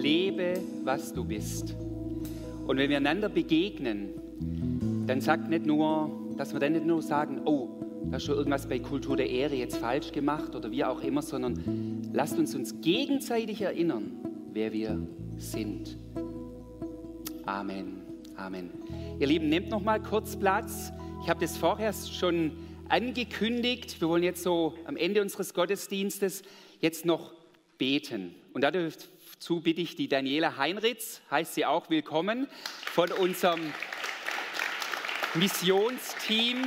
Lebe, 0.00 0.54
was 0.84 1.12
du 1.12 1.24
bist. 1.24 1.76
Und 2.66 2.76
wenn 2.76 2.90
wir 2.90 2.96
einander 2.96 3.28
begegnen, 3.28 4.10
dann 5.06 5.20
sagt 5.20 5.48
nicht 5.48 5.66
nur, 5.66 6.10
dass 6.36 6.52
wir 6.52 6.60
dann 6.60 6.72
nicht 6.72 6.86
nur 6.86 7.02
sagen, 7.02 7.42
oh, 7.44 7.68
da 8.10 8.16
ist 8.16 8.24
schon 8.24 8.36
irgendwas 8.36 8.66
bei 8.66 8.78
Kultur 8.78 9.16
der 9.16 9.28
Ehre 9.28 9.54
jetzt 9.54 9.76
falsch 9.76 10.12
gemacht 10.12 10.54
oder 10.54 10.70
wie 10.70 10.84
auch 10.84 11.02
immer, 11.02 11.22
sondern 11.22 12.10
lasst 12.12 12.38
uns 12.38 12.54
uns 12.54 12.80
gegenseitig 12.80 13.60
erinnern, 13.60 14.12
wer 14.52 14.72
wir 14.72 15.00
sind. 15.36 15.96
Amen. 17.44 18.02
Amen. 18.36 18.70
Ihr 19.18 19.26
Lieben, 19.26 19.48
nehmt 19.48 19.68
noch 19.68 19.82
mal 19.82 20.00
kurz 20.00 20.36
Platz. 20.36 20.92
Ich 21.22 21.28
habe 21.28 21.40
das 21.40 21.56
vorher 21.58 21.92
schon 21.92 22.52
angekündigt. 22.88 24.00
Wir 24.00 24.08
wollen 24.08 24.22
jetzt 24.22 24.42
so 24.42 24.74
am 24.86 24.96
Ende 24.96 25.20
unseres 25.20 25.52
Gottesdienstes 25.52 26.42
jetzt 26.80 27.04
noch 27.04 27.32
beten. 27.76 28.34
Und 28.54 28.64
dazu 29.40 29.60
bitte 29.62 29.80
ich 29.80 29.96
die 29.96 30.06
Daniela 30.06 30.58
Heinritz, 30.58 31.22
heißt 31.30 31.54
sie 31.54 31.64
auch 31.64 31.88
willkommen, 31.88 32.46
von 32.84 33.10
unserem 33.10 33.72
Missionsteam 35.32 36.62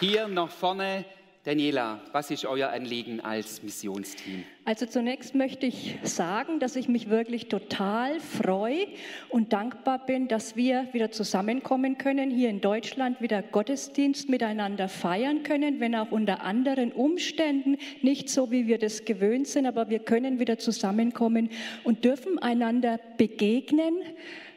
hier 0.00 0.26
nach 0.26 0.50
vorne 0.50 1.04
Daniela, 1.44 2.00
was 2.12 2.30
ist 2.30 2.44
euer 2.44 2.68
Anliegen 2.68 3.18
als 3.18 3.64
Missionsteam? 3.64 4.44
Also 4.64 4.86
zunächst 4.86 5.34
möchte 5.34 5.66
ich 5.66 5.96
sagen, 6.04 6.60
dass 6.60 6.76
ich 6.76 6.86
mich 6.86 7.10
wirklich 7.10 7.48
total 7.48 8.20
freue 8.20 8.86
und 9.28 9.52
dankbar 9.52 10.06
bin, 10.06 10.28
dass 10.28 10.54
wir 10.54 10.86
wieder 10.92 11.10
zusammenkommen 11.10 11.98
können, 11.98 12.30
hier 12.30 12.48
in 12.48 12.60
Deutschland 12.60 13.20
wieder 13.20 13.42
Gottesdienst 13.42 14.28
miteinander 14.28 14.88
feiern 14.88 15.42
können, 15.42 15.80
wenn 15.80 15.96
auch 15.96 16.12
unter 16.12 16.42
anderen 16.42 16.92
Umständen, 16.92 17.76
nicht 18.02 18.28
so 18.28 18.52
wie 18.52 18.68
wir 18.68 18.78
das 18.78 19.04
gewöhnt 19.04 19.48
sind, 19.48 19.66
aber 19.66 19.90
wir 19.90 19.98
können 19.98 20.38
wieder 20.38 20.58
zusammenkommen 20.58 21.50
und 21.82 22.04
dürfen 22.04 22.38
einander 22.38 23.00
begegnen, 23.16 23.96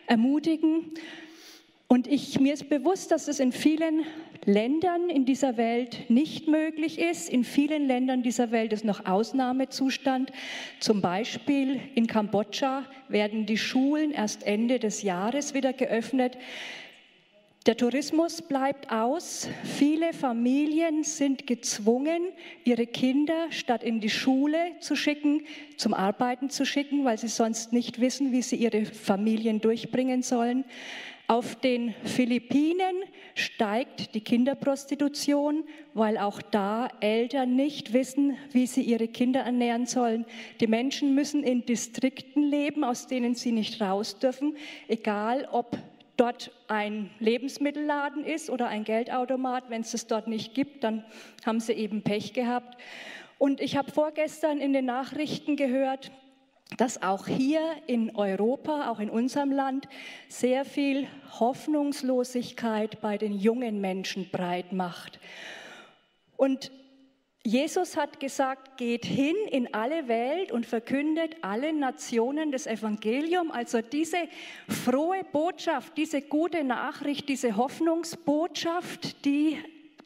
ermutigen. 0.05 0.91
Und 1.87 2.07
ich, 2.07 2.39
mir 2.39 2.53
ist 2.53 2.67
bewusst, 2.67 3.11
dass 3.11 3.27
es 3.27 3.39
in 3.39 3.51
vielen 3.51 4.05
Ländern 4.45 5.09
in 5.09 5.25
dieser 5.25 5.55
Welt 5.55 6.09
nicht 6.09 6.47
möglich 6.47 6.99
ist. 6.99 7.29
In 7.29 7.43
vielen 7.43 7.85
Ländern 7.85 8.23
dieser 8.23 8.51
Welt 8.51 8.73
ist 8.73 8.85
noch 8.85 9.05
Ausnahmezustand. 9.05 10.31
Zum 10.79 11.01
Beispiel 11.01 11.79
in 11.93 12.07
Kambodscha 12.07 12.85
werden 13.07 13.45
die 13.45 13.57
Schulen 13.57 14.11
erst 14.11 14.43
Ende 14.43 14.79
des 14.79 15.03
Jahres 15.03 15.53
wieder 15.53 15.73
geöffnet. 15.73 16.37
Der 17.67 17.77
Tourismus 17.77 18.43
bleibt 18.43 18.91
aus. 18.91 19.47
Viele 19.63 20.13
Familien 20.13 21.03
sind 21.03 21.47
gezwungen, 21.47 22.27
ihre 22.63 22.85
Kinder 22.85 23.47
statt 23.49 23.83
in 23.83 23.99
die 23.99 24.11
Schule 24.11 24.73
zu 24.79 24.95
schicken, 24.95 25.41
zum 25.75 25.95
Arbeiten 25.95 26.51
zu 26.51 26.63
schicken, 26.63 27.05
weil 27.05 27.17
sie 27.17 27.27
sonst 27.27 27.73
nicht 27.73 27.99
wissen, 27.99 28.31
wie 28.31 28.43
sie 28.43 28.57
ihre 28.57 28.85
Familien 28.85 29.61
durchbringen 29.61 30.21
sollen. 30.21 30.63
Auf 31.27 31.55
den 31.55 31.95
Philippinen 32.03 33.03
steigt 33.33 34.13
die 34.13 34.21
Kinderprostitution, 34.21 35.63
weil 35.95 36.19
auch 36.19 36.39
da 36.39 36.87
Eltern 36.99 37.55
nicht 37.55 37.93
wissen, 37.93 38.37
wie 38.51 38.67
sie 38.67 38.83
ihre 38.83 39.07
Kinder 39.07 39.39
ernähren 39.39 39.87
sollen. 39.87 40.25
Die 40.59 40.67
Menschen 40.67 41.15
müssen 41.15 41.43
in 41.43 41.65
Distrikten 41.65 42.43
leben, 42.43 42.83
aus 42.83 43.07
denen 43.07 43.33
sie 43.33 43.51
nicht 43.51 43.81
raus 43.81 44.19
dürfen, 44.19 44.55
egal 44.87 45.47
ob 45.51 45.79
dort 46.15 46.51
ein 46.67 47.09
Lebensmittelladen 47.19 48.23
ist 48.23 48.51
oder 48.51 48.67
ein 48.67 48.83
Geldautomat. 48.83 49.69
Wenn 49.69 49.81
es 49.81 49.95
es 49.95 50.05
dort 50.05 50.27
nicht 50.27 50.53
gibt, 50.53 50.83
dann 50.83 51.03
haben 51.43 51.59
sie 51.59 51.73
eben 51.73 52.03
Pech 52.03 52.33
gehabt. 52.33 52.77
Und 53.39 53.61
ich 53.61 53.77
habe 53.77 53.91
vorgestern 53.91 54.59
in 54.59 54.73
den 54.73 54.85
Nachrichten 54.85 55.55
gehört, 55.55 56.11
dass 56.77 57.01
auch 57.01 57.27
hier 57.27 57.61
in 57.87 58.15
Europa, 58.15 58.89
auch 58.89 58.99
in 58.99 59.09
unserem 59.09 59.51
Land, 59.51 59.87
sehr 60.27 60.65
viel 60.65 61.07
Hoffnungslosigkeit 61.39 63.01
bei 63.01 63.17
den 63.17 63.33
jungen 63.37 63.81
Menschen 63.81 64.29
breit 64.29 64.73
macht. 64.73 65.19
Und 66.37 66.71
Jesus 67.43 67.95
hat 67.95 68.19
gesagt, 68.19 68.77
geht 68.77 69.05
hin 69.05 69.35
in 69.51 69.71
alle 69.71 70.07
Welt 70.07 70.51
und 70.51 70.65
verkündet 70.65 71.35
allen 71.43 71.77
Nationen 71.77 72.51
das 72.51 72.65
Evangelium. 72.65 73.51
Also 73.51 73.81
diese 73.81 74.17
frohe 74.67 75.23
Botschaft, 75.31 75.95
diese 75.95 76.23
gute 76.23 76.63
Nachricht, 76.63 77.29
diese 77.29 77.55
Hoffnungsbotschaft, 77.55 79.23
die 79.25 79.59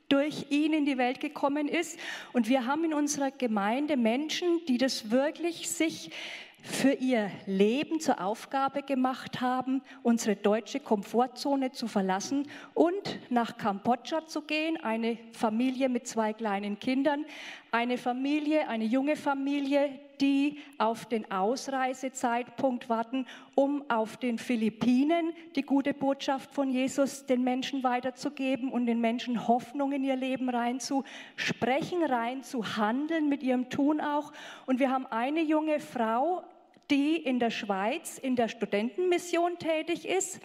durch 0.09 0.47
ihn 0.49 0.73
in 0.73 0.85
die 0.85 0.97
Welt 0.97 1.21
gekommen 1.21 1.69
ist. 1.69 1.97
Und 2.33 2.49
wir 2.49 2.65
haben 2.65 2.83
in 2.83 2.93
unserer 2.93 3.31
Gemeinde 3.31 3.95
Menschen, 3.95 4.65
die 4.67 4.77
das 4.77 5.09
wirklich 5.09 5.69
sich 5.69 6.11
für 6.61 6.91
ihr 6.91 7.31
Leben 7.45 7.99
zur 7.99 8.21
Aufgabe 8.21 8.83
gemacht 8.83 9.41
haben, 9.41 9.81
unsere 10.03 10.35
deutsche 10.35 10.79
Komfortzone 10.79 11.71
zu 11.71 11.87
verlassen 11.87 12.47
und 12.73 13.19
nach 13.29 13.57
Kambodscha 13.57 14.25
zu 14.27 14.41
gehen, 14.41 14.77
eine 14.77 15.17
Familie 15.31 15.89
mit 15.89 16.07
zwei 16.07 16.33
kleinen 16.33 16.79
Kindern, 16.79 17.25
eine 17.71 17.97
Familie, 17.97 18.67
eine 18.67 18.85
junge 18.85 19.15
Familie, 19.15 19.99
die 20.21 20.59
auf 20.77 21.05
den 21.05 21.29
Ausreisezeitpunkt 21.31 22.89
warten, 22.89 23.25
um 23.55 23.83
auf 23.89 24.17
den 24.17 24.37
Philippinen 24.37 25.33
die 25.55 25.61
gute 25.61 25.93
Botschaft 25.93 26.51
von 26.53 26.69
Jesus 26.69 27.25
den 27.25 27.43
Menschen 27.43 27.83
weiterzugeben 27.83 28.71
und 28.71 28.85
den 28.85 29.01
Menschen 29.01 29.47
Hoffnung 29.47 29.91
in 29.91 30.03
ihr 30.03 30.15
Leben 30.15 30.49
reinzusprechen, 30.49 32.03
reinzuhandeln 32.03 33.29
mit 33.29 33.43
ihrem 33.43 33.69
Tun 33.69 34.01
auch. 34.01 34.31
Und 34.65 34.79
wir 34.79 34.91
haben 34.91 35.05
eine 35.07 35.41
junge 35.41 35.79
Frau, 35.79 36.43
die 36.89 37.15
in 37.15 37.39
der 37.39 37.51
Schweiz 37.51 38.17
in 38.17 38.35
der 38.35 38.47
Studentenmission 38.47 39.57
tätig 39.59 40.07
ist 40.07 40.41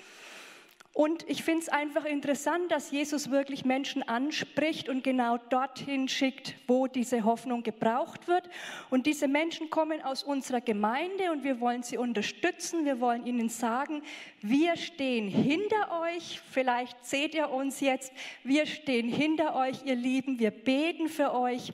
und 0.97 1.29
ich 1.29 1.43
finde 1.43 1.63
es 1.63 1.69
einfach 1.69 2.05
interessant, 2.05 2.71
dass 2.71 2.93
Jesus 2.93 3.29
wirklich 3.29 3.65
Menschen 3.65 4.05
anspricht 4.05 4.89
und 4.89 5.03
genau 5.03 5.39
dorthin 5.39 6.07
schickt, 6.07 6.55
wo 6.69 6.87
diese 6.87 7.25
Hoffnung 7.25 7.65
gebraucht 7.65 8.29
wird. 8.29 8.49
Und 8.91 9.07
diese 9.07 9.27
Menschen 9.27 9.71
kommen 9.71 10.01
aus 10.03 10.23
unserer 10.23 10.61
Gemeinde 10.61 11.33
und 11.33 11.43
wir 11.43 11.59
wollen 11.59 11.83
sie 11.83 11.99
unterstützen. 11.99 12.85
Wir 12.85 13.01
wollen 13.01 13.27
ihnen 13.27 13.49
sagen, 13.49 14.03
wir 14.41 14.77
stehen 14.77 15.27
hinter 15.27 16.01
euch. 16.01 16.41
Vielleicht 16.53 17.05
seht 17.05 17.35
ihr 17.35 17.51
uns 17.51 17.81
jetzt. 17.81 18.13
Wir 18.45 18.65
stehen 18.65 19.09
hinter 19.09 19.57
euch, 19.57 19.85
ihr 19.85 19.97
Lieben. 19.97 20.39
Wir 20.39 20.53
beten 20.53 21.09
für 21.09 21.35
euch. 21.35 21.73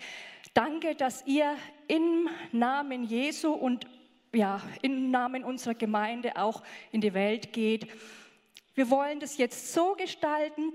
Danke, 0.55 0.95
dass 0.95 1.27
ihr 1.27 1.57
im 1.89 2.31
Namen 2.53 3.05
Jesu 3.05 3.53
und 3.53 3.87
ja, 4.33 4.63
im 4.81 5.11
Namen 5.11 5.45
unserer 5.45 5.75
Gemeinde 5.75 6.37
auch 6.37 6.63
in 6.91 7.03
die 7.03 7.13
Welt 7.13 7.53
geht. 7.53 7.87
Wir 8.75 8.89
wollen 8.89 9.19
das 9.19 9.37
jetzt 9.37 9.73
so 9.73 9.95
gestalten, 9.95 10.73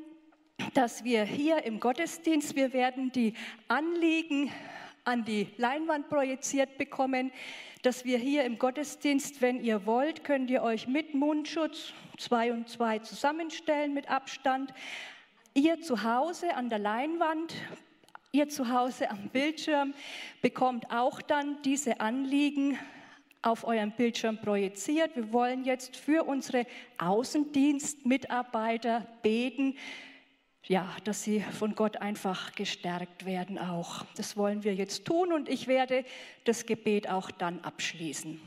dass 0.74 1.06
wir 1.06 1.24
hier 1.24 1.64
im 1.64 1.80
Gottesdienst, 1.80 2.56
wir 2.56 2.74
werden 2.74 3.12
die 3.14 3.34
Anliegen 3.70 4.52
an 5.06 5.24
die 5.24 5.48
Leinwand 5.58 6.10
projiziert 6.10 6.78
bekommen, 6.78 7.32
dass 7.84 8.04
wir 8.04 8.18
hier 8.18 8.43
im 8.43 8.58
Gottesdienst, 8.58 9.41
wenn 9.41 9.64
ihr 9.64 9.86
wollt, 9.86 10.24
könnt 10.26 10.50
ihr 10.50 10.62
euch 10.62 10.88
mit 10.88 11.14
Mundschutz 11.14 11.93
zwei 12.18 12.52
und 12.52 12.68
zwei 12.68 13.00
zusammenstellen 13.00 13.93
mit 13.93 14.10
Abstand. 14.10 14.74
Ihr 15.54 15.80
zu 15.80 16.04
Hause 16.04 16.56
an 16.56 16.70
der 16.70 16.80
Leinwand, 16.80 17.54
ihr 18.34 18.50
zu 18.50 18.70
Hause 18.70 19.10
am 19.10 19.30
Bildschirm 19.30 19.93
bekommt 20.41 20.91
auch 20.91 21.22
dann 21.22 21.62
diese 21.62 22.02
Anliegen 22.02 22.78
auf 23.46 23.66
eurem 23.66 23.91
Bildschirm 23.91 24.38
projiziert. 24.39 25.16
Wir 25.16 25.32
wollen 25.32 25.64
jetzt 25.64 25.96
für 25.96 26.24
unsere 26.24 26.66
Außendienstmitarbeiter 26.98 29.06
beten, 29.22 29.78
ja, 30.64 30.89
dass 31.04 31.22
sie 31.24 31.41
von 31.41 31.76
Gott 31.76 31.98
einfach 31.98 32.54
gestärkt 32.54 33.28
werden 33.28 33.60
auch. 33.60 34.04
Das 34.18 34.36
wollen 34.36 34.64
wir 34.64 34.74
jetzt 34.74 35.06
tun 35.06 35.32
und 35.32 35.48
ich 35.48 35.68
werde 35.68 36.04
das 36.43 36.66
Gebet 36.66 37.08
auch 37.08 37.30
dann 37.30 37.60
abschließen. 37.60 38.39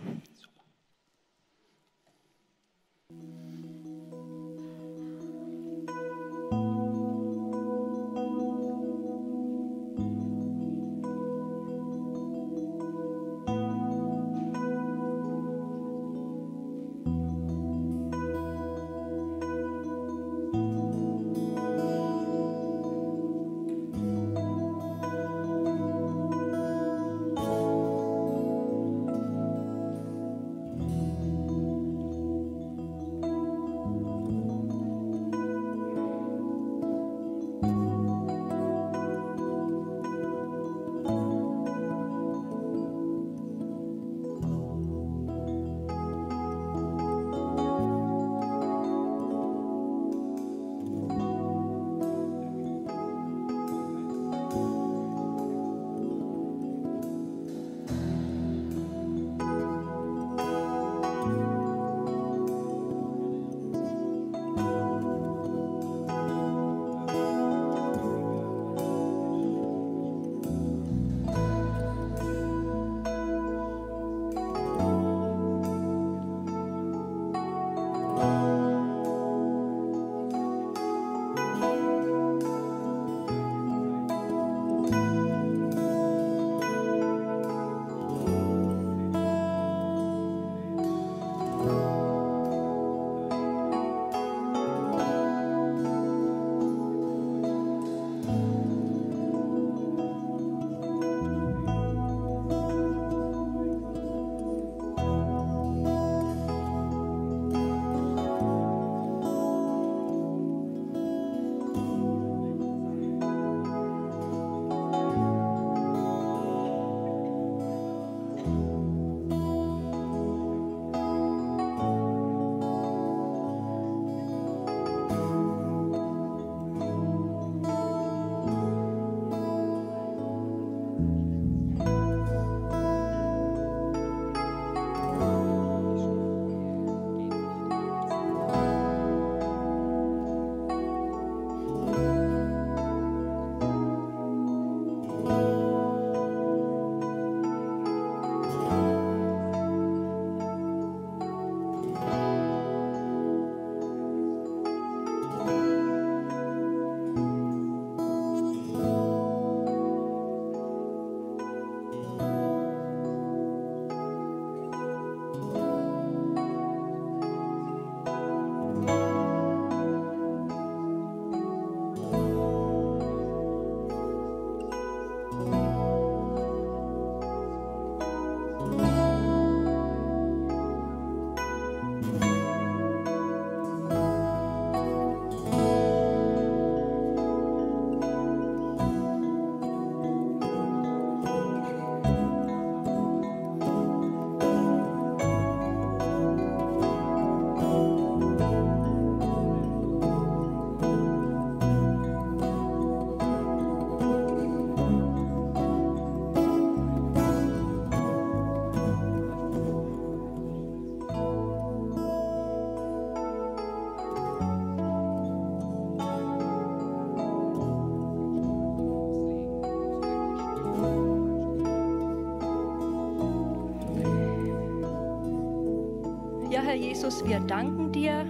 Jesus, 226.99 227.25
wir 227.25 227.39
danken 227.39 227.93
dir. 227.93 228.27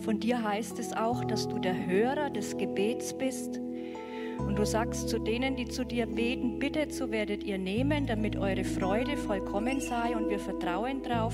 Von 0.00 0.20
dir 0.20 0.42
heißt 0.42 0.78
es 0.78 0.92
auch, 0.92 1.24
dass 1.24 1.48
du 1.48 1.58
der 1.58 1.86
Hörer 1.86 2.28
des 2.28 2.54
Gebets 2.58 3.16
bist. 3.16 3.58
Und 4.38 4.58
du 4.58 4.66
sagst 4.66 5.08
zu 5.08 5.18
denen, 5.18 5.56
die 5.56 5.64
zu 5.64 5.82
dir 5.82 6.04
beten, 6.04 6.58
bittet, 6.58 6.92
so 6.92 7.10
werdet 7.10 7.44
ihr 7.44 7.56
nehmen, 7.56 8.06
damit 8.06 8.36
eure 8.36 8.62
Freude 8.62 9.16
vollkommen 9.16 9.80
sei. 9.80 10.14
Und 10.14 10.28
wir 10.28 10.38
vertrauen 10.38 11.00
darauf, 11.02 11.32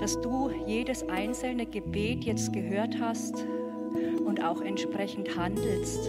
dass 0.00 0.18
du 0.22 0.50
jedes 0.66 1.06
einzelne 1.06 1.66
Gebet 1.66 2.24
jetzt 2.24 2.54
gehört 2.54 2.98
hast 2.98 3.44
und 4.24 4.42
auch 4.42 4.62
entsprechend 4.62 5.36
handelst, 5.36 6.08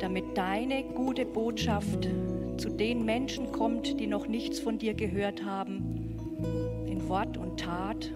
damit 0.00 0.36
deine 0.36 0.82
gute 0.82 1.26
Botschaft 1.26 2.08
zu 2.56 2.70
den 2.70 3.04
Menschen 3.04 3.52
kommt, 3.52 4.00
die 4.00 4.08
noch 4.08 4.26
nichts 4.26 4.58
von 4.58 4.78
dir 4.78 4.94
gehört 4.94 5.44
haben, 5.44 5.71
Wort 7.12 7.36
und 7.36 7.60
Tat. 7.60 8.10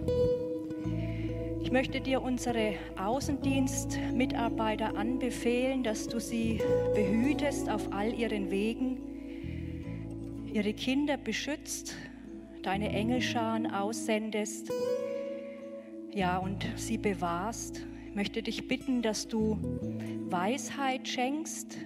Ich 1.61 1.71
möchte 1.71 2.01
dir 2.01 2.23
unsere 2.23 2.73
Außendienstmitarbeiter 2.97 4.97
anbefehlen, 4.97 5.83
dass 5.83 6.07
du 6.07 6.19
sie 6.19 6.59
behütest 6.95 7.69
auf 7.69 7.93
all 7.93 8.11
ihren 8.11 8.49
Wegen, 8.49 8.97
ihre 10.51 10.73
Kinder 10.73 11.15
beschützt, 11.15 11.93
deine 12.63 12.89
Engelscharen 12.89 13.71
aussendest, 13.71 14.71
ja, 16.11 16.39
und 16.39 16.65
sie 16.75 16.97
bewahrst. 16.97 17.85
Ich 18.09 18.15
möchte 18.15 18.41
dich 18.41 18.67
bitten, 18.67 19.03
dass 19.03 19.27
du 19.27 19.59
Weisheit 20.27 21.07
schenkst 21.07 21.77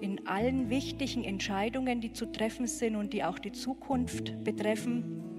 in 0.00 0.24
allen 0.28 0.70
wichtigen 0.70 1.24
Entscheidungen, 1.24 2.00
die 2.00 2.12
zu 2.12 2.26
treffen 2.26 2.68
sind 2.68 2.94
und 2.94 3.12
die 3.12 3.24
auch 3.24 3.40
die 3.40 3.50
Zukunft 3.50 4.44
betreffen, 4.44 5.37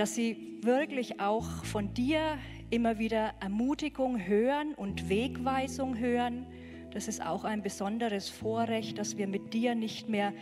dass 0.00 0.14
sie 0.14 0.56
wirklich 0.62 1.20
auch 1.20 1.44
von 1.66 1.92
dir 1.92 2.38
immer 2.70 2.98
wieder 2.98 3.34
Ermutigung 3.38 4.18
hören 4.18 4.72
und 4.72 5.10
Wegweisung 5.10 5.98
hören. 5.98 6.46
Das 6.90 7.06
ist 7.06 7.20
auch 7.20 7.44
ein 7.44 7.62
besonderes 7.62 8.30
Vorrecht, 8.30 8.96
dass 8.96 9.18
wir 9.18 9.26
mit 9.26 9.52
dir 9.52 9.74
nicht 9.74 10.08
mehr 10.08 10.32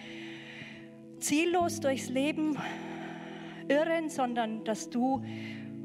ziellos 1.18 1.80
durchs 1.80 2.08
Leben 2.08 2.56
irren, 3.66 4.10
sondern 4.10 4.62
dass 4.62 4.90
du 4.90 5.24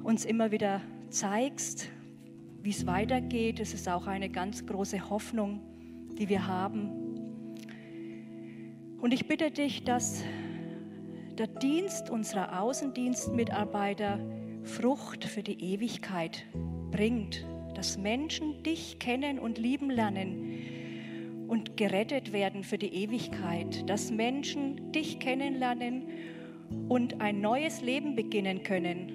uns 0.04 0.24
immer 0.24 0.52
wieder 0.52 0.80
zeigst, 1.10 1.90
wie 2.62 2.70
es 2.70 2.86
weitergeht. 2.86 3.60
Es 3.60 3.74
ist 3.74 3.90
auch 3.90 4.06
eine 4.06 4.30
ganz 4.30 4.68
große 4.68 5.10
Hoffnung, 5.10 5.62
die 6.20 6.30
wir 6.30 6.46
haben. 6.46 6.92
Und 9.02 9.16
ich 9.16 9.28
bitte 9.28 9.50
dich, 9.50 9.84
dass 9.84 10.24
der 11.38 11.48
Dienst 11.48 12.10
unserer 12.10 12.62
Außendienstmitarbeiter 12.62 14.20
Frucht 14.64 15.26
für 15.26 15.42
die 15.42 15.74
Ewigkeit 15.74 16.46
bringt, 16.92 17.46
dass 17.76 17.98
Menschen 17.98 18.62
dich 18.64 19.00
kennen 19.00 19.40
und 19.40 19.58
lieben 19.58 19.90
lernen 19.90 21.48
und 21.48 21.76
gerettet 21.76 22.34
werden 22.34 22.64
für 22.64 22.78
die 22.78 22.94
Ewigkeit, 22.94 23.90
dass 23.90 24.12
Menschen 24.12 24.92
dich 24.92 25.20
kennenlernen 25.20 26.04
und 26.88 27.20
ein 27.20 27.42
neues 27.42 27.82
Leben 27.82 28.16
beginnen 28.16 28.64
können, 28.64 29.12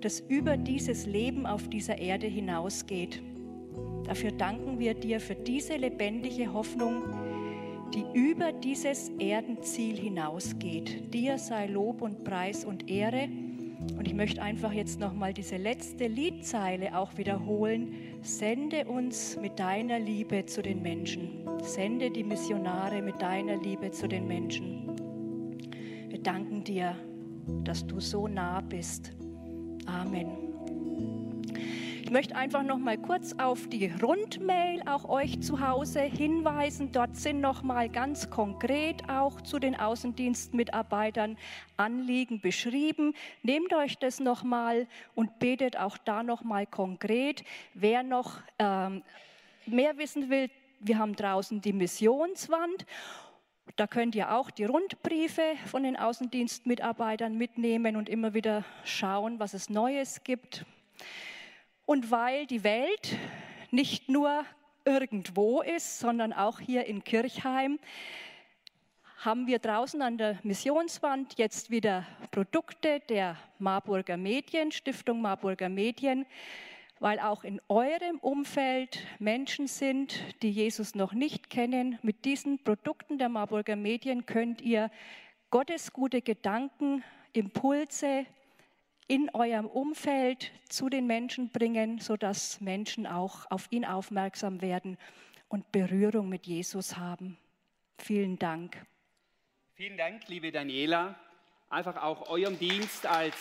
das 0.00 0.20
über 0.20 0.56
dieses 0.56 1.06
Leben 1.06 1.46
auf 1.46 1.68
dieser 1.68 1.98
Erde 1.98 2.26
hinausgeht. 2.26 3.22
Dafür 4.04 4.32
danken 4.32 4.78
wir 4.78 4.94
dir 4.94 5.20
für 5.20 5.34
diese 5.34 5.76
lebendige 5.76 6.52
Hoffnung, 6.52 7.02
die 7.94 8.04
über 8.14 8.52
dieses 8.52 9.10
Erdenziel 9.18 9.96
hinausgeht. 9.96 11.12
Dir 11.12 11.38
sei 11.38 11.66
Lob 11.66 12.02
und 12.02 12.24
Preis 12.24 12.64
und 12.64 12.90
Ehre. 12.90 13.28
Und 13.96 14.06
ich 14.06 14.14
möchte 14.14 14.42
einfach 14.42 14.72
jetzt 14.72 15.00
nochmal 15.00 15.32
diese 15.32 15.56
letzte 15.56 16.06
Liedzeile 16.06 16.96
auch 16.96 17.16
wiederholen. 17.16 17.94
Sende 18.22 18.84
uns 18.84 19.36
mit 19.40 19.58
deiner 19.58 19.98
Liebe 19.98 20.46
zu 20.46 20.62
den 20.62 20.82
Menschen. 20.82 21.46
Sende 21.62 22.10
die 22.10 22.24
Missionare 22.24 23.02
mit 23.02 23.20
deiner 23.22 23.56
Liebe 23.56 23.90
zu 23.90 24.08
den 24.08 24.26
Menschen. 24.26 24.96
Wir 26.08 26.18
danken 26.18 26.64
dir, 26.64 26.96
dass 27.64 27.86
du 27.86 28.00
so 28.00 28.28
nah 28.28 28.60
bist. 28.60 29.12
Amen. 29.86 30.48
Ich 32.08 32.12
möchte 32.14 32.36
einfach 32.36 32.62
noch 32.62 32.78
mal 32.78 32.96
kurz 32.96 33.34
auf 33.36 33.68
die 33.68 33.92
Rundmail 34.00 34.80
auch 34.88 35.10
euch 35.10 35.42
zu 35.42 35.60
Hause 35.60 36.00
hinweisen. 36.00 36.90
Dort 36.90 37.16
sind 37.16 37.42
noch 37.42 37.62
mal 37.62 37.90
ganz 37.90 38.30
konkret 38.30 39.10
auch 39.10 39.42
zu 39.42 39.58
den 39.58 39.78
Außendienstmitarbeitern 39.78 41.36
Anliegen 41.76 42.40
beschrieben. 42.40 43.12
Nehmt 43.42 43.74
euch 43.74 43.98
das 43.98 44.20
noch 44.20 44.42
mal 44.42 44.86
und 45.14 45.38
betet 45.38 45.76
auch 45.76 45.98
da 45.98 46.22
noch 46.22 46.42
mal 46.44 46.66
konkret. 46.66 47.44
Wer 47.74 48.02
noch 48.02 48.40
ähm, 48.58 49.02
mehr 49.66 49.98
wissen 49.98 50.30
will, 50.30 50.48
wir 50.80 50.98
haben 50.98 51.14
draußen 51.14 51.60
die 51.60 51.74
Missionswand. 51.74 52.86
Da 53.76 53.86
könnt 53.86 54.14
ihr 54.14 54.32
auch 54.32 54.50
die 54.50 54.64
Rundbriefe 54.64 55.42
von 55.66 55.82
den 55.82 55.98
Außendienstmitarbeitern 55.98 57.36
mitnehmen 57.36 57.96
und 57.96 58.08
immer 58.08 58.32
wieder 58.32 58.64
schauen, 58.82 59.38
was 59.38 59.52
es 59.52 59.68
Neues 59.68 60.24
gibt. 60.24 60.64
Und 61.88 62.10
weil 62.10 62.44
die 62.44 62.64
Welt 62.64 63.16
nicht 63.70 64.10
nur 64.10 64.44
irgendwo 64.84 65.62
ist, 65.62 65.98
sondern 65.98 66.34
auch 66.34 66.60
hier 66.60 66.84
in 66.84 67.02
Kirchheim, 67.02 67.78
haben 69.16 69.46
wir 69.46 69.58
draußen 69.58 70.02
an 70.02 70.18
der 70.18 70.38
Missionswand 70.42 71.38
jetzt 71.38 71.70
wieder 71.70 72.06
Produkte 72.30 73.00
der 73.08 73.38
Marburger 73.58 74.18
Medien, 74.18 74.70
Stiftung 74.70 75.22
Marburger 75.22 75.70
Medien, 75.70 76.26
weil 77.00 77.20
auch 77.20 77.42
in 77.42 77.58
eurem 77.70 78.18
Umfeld 78.18 78.98
Menschen 79.18 79.66
sind, 79.66 80.22
die 80.42 80.50
Jesus 80.50 80.94
noch 80.94 81.14
nicht 81.14 81.48
kennen. 81.48 81.98
Mit 82.02 82.26
diesen 82.26 82.62
Produkten 82.62 83.16
der 83.16 83.30
Marburger 83.30 83.76
Medien 83.76 84.26
könnt 84.26 84.60
ihr 84.60 84.90
Gottes 85.50 85.94
gute 85.94 86.20
Gedanken, 86.20 87.02
Impulse, 87.32 88.26
in 89.08 89.30
eurem 89.32 89.66
Umfeld 89.66 90.52
zu 90.68 90.90
den 90.90 91.06
Menschen 91.06 91.48
bringen, 91.50 91.98
sodass 91.98 92.60
Menschen 92.60 93.06
auch 93.06 93.50
auf 93.50 93.66
ihn 93.70 93.86
aufmerksam 93.86 94.60
werden 94.60 94.98
und 95.48 95.72
Berührung 95.72 96.28
mit 96.28 96.46
Jesus 96.46 96.98
haben. 96.98 97.38
Vielen 97.98 98.38
Dank. 98.38 98.76
Vielen 99.74 99.96
Dank, 99.96 100.28
liebe 100.28 100.52
Daniela. 100.52 101.18
Einfach 101.70 101.96
auch 101.96 102.28
eurem 102.28 102.58
Dienst 102.58 103.06
als 103.06 103.34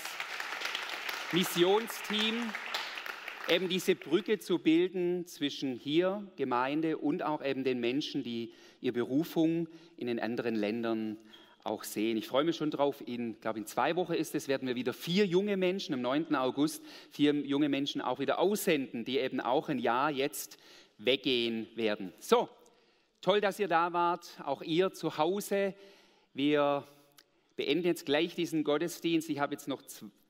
Missionsteam, 1.33 2.35
eben 3.49 3.67
diese 3.67 3.95
Brücke 3.95 4.39
zu 4.39 4.59
bilden 4.59 5.25
zwischen 5.27 5.75
hier, 5.75 6.25
Gemeinde 6.37 6.97
und 6.97 7.23
auch 7.23 7.43
eben 7.43 7.65
den 7.65 7.79
Menschen, 7.79 8.23
die 8.23 8.53
ihre 8.79 8.93
Berufung 8.93 9.67
in 9.97 10.07
den 10.07 10.19
anderen 10.19 10.55
Ländern 10.55 11.17
auch 11.67 11.83
sehen. 11.83 12.17
Ich 12.17 12.27
freue 12.27 12.43
mich 12.43 12.55
schon 12.55 12.71
drauf. 12.71 13.03
In, 13.05 13.39
glaube 13.39 13.59
in 13.59 13.65
zwei 13.65 13.95
Wochen 13.95 14.13
ist 14.13 14.33
es, 14.33 14.47
werden 14.47 14.67
wir 14.67 14.75
wieder 14.75 14.93
vier 14.93 15.25
junge 15.25 15.57
Menschen 15.57 15.93
am 15.93 16.01
9. 16.01 16.35
August, 16.35 16.83
vier 17.11 17.33
junge 17.33 17.69
Menschen 17.69 18.01
auch 18.01 18.19
wieder 18.19 18.39
aussenden, 18.39 19.05
die 19.05 19.19
eben 19.19 19.39
auch 19.39 19.69
ein 19.69 19.79
Jahr 19.79 20.09
jetzt 20.09 20.57
weggehen 20.97 21.67
werden. 21.75 22.13
So, 22.19 22.49
toll, 23.21 23.41
dass 23.41 23.59
ihr 23.59 23.67
da 23.67 23.93
wart, 23.93 24.39
auch 24.43 24.61
ihr 24.61 24.93
zu 24.93 25.17
Hause. 25.17 25.75
Wir 26.33 26.83
beenden 27.55 27.85
jetzt 27.85 28.05
gleich 28.05 28.35
diesen 28.35 28.63
Gottesdienst. 28.63 29.29
Ich 29.29 29.39
habe 29.39 29.53
jetzt 29.53 29.67
noch 29.67 29.81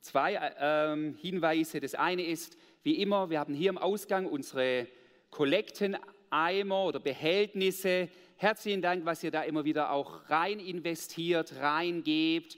zwei 0.02 0.34
äh, 0.34 1.14
Hinweise. 1.20 1.80
Das 1.80 1.96
eine 1.96 2.26
ist, 2.26 2.58
wie 2.84 3.02
immer, 3.02 3.30
wir 3.30 3.40
haben 3.40 3.54
hier 3.54 3.70
im 3.70 3.78
Ausgang 3.78 4.26
unsere 4.26 4.88
Kollekteneimer 5.30 6.86
oder 6.86 7.00
Behältnisse 7.00 8.10
herzlichen 8.38 8.82
Dank, 8.82 9.06
was 9.06 9.24
ihr 9.24 9.32
da 9.32 9.42
immer 9.42 9.66
wieder 9.66 9.92
auch 9.92 10.30
rein 10.30 10.60
investiert, 10.60 11.56
reingebt. 11.60 12.58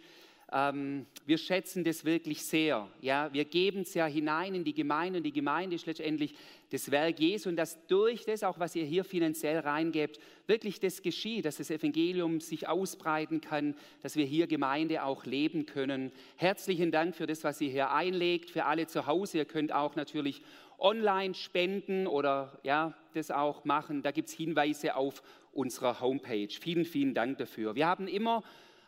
Ähm, 0.51 1.05
wir 1.25 1.38
schätzen 1.38 1.84
das 1.84 2.05
wirklich 2.05 2.43
sehr. 2.43 2.88
Ja, 3.01 3.32
wir 3.32 3.45
geben 3.45 3.82
es 3.82 3.93
ja 3.93 4.05
hinein 4.05 4.55
in 4.55 4.63
die 4.63 4.73
Gemeinde 4.73 5.17
und 5.17 5.23
die 5.23 5.32
Gemeinde 5.32 5.75
ist 5.75 5.86
letztendlich 5.86 6.34
das 6.71 6.91
Werk 6.91 7.19
Jesu 7.19 7.49
und 7.49 7.55
dass 7.55 7.86
durch 7.88 8.25
das 8.25 8.43
auch, 8.43 8.59
was 8.59 8.75
ihr 8.75 8.84
hier 8.84 9.03
finanziell 9.03 9.59
reingebt, 9.59 10.19
wirklich 10.47 10.80
das 10.80 11.01
geschieht, 11.01 11.45
dass 11.45 11.57
das 11.57 11.71
Evangelium 11.71 12.41
sich 12.41 12.67
ausbreiten 12.67 13.41
kann, 13.41 13.75
dass 14.01 14.15
wir 14.15 14.25
hier 14.25 14.47
Gemeinde 14.47 15.03
auch 15.03 15.25
leben 15.25 15.65
können. 15.65 16.11
Herzlichen 16.36 16.91
Dank 16.91 17.15
für 17.15 17.27
das, 17.27 17.43
was 17.43 17.61
ihr 17.61 17.69
hier 17.69 17.91
einlegt, 17.91 18.49
für 18.49 18.65
alle 18.65 18.88
zu 18.88 19.05
Hause. 19.05 19.38
Ihr 19.38 19.45
könnt 19.45 19.71
auch 19.71 19.95
natürlich 19.95 20.41
online 20.80 21.34
spenden 21.34 22.07
oder 22.07 22.59
ja, 22.63 22.93
das 23.13 23.32
auch 23.32 23.65
machen. 23.65 24.01
Da 24.01 24.11
gibt 24.11 24.30
es 24.30 24.36
Hinweise 24.36 24.95
auf 24.95 25.21
unserer 25.51 25.99
Homepage. 26.01 26.49
Vielen, 26.49 26.86
vielen 26.86 27.13
Dank 27.13 27.38
dafür. 27.38 27.75
Wir 27.75 27.88
haben 27.88 28.07
immer 28.07 28.43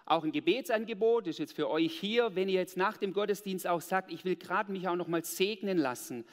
auch 0.06 0.24
ein 0.24 0.32
Gebetsangebot, 0.32 1.28
das 1.28 1.36
ist 1.36 1.40
jetzt 1.40 1.56
für 1.56 1.70
euch 1.70 2.00
hier. 2.00 2.36
Wenn 2.36 2.50
ihr 2.50 2.60
jetzt 2.60 2.78
nach 2.78 2.98
dem 2.98 3.14
Gottesdienst 3.14 3.68
auch 3.68 3.82
sagt, 3.82 4.12
ich 4.12 4.26
will 4.26 4.36
gerade 4.36 4.72
mich 4.72 4.88
auch 4.88 4.96
noch 4.96 5.08
mal 5.08 5.24
segnen 5.24 5.78
lassen, 5.78 6.26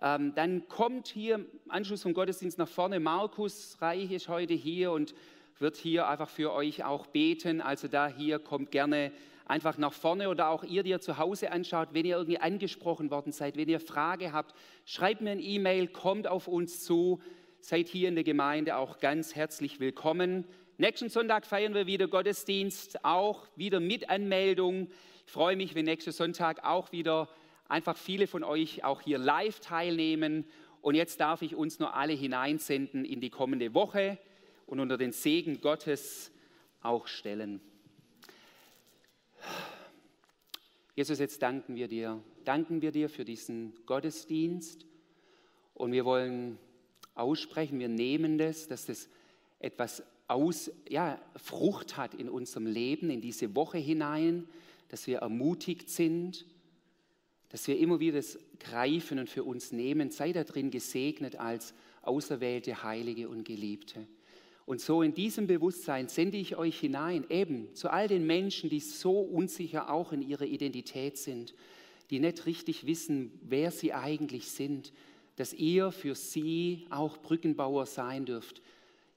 ähm, 0.00 0.34
dann 0.34 0.68
kommt 0.68 1.08
hier 1.08 1.36
im 1.36 1.46
Anschluss 1.68 2.02
vom 2.02 2.14
Gottesdienst 2.14 2.58
nach 2.58 2.68
vorne. 2.68 3.00
Markus 3.00 3.76
Reich 3.80 4.10
ist 4.10 4.28
heute 4.28 4.54
hier 4.54 4.92
und 4.92 5.14
wird 5.58 5.76
hier 5.76 6.08
einfach 6.08 6.28
für 6.28 6.52
euch 6.52 6.84
auch 6.84 7.06
beten. 7.06 7.60
Also 7.60 7.88
da 7.88 8.08
hier 8.08 8.38
kommt 8.38 8.70
gerne 8.70 9.12
einfach 9.46 9.78
nach 9.78 9.92
vorne 9.92 10.28
oder 10.28 10.48
auch 10.48 10.64
ihr, 10.64 10.82
die 10.82 10.90
ihr 10.90 11.00
zu 11.00 11.18
Hause 11.18 11.52
anschaut, 11.52 11.88
wenn 11.92 12.04
ihr 12.04 12.16
irgendwie 12.16 12.38
angesprochen 12.38 13.10
worden 13.10 13.32
seid, 13.32 13.56
wenn 13.56 13.68
ihr 13.68 13.80
Frage 13.80 14.32
habt, 14.32 14.54
schreibt 14.84 15.20
mir 15.20 15.30
ein 15.30 15.40
E-Mail, 15.40 15.88
kommt 15.88 16.26
auf 16.26 16.48
uns 16.48 16.84
zu, 16.84 17.20
seid 17.60 17.88
hier 17.88 18.08
in 18.08 18.16
der 18.16 18.24
Gemeinde 18.24 18.76
auch 18.76 18.98
ganz 18.98 19.34
herzlich 19.34 19.80
willkommen. 19.80 20.44
Nächsten 20.78 21.08
Sonntag 21.08 21.46
feiern 21.46 21.74
wir 21.74 21.86
wieder 21.86 22.08
Gottesdienst, 22.08 23.04
auch 23.04 23.46
wieder 23.56 23.80
mit 23.80 24.10
Anmeldung. 24.10 24.88
Ich 25.24 25.32
freue 25.32 25.56
mich, 25.56 25.74
wenn 25.74 25.86
nächsten 25.86 26.12
Sonntag 26.12 26.64
auch 26.64 26.92
wieder 26.92 27.28
einfach 27.68 27.96
viele 27.96 28.26
von 28.26 28.44
euch 28.44 28.84
auch 28.84 29.00
hier 29.00 29.18
live 29.18 29.60
teilnehmen. 29.60 30.44
Und 30.82 30.96
jetzt 30.96 31.20
darf 31.20 31.42
ich 31.42 31.54
uns 31.54 31.78
nur 31.78 31.94
alle 31.94 32.12
hineinsenden 32.12 33.04
in 33.04 33.20
die 33.20 33.30
kommende 33.30 33.74
Woche 33.74 34.18
und 34.66 34.80
unter 34.80 34.98
den 34.98 35.12
Segen 35.12 35.60
Gottes 35.60 36.32
auch 36.82 37.06
stellen. 37.06 37.60
Jesus, 40.96 41.18
jetzt 41.18 41.42
danken 41.42 41.76
wir 41.76 41.88
dir. 41.88 42.22
Danken 42.46 42.80
wir 42.80 42.90
dir 42.90 43.10
für 43.10 43.26
diesen 43.26 43.74
Gottesdienst. 43.84 44.86
Und 45.74 45.92
wir 45.92 46.06
wollen 46.06 46.58
aussprechen, 47.14 47.78
wir 47.78 47.90
nehmen 47.90 48.38
das, 48.38 48.66
dass 48.66 48.86
das 48.86 49.10
etwas 49.58 50.02
aus, 50.26 50.70
ja, 50.88 51.20
Frucht 51.36 51.98
hat 51.98 52.14
in 52.14 52.30
unserem 52.30 52.64
Leben, 52.64 53.10
in 53.10 53.20
diese 53.20 53.54
Woche 53.54 53.76
hinein, 53.76 54.48
dass 54.88 55.06
wir 55.06 55.18
ermutigt 55.18 55.90
sind, 55.90 56.46
dass 57.50 57.68
wir 57.68 57.78
immer 57.78 58.00
wieder 58.00 58.16
das 58.16 58.38
greifen 58.58 59.18
und 59.18 59.28
für 59.28 59.44
uns 59.44 59.72
nehmen. 59.72 60.10
Sei 60.10 60.32
da 60.32 60.44
drin 60.44 60.70
gesegnet 60.70 61.36
als 61.36 61.74
auserwählte 62.00 62.82
Heilige 62.82 63.28
und 63.28 63.44
Geliebte. 63.44 64.06
Und 64.66 64.80
so 64.80 65.02
in 65.02 65.14
diesem 65.14 65.46
Bewusstsein 65.46 66.08
sende 66.08 66.36
ich 66.36 66.56
euch 66.56 66.78
hinein, 66.80 67.24
eben 67.30 67.72
zu 67.74 67.88
all 67.88 68.08
den 68.08 68.26
Menschen, 68.26 68.68
die 68.68 68.80
so 68.80 69.20
unsicher 69.20 69.90
auch 69.90 70.12
in 70.12 70.22
ihrer 70.22 70.44
Identität 70.44 71.16
sind, 71.16 71.54
die 72.10 72.18
nicht 72.18 72.46
richtig 72.46 72.84
wissen, 72.84 73.30
wer 73.42 73.70
sie 73.70 73.92
eigentlich 73.92 74.48
sind, 74.48 74.92
dass 75.36 75.52
ihr 75.52 75.92
für 75.92 76.14
sie 76.14 76.86
auch 76.90 77.18
Brückenbauer 77.18 77.86
sein 77.86 78.26
dürft, 78.26 78.60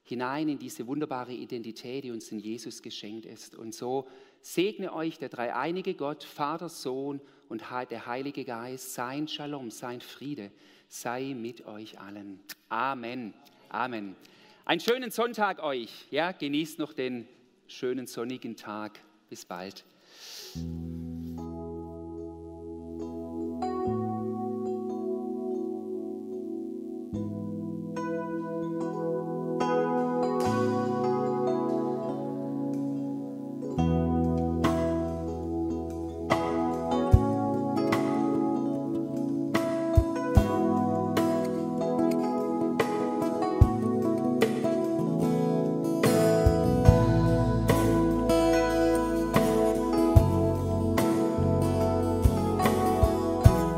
hinein 0.04 0.48
in 0.48 0.58
diese 0.58 0.86
wunderbare 0.86 1.32
Identität, 1.32 2.04
die 2.04 2.10
uns 2.10 2.30
in 2.30 2.38
Jesus 2.38 2.80
geschenkt 2.80 3.26
ist. 3.26 3.54
Und 3.56 3.74
so 3.74 4.06
segne 4.40 4.92
euch 4.92 5.18
der 5.18 5.28
dreieinige 5.28 5.94
Gott, 5.94 6.22
Vater, 6.22 6.68
Sohn 6.68 7.20
und 7.48 7.62
der 7.90 8.06
Heilige 8.06 8.44
Geist, 8.44 8.94
sein 8.94 9.26
Shalom, 9.26 9.70
sein 9.70 10.00
Friede 10.00 10.52
sei 10.88 11.34
mit 11.34 11.66
euch 11.66 11.98
allen. 12.00 12.40
Amen. 12.68 13.32
Amen. 13.68 14.16
Einen 14.70 14.78
schönen 14.78 15.10
Sonntag 15.10 15.64
euch. 15.64 15.90
Ja, 16.12 16.30
genießt 16.30 16.78
noch 16.78 16.92
den 16.92 17.26
schönen 17.66 18.06
sonnigen 18.06 18.54
Tag. 18.54 19.00
Bis 19.28 19.44
bald. 19.44 19.84